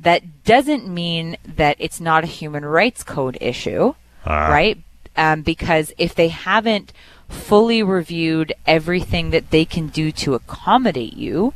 That 0.00 0.44
doesn't 0.44 0.86
mean 0.86 1.36
that 1.44 1.76
it's 1.78 2.00
not 2.00 2.24
a 2.24 2.28
human 2.28 2.64
rights 2.64 3.02
code 3.02 3.36
issue, 3.40 3.94
Ah. 4.24 4.48
right? 4.48 4.78
um, 5.18 5.42
because 5.42 5.92
if 5.98 6.14
they 6.14 6.28
haven't 6.28 6.92
fully 7.28 7.82
reviewed 7.82 8.54
everything 8.66 9.30
that 9.30 9.50
they 9.50 9.66
can 9.66 9.88
do 9.88 10.10
to 10.12 10.34
accommodate 10.34 11.14
you, 11.14 11.52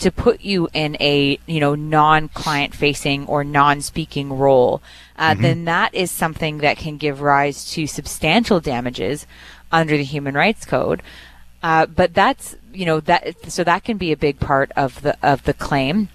to 0.00 0.10
put 0.10 0.40
you 0.40 0.68
in 0.74 0.96
a 1.00 1.38
you 1.46 1.60
know 1.60 1.76
non-client 1.76 2.74
facing 2.74 3.24
or 3.26 3.44
non-speaking 3.44 4.32
role, 4.32 4.82
uh, 5.16 5.30
mm-hmm. 5.30 5.42
then 5.42 5.64
that 5.64 5.94
is 5.94 6.10
something 6.10 6.58
that 6.58 6.76
can 6.76 6.96
give 6.96 7.22
rise 7.22 7.70
to 7.70 7.86
substantial 7.86 8.60
damages 8.60 9.26
under 9.70 9.96
the 9.96 10.04
Human 10.04 10.34
Rights 10.34 10.66
Code. 10.66 11.00
Uh, 11.62 11.86
but 11.86 12.12
that's 12.12 12.56
you 12.72 12.84
know 12.84 12.98
that 13.00 13.50
so 13.50 13.62
that 13.62 13.84
can 13.84 13.96
be 13.96 14.10
a 14.10 14.16
big 14.16 14.40
part 14.40 14.72
of 14.76 15.00
the 15.02 15.16
of 15.24 15.44
the 15.44 15.54
claim. 15.54 16.08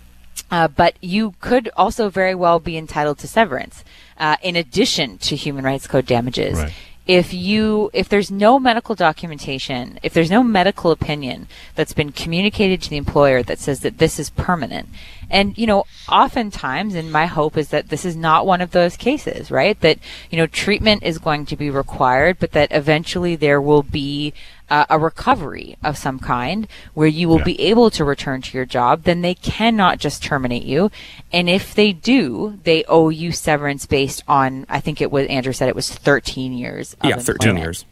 Uh, 0.51 0.67
but 0.67 0.95
you 1.01 1.35
could 1.41 1.69
also 1.75 2.09
very 2.09 2.35
well 2.35 2.59
be 2.59 2.77
entitled 2.77 3.17
to 3.19 3.27
severance 3.27 3.83
uh, 4.17 4.35
in 4.41 4.55
addition 4.55 5.17
to 5.19 5.35
human 5.35 5.63
rights 5.63 5.87
code 5.87 6.05
damages. 6.05 6.57
Right. 6.57 6.73
If 7.07 7.33
you 7.33 7.89
if 7.91 8.07
there's 8.07 8.29
no 8.29 8.59
medical 8.59 8.93
documentation 8.93 9.99
if 10.03 10.13
there's 10.13 10.29
no 10.29 10.43
medical 10.43 10.91
opinion 10.91 11.47
that's 11.73 11.93
been 11.93 12.11
communicated 12.11 12.83
to 12.83 12.89
the 12.91 12.97
employer 12.97 13.41
that 13.41 13.57
says 13.57 13.79
that 13.79 13.97
this 13.97 14.19
is 14.19 14.29
permanent. 14.29 14.89
And 15.27 15.57
you 15.57 15.65
know 15.65 15.85
oftentimes 16.07 16.93
and 16.93 17.11
my 17.11 17.25
hope 17.25 17.57
is 17.57 17.69
that 17.69 17.89
this 17.89 18.05
is 18.05 18.15
not 18.15 18.45
one 18.45 18.61
of 18.61 18.71
those 18.71 18.95
cases 18.95 19.49
right? 19.49 19.79
That 19.81 19.97
you 20.29 20.37
know 20.37 20.45
treatment 20.45 21.01
is 21.01 21.17
going 21.17 21.47
to 21.47 21.55
be 21.55 21.71
required 21.71 22.37
but 22.39 22.51
that 22.51 22.71
eventually 22.71 23.35
there 23.35 23.61
will 23.61 23.83
be 23.83 24.33
uh, 24.69 24.85
a 24.89 24.99
recovery 24.99 25.77
of 25.83 25.97
some 25.97 26.19
kind 26.19 26.67
where 26.93 27.07
you 27.07 27.27
will 27.27 27.39
yeah. 27.39 27.43
be 27.45 27.61
able 27.61 27.89
to 27.91 28.03
return 28.03 28.41
to 28.41 28.57
your 28.57 28.65
job, 28.65 29.03
then 29.03 29.21
they 29.21 29.35
cannot 29.35 29.99
just 29.99 30.23
terminate 30.23 30.63
you. 30.63 30.91
And 31.31 31.49
if 31.49 31.73
they 31.73 31.91
do, 31.91 32.59
they 32.63 32.83
owe 32.85 33.09
you 33.09 33.31
severance 33.31 33.85
based 33.85 34.23
on, 34.27 34.65
I 34.69 34.79
think 34.79 35.01
it 35.01 35.11
was, 35.11 35.27
Andrew 35.27 35.53
said 35.53 35.69
it 35.69 35.75
was 35.75 35.89
13 35.89 36.53
years. 36.53 36.95
yeah, 37.03 37.17
13 37.17 37.57
years. 37.57 37.85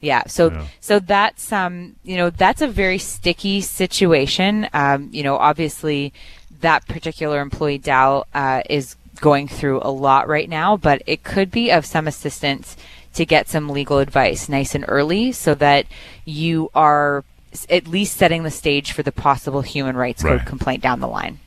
Yeah. 0.00 0.24
So, 0.26 0.50
yeah. 0.50 0.66
so 0.80 0.98
that's, 0.98 1.52
um, 1.52 1.94
you 2.02 2.16
know, 2.16 2.30
that's 2.30 2.60
a 2.60 2.66
very 2.66 2.98
sticky 2.98 3.60
situation. 3.60 4.68
Um, 4.72 5.10
you 5.12 5.22
know, 5.22 5.36
obviously 5.36 6.12
that 6.60 6.86
particular 6.88 7.40
employee, 7.40 7.78
Dal, 7.78 8.26
uh, 8.34 8.62
is 8.68 8.96
going 9.20 9.46
through 9.46 9.80
a 9.82 9.90
lot 9.90 10.26
right 10.26 10.48
now, 10.48 10.76
but 10.76 11.02
it 11.06 11.22
could 11.22 11.50
be 11.50 11.70
of 11.70 11.86
some 11.86 12.08
assistance 12.08 12.76
to 13.14 13.26
get 13.26 13.48
some 13.48 13.68
legal 13.68 13.98
advice 13.98 14.48
nice 14.48 14.74
and 14.74 14.84
early 14.88 15.32
so 15.32 15.54
that 15.54 15.86
you 16.24 16.70
are 16.74 17.24
at 17.68 17.86
least 17.86 18.16
setting 18.16 18.42
the 18.42 18.50
stage 18.50 18.92
for 18.92 19.02
the 19.02 19.12
possible 19.12 19.62
human 19.62 19.96
rights 19.96 20.22
code 20.22 20.38
right. 20.38 20.46
complaint 20.46 20.82
down 20.82 21.00
the 21.00 21.08
line. 21.08 21.38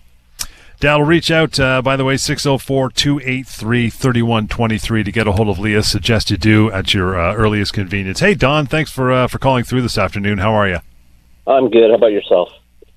Dal, 0.79 1.01
reach 1.01 1.31
out, 1.31 1.57
uh, 1.59 1.81
by 1.81 1.95
the 1.95 2.03
way, 2.03 2.17
604 2.17 2.89
283 2.89 3.89
3123 3.89 5.03
to 5.03 5.11
get 5.11 5.25
a 5.25 5.31
hold 5.31 5.47
of 5.47 5.57
Leah. 5.57 5.83
Suggest 5.83 6.29
you 6.29 6.37
do 6.37 6.69
at 6.71 6.93
your 6.93 7.19
uh, 7.19 7.33
earliest 7.33 7.73
convenience. 7.73 8.19
Hey, 8.19 8.35
Don, 8.35 8.65
thanks 8.65 8.91
for 8.91 9.11
uh, 9.11 9.27
for 9.27 9.39
calling 9.39 9.63
through 9.63 9.81
this 9.81 9.97
afternoon. 9.97 10.39
How 10.39 10.53
are 10.53 10.67
you? 10.67 10.79
I'm 11.47 11.69
good. 11.69 11.89
How 11.89 11.95
about 11.95 12.11
yourself? 12.11 12.49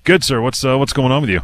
Good, 0.03 0.23
sir. 0.23 0.41
What's 0.41 0.63
uh, 0.63 0.77
what's 0.77 0.93
going 0.93 1.11
on 1.11 1.21
with 1.21 1.29
you? 1.29 1.41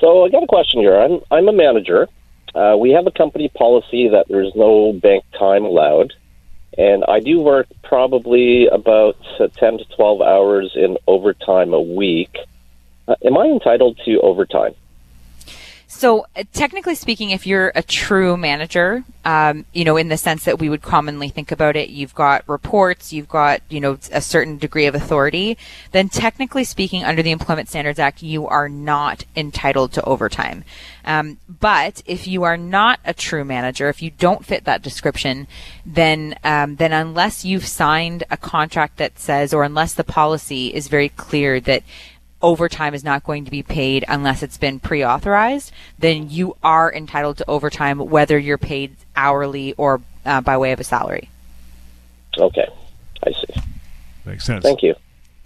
So 0.00 0.24
I 0.24 0.30
got 0.30 0.42
a 0.42 0.46
question 0.46 0.80
here. 0.80 0.98
I'm 0.98 1.20
I'm 1.30 1.48
a 1.48 1.52
manager. 1.52 2.08
Uh, 2.54 2.76
we 2.78 2.90
have 2.90 3.06
a 3.06 3.10
company 3.10 3.48
policy 3.48 4.08
that 4.08 4.26
there's 4.28 4.52
no 4.56 4.92
bank 4.92 5.24
time 5.38 5.64
allowed. 5.64 6.12
And 6.78 7.04
I 7.06 7.20
do 7.20 7.40
work 7.40 7.66
probably 7.82 8.66
about 8.66 9.16
10 9.38 9.48
to 9.78 9.84
12 9.96 10.22
hours 10.22 10.72
in 10.74 10.96
overtime 11.06 11.74
a 11.74 11.80
week. 11.80 12.36
Uh, 13.06 13.16
am 13.24 13.36
I 13.36 13.46
entitled 13.46 14.00
to 14.04 14.20
overtime? 14.20 14.74
So, 16.02 16.26
uh, 16.34 16.42
technically 16.52 16.96
speaking, 16.96 17.30
if 17.30 17.46
you're 17.46 17.70
a 17.76 17.82
true 17.84 18.36
manager, 18.36 19.04
um, 19.24 19.66
you 19.72 19.84
know, 19.84 19.96
in 19.96 20.08
the 20.08 20.16
sense 20.16 20.42
that 20.46 20.58
we 20.58 20.68
would 20.68 20.82
commonly 20.82 21.28
think 21.28 21.52
about 21.52 21.76
it, 21.76 21.90
you've 21.90 22.12
got 22.12 22.42
reports, 22.48 23.12
you've 23.12 23.28
got, 23.28 23.62
you 23.68 23.78
know, 23.78 23.96
a 24.10 24.20
certain 24.20 24.58
degree 24.58 24.86
of 24.86 24.96
authority, 24.96 25.56
then 25.92 26.08
technically 26.08 26.64
speaking, 26.64 27.04
under 27.04 27.22
the 27.22 27.30
Employment 27.30 27.68
Standards 27.68 28.00
Act, 28.00 28.20
you 28.20 28.48
are 28.48 28.68
not 28.68 29.24
entitled 29.36 29.92
to 29.92 30.02
overtime. 30.02 30.64
Um, 31.04 31.38
but 31.48 32.02
if 32.04 32.26
you 32.26 32.42
are 32.42 32.56
not 32.56 32.98
a 33.04 33.14
true 33.14 33.44
manager, 33.44 33.88
if 33.88 34.02
you 34.02 34.10
don't 34.10 34.44
fit 34.44 34.64
that 34.64 34.82
description, 34.82 35.46
then, 35.86 36.34
um, 36.42 36.74
then 36.76 36.92
unless 36.92 37.44
you've 37.44 37.66
signed 37.66 38.24
a 38.28 38.36
contract 38.36 38.96
that 38.96 39.20
says, 39.20 39.54
or 39.54 39.62
unless 39.62 39.94
the 39.94 40.02
policy 40.02 40.74
is 40.74 40.88
very 40.88 41.10
clear 41.10 41.60
that 41.60 41.84
overtime 42.42 42.94
is 42.94 43.04
not 43.04 43.24
going 43.24 43.44
to 43.44 43.50
be 43.50 43.62
paid 43.62 44.04
unless 44.08 44.42
it's 44.42 44.58
been 44.58 44.80
pre-authorized, 44.80 45.72
then 45.98 46.28
you 46.30 46.56
are 46.62 46.92
entitled 46.92 47.38
to 47.38 47.48
overtime 47.48 47.98
whether 47.98 48.38
you're 48.38 48.58
paid 48.58 48.96
hourly 49.16 49.74
or 49.74 50.00
uh, 50.24 50.40
by 50.40 50.56
way 50.56 50.72
of 50.72 50.80
a 50.80 50.84
salary. 50.84 51.30
Okay, 52.38 52.68
I 53.24 53.32
see. 53.32 53.62
Makes 54.24 54.44
sense. 54.44 54.62
Thank 54.62 54.82
you. 54.82 54.94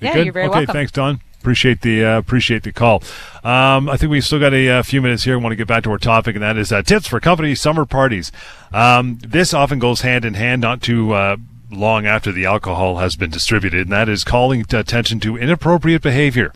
You 0.01 0.09
yeah, 0.09 0.15
good? 0.15 0.25
you're 0.27 0.33
very 0.33 0.47
okay, 0.47 0.59
welcome. 0.59 0.73
thanks, 0.73 0.93
Don. 0.93 1.21
Appreciate 1.41 1.83
the 1.83 2.05
uh, 2.05 2.19
appreciate 2.19 2.65
the 2.65 2.73
call. 2.73 3.03
Um, 3.45 3.89
I 3.89 3.97
think 3.97 4.11
we've 4.11 4.25
still 4.25 4.41
got 4.41 4.53
a, 4.53 4.67
a, 4.67 4.83
few 4.83 5.01
minutes 5.01 5.23
here. 5.23 5.35
I 5.35 5.37
want 5.37 5.53
to 5.53 5.57
get 5.57 5.69
back 5.69 5.85
to 5.85 5.91
our 5.91 5.99
topic, 5.99 6.35
and 6.35 6.43
that 6.43 6.57
is 6.57 6.73
uh, 6.73 6.83
tips 6.83 7.07
for 7.07 7.21
company 7.21 7.55
summer 7.55 7.87
parties. 7.87 8.33
Um, 8.73 9.19
this 9.23 9.55
often 9.55 9.79
goes 9.79 10.01
hand 10.01 10.25
in 10.25 10.35
hand, 10.35 10.61
not 10.61 10.83
too 10.83 11.13
uh, 11.13 11.37
long 11.71 12.05
after 12.05 12.33
the 12.33 12.47
alcohol 12.47 12.97
has 12.97 13.15
been 13.17 13.31
distributed, 13.31 13.83
and 13.83 13.93
that 13.93 14.09
is 14.09 14.25
calling 14.25 14.65
attention 14.73 15.21
to 15.21 15.37
inappropriate 15.37 16.03
behavior. 16.03 16.53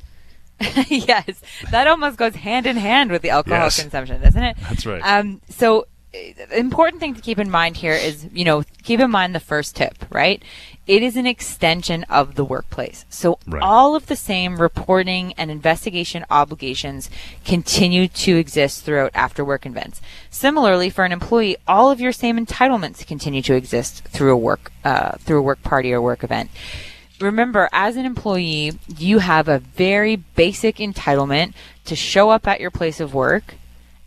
yes, 0.89 1.41
that 1.71 1.87
almost 1.87 2.19
goes 2.19 2.35
hand 2.35 2.67
in 2.67 2.77
hand 2.77 3.11
with 3.11 3.23
the 3.23 3.31
alcohol 3.31 3.67
yes. 3.67 3.81
consumption, 3.81 4.21
doesn't 4.21 4.43
it? 4.43 4.57
That's 4.61 4.85
right. 4.85 5.01
Um, 5.03 5.41
so, 5.49 5.87
uh, 6.15 6.19
important 6.55 7.01
thing 7.01 7.15
to 7.15 7.21
keep 7.21 7.39
in 7.39 7.51
mind 7.51 7.77
here 7.77 7.95
is, 7.95 8.27
you 8.33 8.45
know, 8.45 8.63
keep 8.83 9.01
in 9.01 9.11
mind 9.11 9.35
the 9.35 9.41
first 9.41 9.77
tip, 9.77 9.95
right? 10.11 10.43
It 10.87 11.03
is 11.03 11.17
an 11.17 11.27
extension 11.27 12.05
of 12.05 12.35
the 12.35 12.45
workplace. 12.45 13.05
So 13.09 13.39
right. 13.47 13.63
all 13.63 13.95
of 13.95 14.07
the 14.07 14.17
same 14.17 14.61
reporting 14.61 15.33
and 15.35 15.51
investigation 15.51 16.27
obligations 16.31 17.09
continue 17.45 18.09
to 18.09 18.37
exist 18.37 18.85
throughout 18.85 19.13
after 19.15 19.45
work 19.45 19.65
events. 19.65 20.01
Similarly, 20.31 20.91
for 20.91 21.05
an 21.05 21.13
employee, 21.13 21.57
all 21.69 21.91
of 21.91 22.01
your 22.01 22.13
same 22.13 22.45
entitlements 22.45 23.07
continue 23.07 23.43
to 23.43 23.55
exist 23.55 24.05
through 24.05 24.33
a 24.33 24.37
work 24.37 24.73
uh, 24.85 25.13
through 25.19 25.39
a 25.39 25.43
work 25.43 25.63
party 25.63 25.93
or 25.93 26.03
work 26.03 26.25
event 26.25 26.51
remember, 27.21 27.69
as 27.73 27.97
an 27.97 28.05
employee, 28.05 28.73
you 28.97 29.19
have 29.19 29.49
a 29.49 29.59
very 29.59 30.17
basic 30.17 30.77
entitlement 30.77 31.55
to 31.85 31.97
show 31.97 32.31
up 32.31 32.47
at 32.47 32.61
your 32.61 32.71
place 32.71 33.01
of 33.01 33.15
work 33.15 33.55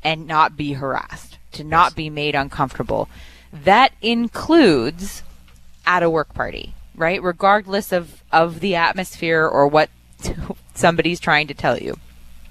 and 0.03 0.27
not 0.27 0.57
be 0.57 0.73
harassed, 0.73 1.37
to 1.53 1.63
not 1.63 1.91
yes. 1.91 1.93
be 1.93 2.09
made 2.09 2.35
uncomfortable. 2.35 3.09
That 3.51 3.93
includes 4.01 5.23
at 5.85 6.03
a 6.03 6.09
work 6.09 6.33
party, 6.33 6.73
right? 6.95 7.21
Regardless 7.21 7.91
of, 7.91 8.23
of 8.31 8.59
the 8.59 8.75
atmosphere 8.75 9.47
or 9.47 9.67
what 9.67 9.89
somebody's 10.73 11.19
trying 11.19 11.47
to 11.47 11.53
tell 11.53 11.77
you. 11.77 11.97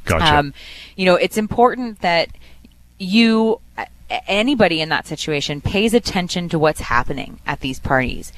Gotcha. 0.04 0.36
Um, 0.36 0.54
you 0.96 1.06
know, 1.06 1.14
it's 1.14 1.38
important 1.38 2.00
that 2.00 2.28
you 2.98 3.60
anybody 4.28 4.80
in 4.80 4.90
that 4.90 5.06
situation 5.06 5.60
pays 5.60 5.94
attention 5.94 6.48
to 6.50 6.58
what's 6.58 6.80
happening 6.80 7.40
at 7.46 7.60
these 7.60 7.80
parties 7.80 8.30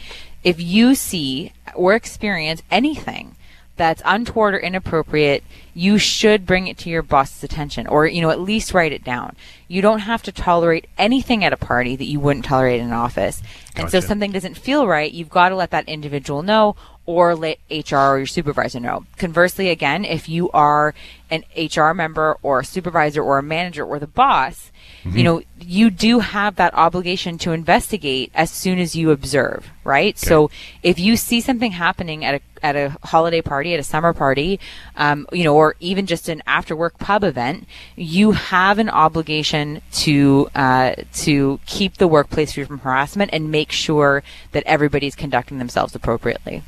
if 0.45 0.61
you 0.61 0.95
see 0.95 1.53
or 1.75 1.95
experience 1.95 2.63
anything 2.71 3.37
that's 3.77 4.03
untoward 4.05 4.55
or 4.55 4.59
inappropriate, 4.59 5.43
you 5.75 5.99
should 5.99 6.47
bring 6.47 6.69
it 6.69 6.79
to 6.79 6.89
your 6.89 7.03
boss's 7.03 7.43
attention 7.43 7.87
or, 7.89 8.07
you 8.07 8.23
know, 8.23 8.31
at 8.31 8.39
least 8.39 8.73
write 8.73 8.93
it 8.93 9.03
down. 9.03 9.35
You 9.67 9.83
don't 9.83 10.01
have 10.01 10.23
to 10.25 10.33
tolerate 10.33 10.87
anything 10.97 11.45
at 11.45 11.53
a 11.53 11.57
party 11.57 11.97
that 11.97 12.05
you 12.05 12.21
wouldn't 12.21 12.45
tolerate 12.45 12.81
in 12.81 12.87
an 12.87 12.93
office. 12.93 13.43
And 13.75 13.91
so 13.91 13.97
if 13.99 14.05
something 14.05 14.31
doesn't 14.31 14.57
feel 14.57 14.87
right, 14.87 15.11
you've 15.11 15.31
got 15.31 15.49
to 15.49 15.57
let 15.57 15.73
that 15.73 15.89
individual 15.89 16.43
know 16.43 16.77
or 17.07 17.35
let 17.35 17.59
HR 17.71 17.97
or 17.97 18.19
your 18.19 18.27
supervisor 18.27 18.81
know. 18.81 19.05
Conversely, 19.19 19.69
again, 19.69 20.05
if 20.05 20.29
you 20.29 20.51
are 20.53 20.95
an 21.31 21.45
HR 21.57 21.93
member 21.93 22.37
or 22.43 22.61
a 22.61 22.65
supervisor 22.65 23.23
or 23.23 23.39
a 23.39 23.43
manager 23.43 23.85
or 23.85 23.99
the 23.99 24.07
boss, 24.07 24.71
mm-hmm. 25.03 25.17
you 25.17 25.25
know, 25.25 25.43
you 25.61 25.91
do 25.91 26.21
have 26.21 26.57
that 26.57 26.73
obligation 26.75 27.37
to 27.39 27.53
investigate 27.53 28.31
as 28.35 28.51
soon 28.51 28.79
as 28.79 28.95
you 28.97 29.11
observe, 29.11 29.71
right? 29.83 30.15
Okay. 30.15 30.27
So 30.27 30.51
if 30.83 30.99
you 30.99 31.17
see 31.17 31.41
something 31.41 31.73
happening 31.73 32.25
at 32.25 32.37
a 32.37 32.41
at 32.63 32.77
a 32.77 32.97
holiday 33.05 33.43
party, 33.43 33.75
at 33.75 33.81
a 33.81 33.83
summer 33.83 34.15
party, 34.15 34.59
um, 34.97 35.27
you 35.31 35.45
know, 35.45 35.55
or 35.55 35.77
even 35.81 36.07
just 36.07 36.31
an 36.31 36.43
after 36.47 36.75
work 36.75 36.99
pub 36.99 37.23
event, 37.23 37.69
you 37.95 38.33
have 38.33 38.79
an 38.79 38.89
obligation 38.89 39.83
to 39.93 40.49
uh, 40.55 40.95
to 41.13 41.61
keep 41.67 41.99
the 41.99 42.09
workplace 42.09 42.53
free 42.53 42.65
from 42.65 42.79
harassment 42.79 43.31
and 43.35 43.51
make 43.51 43.71
sure 43.71 44.23
that 44.53 44.63
everybody's 44.65 45.15
conducting 45.15 45.59
themselves 45.59 45.95
appropriately. 45.95 46.63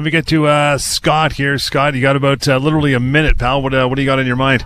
Let 0.00 0.04
me 0.06 0.10
get 0.12 0.28
to 0.28 0.46
uh, 0.46 0.78
Scott 0.78 1.34
here. 1.34 1.58
Scott, 1.58 1.94
you 1.94 2.00
got 2.00 2.16
about 2.16 2.48
uh, 2.48 2.56
literally 2.56 2.94
a 2.94 3.00
minute, 3.00 3.36
pal. 3.36 3.60
What 3.60 3.74
uh, 3.74 3.86
what 3.86 3.96
do 3.96 4.00
you 4.00 4.06
got 4.06 4.18
on 4.18 4.26
your 4.26 4.34
mind? 4.34 4.64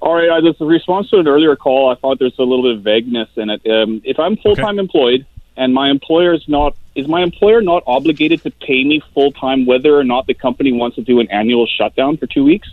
All 0.00 0.12
right, 0.12 0.28
uh, 0.28 0.42
this 0.42 0.60
a 0.60 0.66
response 0.66 1.08
to 1.08 1.20
an 1.20 1.26
earlier 1.26 1.56
call. 1.56 1.90
I 1.90 1.94
thought 1.94 2.18
there's 2.18 2.38
a 2.38 2.42
little 2.42 2.64
bit 2.64 2.76
of 2.76 2.82
vagueness 2.82 3.30
in 3.36 3.48
it. 3.48 3.62
Um, 3.66 4.02
if 4.04 4.18
I'm 4.18 4.36
full 4.36 4.54
time 4.54 4.74
okay. 4.74 4.80
employed 4.80 5.26
and 5.56 5.72
my 5.72 5.88
employer 5.88 6.34
is 6.34 6.46
not, 6.48 6.76
is 6.94 7.08
my 7.08 7.22
employer 7.22 7.62
not 7.62 7.82
obligated 7.86 8.42
to 8.42 8.50
pay 8.50 8.84
me 8.84 9.02
full 9.14 9.32
time 9.32 9.64
whether 9.64 9.98
or 9.98 10.04
not 10.04 10.26
the 10.26 10.34
company 10.34 10.70
wants 10.70 10.96
to 10.96 11.02
do 11.02 11.18
an 11.18 11.30
annual 11.30 11.66
shutdown 11.66 12.18
for 12.18 12.26
two 12.26 12.44
weeks 12.44 12.68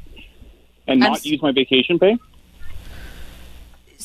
and 0.89 0.99
not 0.99 1.23
use 1.23 1.41
my 1.41 1.53
vacation 1.53 1.97
pay? 1.97 2.17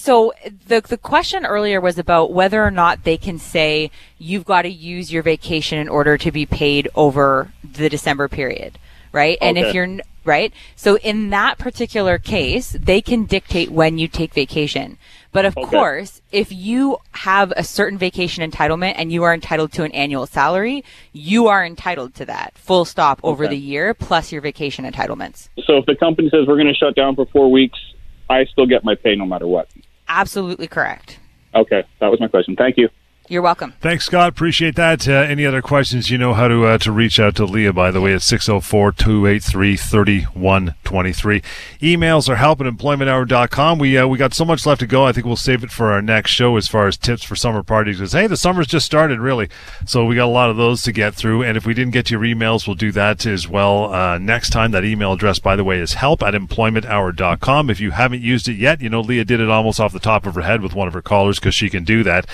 So 0.07 0.33
the 0.69 0.81
the 0.83 0.97
question 0.97 1.45
earlier 1.45 1.81
was 1.81 1.99
about 1.99 2.33
whether 2.33 2.63
or 2.63 2.71
not 2.71 3.03
they 3.03 3.17
can 3.17 3.41
say 3.41 3.91
you've 4.19 4.45
got 4.45 4.63
to 4.63 4.69
use 4.69 5.13
your 5.13 5.25
vacation 5.25 5.81
in 5.81 5.89
order 5.89 6.17
to 6.17 6.31
be 6.31 6.47
paid 6.47 6.89
over 6.95 7.51
the 7.65 7.89
December 7.89 8.29
period, 8.29 8.79
right? 9.11 9.37
And 9.41 9.59
if 9.59 9.75
you're 9.75 9.99
right, 10.25 10.53
so 10.77 10.97
in 10.99 11.31
that 11.31 11.59
particular 11.59 12.19
case, 12.19 12.77
they 12.79 13.01
can 13.03 13.25
dictate 13.25 13.71
when 13.73 13.99
you 13.99 14.07
take 14.07 14.33
vacation. 14.33 14.97
But 15.33 15.45
of 15.45 15.57
Okay. 15.59 15.67
course, 15.67 16.23
if 16.31 16.53
you 16.53 16.99
have 17.27 17.53
a 17.57 17.65
certain 17.65 17.99
vacation 17.99 18.49
entitlement 18.49 18.95
and 18.99 19.11
you 19.11 19.25
are 19.25 19.35
entitled 19.35 19.73
to 19.73 19.83
an 19.83 19.91
annual 19.91 20.27
salary, 20.27 20.85
you 21.13 21.49
are 21.49 21.67
entitled 21.67 22.15
to 22.15 22.25
that 22.27 22.57
full 22.57 22.85
stop 22.85 23.19
over 23.25 23.47
Okay. 23.47 23.55
the 23.57 23.61
year 23.61 23.93
plus 23.93 24.31
your 24.31 24.41
vacation 24.41 24.85
entitlements. 24.85 25.49
So 25.67 25.79
if 25.79 25.87
the 25.87 25.97
company 25.97 26.29
says 26.31 26.47
we're 26.47 26.63
going 26.63 26.69
to 26.69 26.75
shut 26.75 26.95
down 26.95 27.17
for 27.17 27.27
four 27.27 27.51
weeks, 27.51 27.81
I 28.29 28.45
still 28.47 28.67
get 28.67 28.83
my 28.85 28.95
pay 28.97 29.15
no 29.15 29.25
matter 29.25 29.47
what. 29.47 29.69
Absolutely 30.09 30.67
correct. 30.67 31.19
Okay, 31.55 31.85
that 32.01 32.11
was 32.11 32.21
my 32.21 32.29
question. 32.29 32.57
Thank 32.57 32.77
you. 32.77 32.89
You're 33.29 33.43
welcome. 33.43 33.75
Thanks, 33.81 34.07
Scott. 34.07 34.29
Appreciate 34.29 34.77
that. 34.77 35.09
Uh, 35.09 35.13
any 35.13 35.45
other 35.45 35.61
questions, 35.61 36.11
you 36.11 36.19
know 36.19 36.33
how 36.33 36.47
to 36.47 36.65
uh, 36.65 36.79
to 36.79 36.93
reach 36.93 37.19
out 37.19 37.35
to 37.37 37.45
Leah, 37.45 37.73
by 37.73 37.91
the 37.91 38.01
way, 38.01 38.15
at 38.15 38.23
604 38.23 38.93
283 38.93 39.77
3123. 39.77 41.43
Emails 41.81 42.29
are 42.29 42.37
help 42.37 42.61
at 42.61 42.67
employmenthour.com. 42.67 43.79
We, 43.79 43.99
uh, 43.99 44.07
we 44.07 44.17
got 44.17 44.33
so 44.33 44.45
much 44.45 44.65
left 44.65 44.81
to 44.81 44.87
go. 44.87 45.05
I 45.05 45.13
think 45.13 45.27
we'll 45.27 45.35
save 45.35 45.65
it 45.65 45.73
for 45.73 45.93
our 45.93 46.01
next 46.01 46.31
show 46.31 46.57
as 46.57 46.69
far 46.69 46.87
as 46.87 46.97
tips 46.97 47.25
for 47.25 47.35
summer 47.35 47.65
parties. 47.65 47.97
Because, 47.97 48.13
hey, 48.13 48.29
the 48.29 48.37
summer's 48.37 48.69
just 48.69 48.87
started, 48.87 49.19
really. 49.19 49.49
So 49.87 50.05
we 50.05 50.15
got 50.15 50.27
a 50.27 50.27
lot 50.27 50.51
of 50.51 50.57
those 50.57 50.83
to 50.83 50.93
get 50.93 51.15
through. 51.15 51.43
And 51.43 51.57
if 51.57 51.67
we 51.67 51.75
didn't 51.75 51.93
get 51.93 52.11
your 52.11 52.21
emails, 52.21 52.67
we'll 52.67 52.77
do 52.77 52.93
that 52.93 53.27
as 53.27 53.49
well 53.49 53.93
uh, 53.93 54.19
next 54.19 54.51
time. 54.51 54.71
That 54.71 54.85
email 54.85 55.13
address, 55.13 55.41
by 55.41 55.57
the 55.57 55.65
way, 55.65 55.81
is 55.81 55.95
help 55.95 56.23
at 56.23 56.35
employmenthour.com. 56.35 57.71
If 57.71 57.81
you 57.81 57.91
haven't 57.91 58.23
used 58.23 58.49
it 58.49 58.55
yet, 58.55 58.81
you 58.81 58.89
know, 58.89 59.01
Leah 59.01 59.25
did 59.25 59.41
it 59.41 59.51
almost 59.51 59.81
off 59.81 59.93
the 59.93 59.99
top 59.99 60.27
of 60.27 60.37
her 60.37 60.43
head 60.43 60.63
with 60.63 60.75
one 60.75 60.87
of 60.87 60.95
her 60.95 61.03
callers 61.03 61.41
because 61.41 61.57
she 61.57 61.69
can 61.69 61.83
do 61.83 62.05
that. 62.05 62.27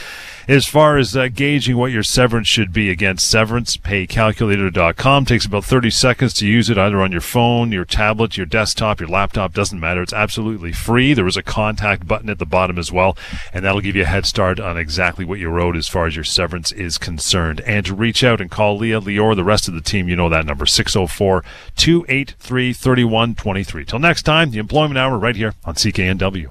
As 0.49 0.67
far 0.67 0.82
as 0.83 1.17
uh, 1.17 1.29
gauging 1.29 1.77
what 1.77 1.93
your 1.93 2.03
severance 2.03 2.49
should 2.49 2.73
be, 2.73 2.91
again, 2.91 3.17
severancepaycalculator.com 3.17 5.25
takes 5.25 5.47
about 5.47 5.65
30 5.65 5.91
seconds 5.91 6.35
to 6.35 6.47
use 6.47 6.71
it 6.71 6.79
either 6.79 7.01
on 7.01 7.13
your 7.13 7.21
phone, 7.21 7.73
your 7.73 7.85
tablet, 7.85 8.37
your 8.37 8.47
desktop, 8.47 9.01
your 9.01 9.09
laptop, 9.09 9.53
doesn't 9.53 9.81
matter. 9.81 10.03
It's 10.03 10.13
absolutely 10.13 10.73
free. 10.73 11.15
There 11.15 11.27
is 11.27 11.37
a 11.37 11.43
contact 11.43 12.07
button 12.07 12.31
at 12.31 12.39
the 12.39 12.47
bottom 12.47 12.79
as 12.79 12.91
well, 12.91 13.17
and 13.53 13.65
that'll 13.65 13.81
give 13.81 13.97
you 13.97 14.03
a 14.03 14.07
head 14.07 14.27
start 14.27 14.61
on 14.61 14.77
exactly 14.77 15.25
what 15.25 15.39
you 15.39 15.57
owed 15.59 15.77
as 15.77 15.89
far 15.89 16.07
as 16.07 16.17
your 16.17 16.25
severance 16.25 16.73
is 16.73 16.99
concerned. 16.99 17.61
And 17.63 17.87
to 17.87 17.95
reach 17.95 18.25
out 18.25 18.41
and 18.41 18.51
call 18.51 18.77
Leah, 18.77 19.01
Lior, 19.01 19.37
the 19.37 19.45
rest 19.45 19.69
of 19.69 19.75
the 19.75 19.81
team, 19.81 20.09
you 20.09 20.17
know 20.17 20.29
that 20.29 20.47
number, 20.47 20.67
604 20.67 21.45
283 21.77 22.73
3123. 22.73 23.85
Till 23.85 23.99
next 23.99 24.23
time, 24.23 24.51
the 24.51 24.59
Employment 24.59 24.99
Hour 24.99 25.19
right 25.19 25.37
here 25.37 25.55
on 25.65 25.75
CKNW. 25.75 26.51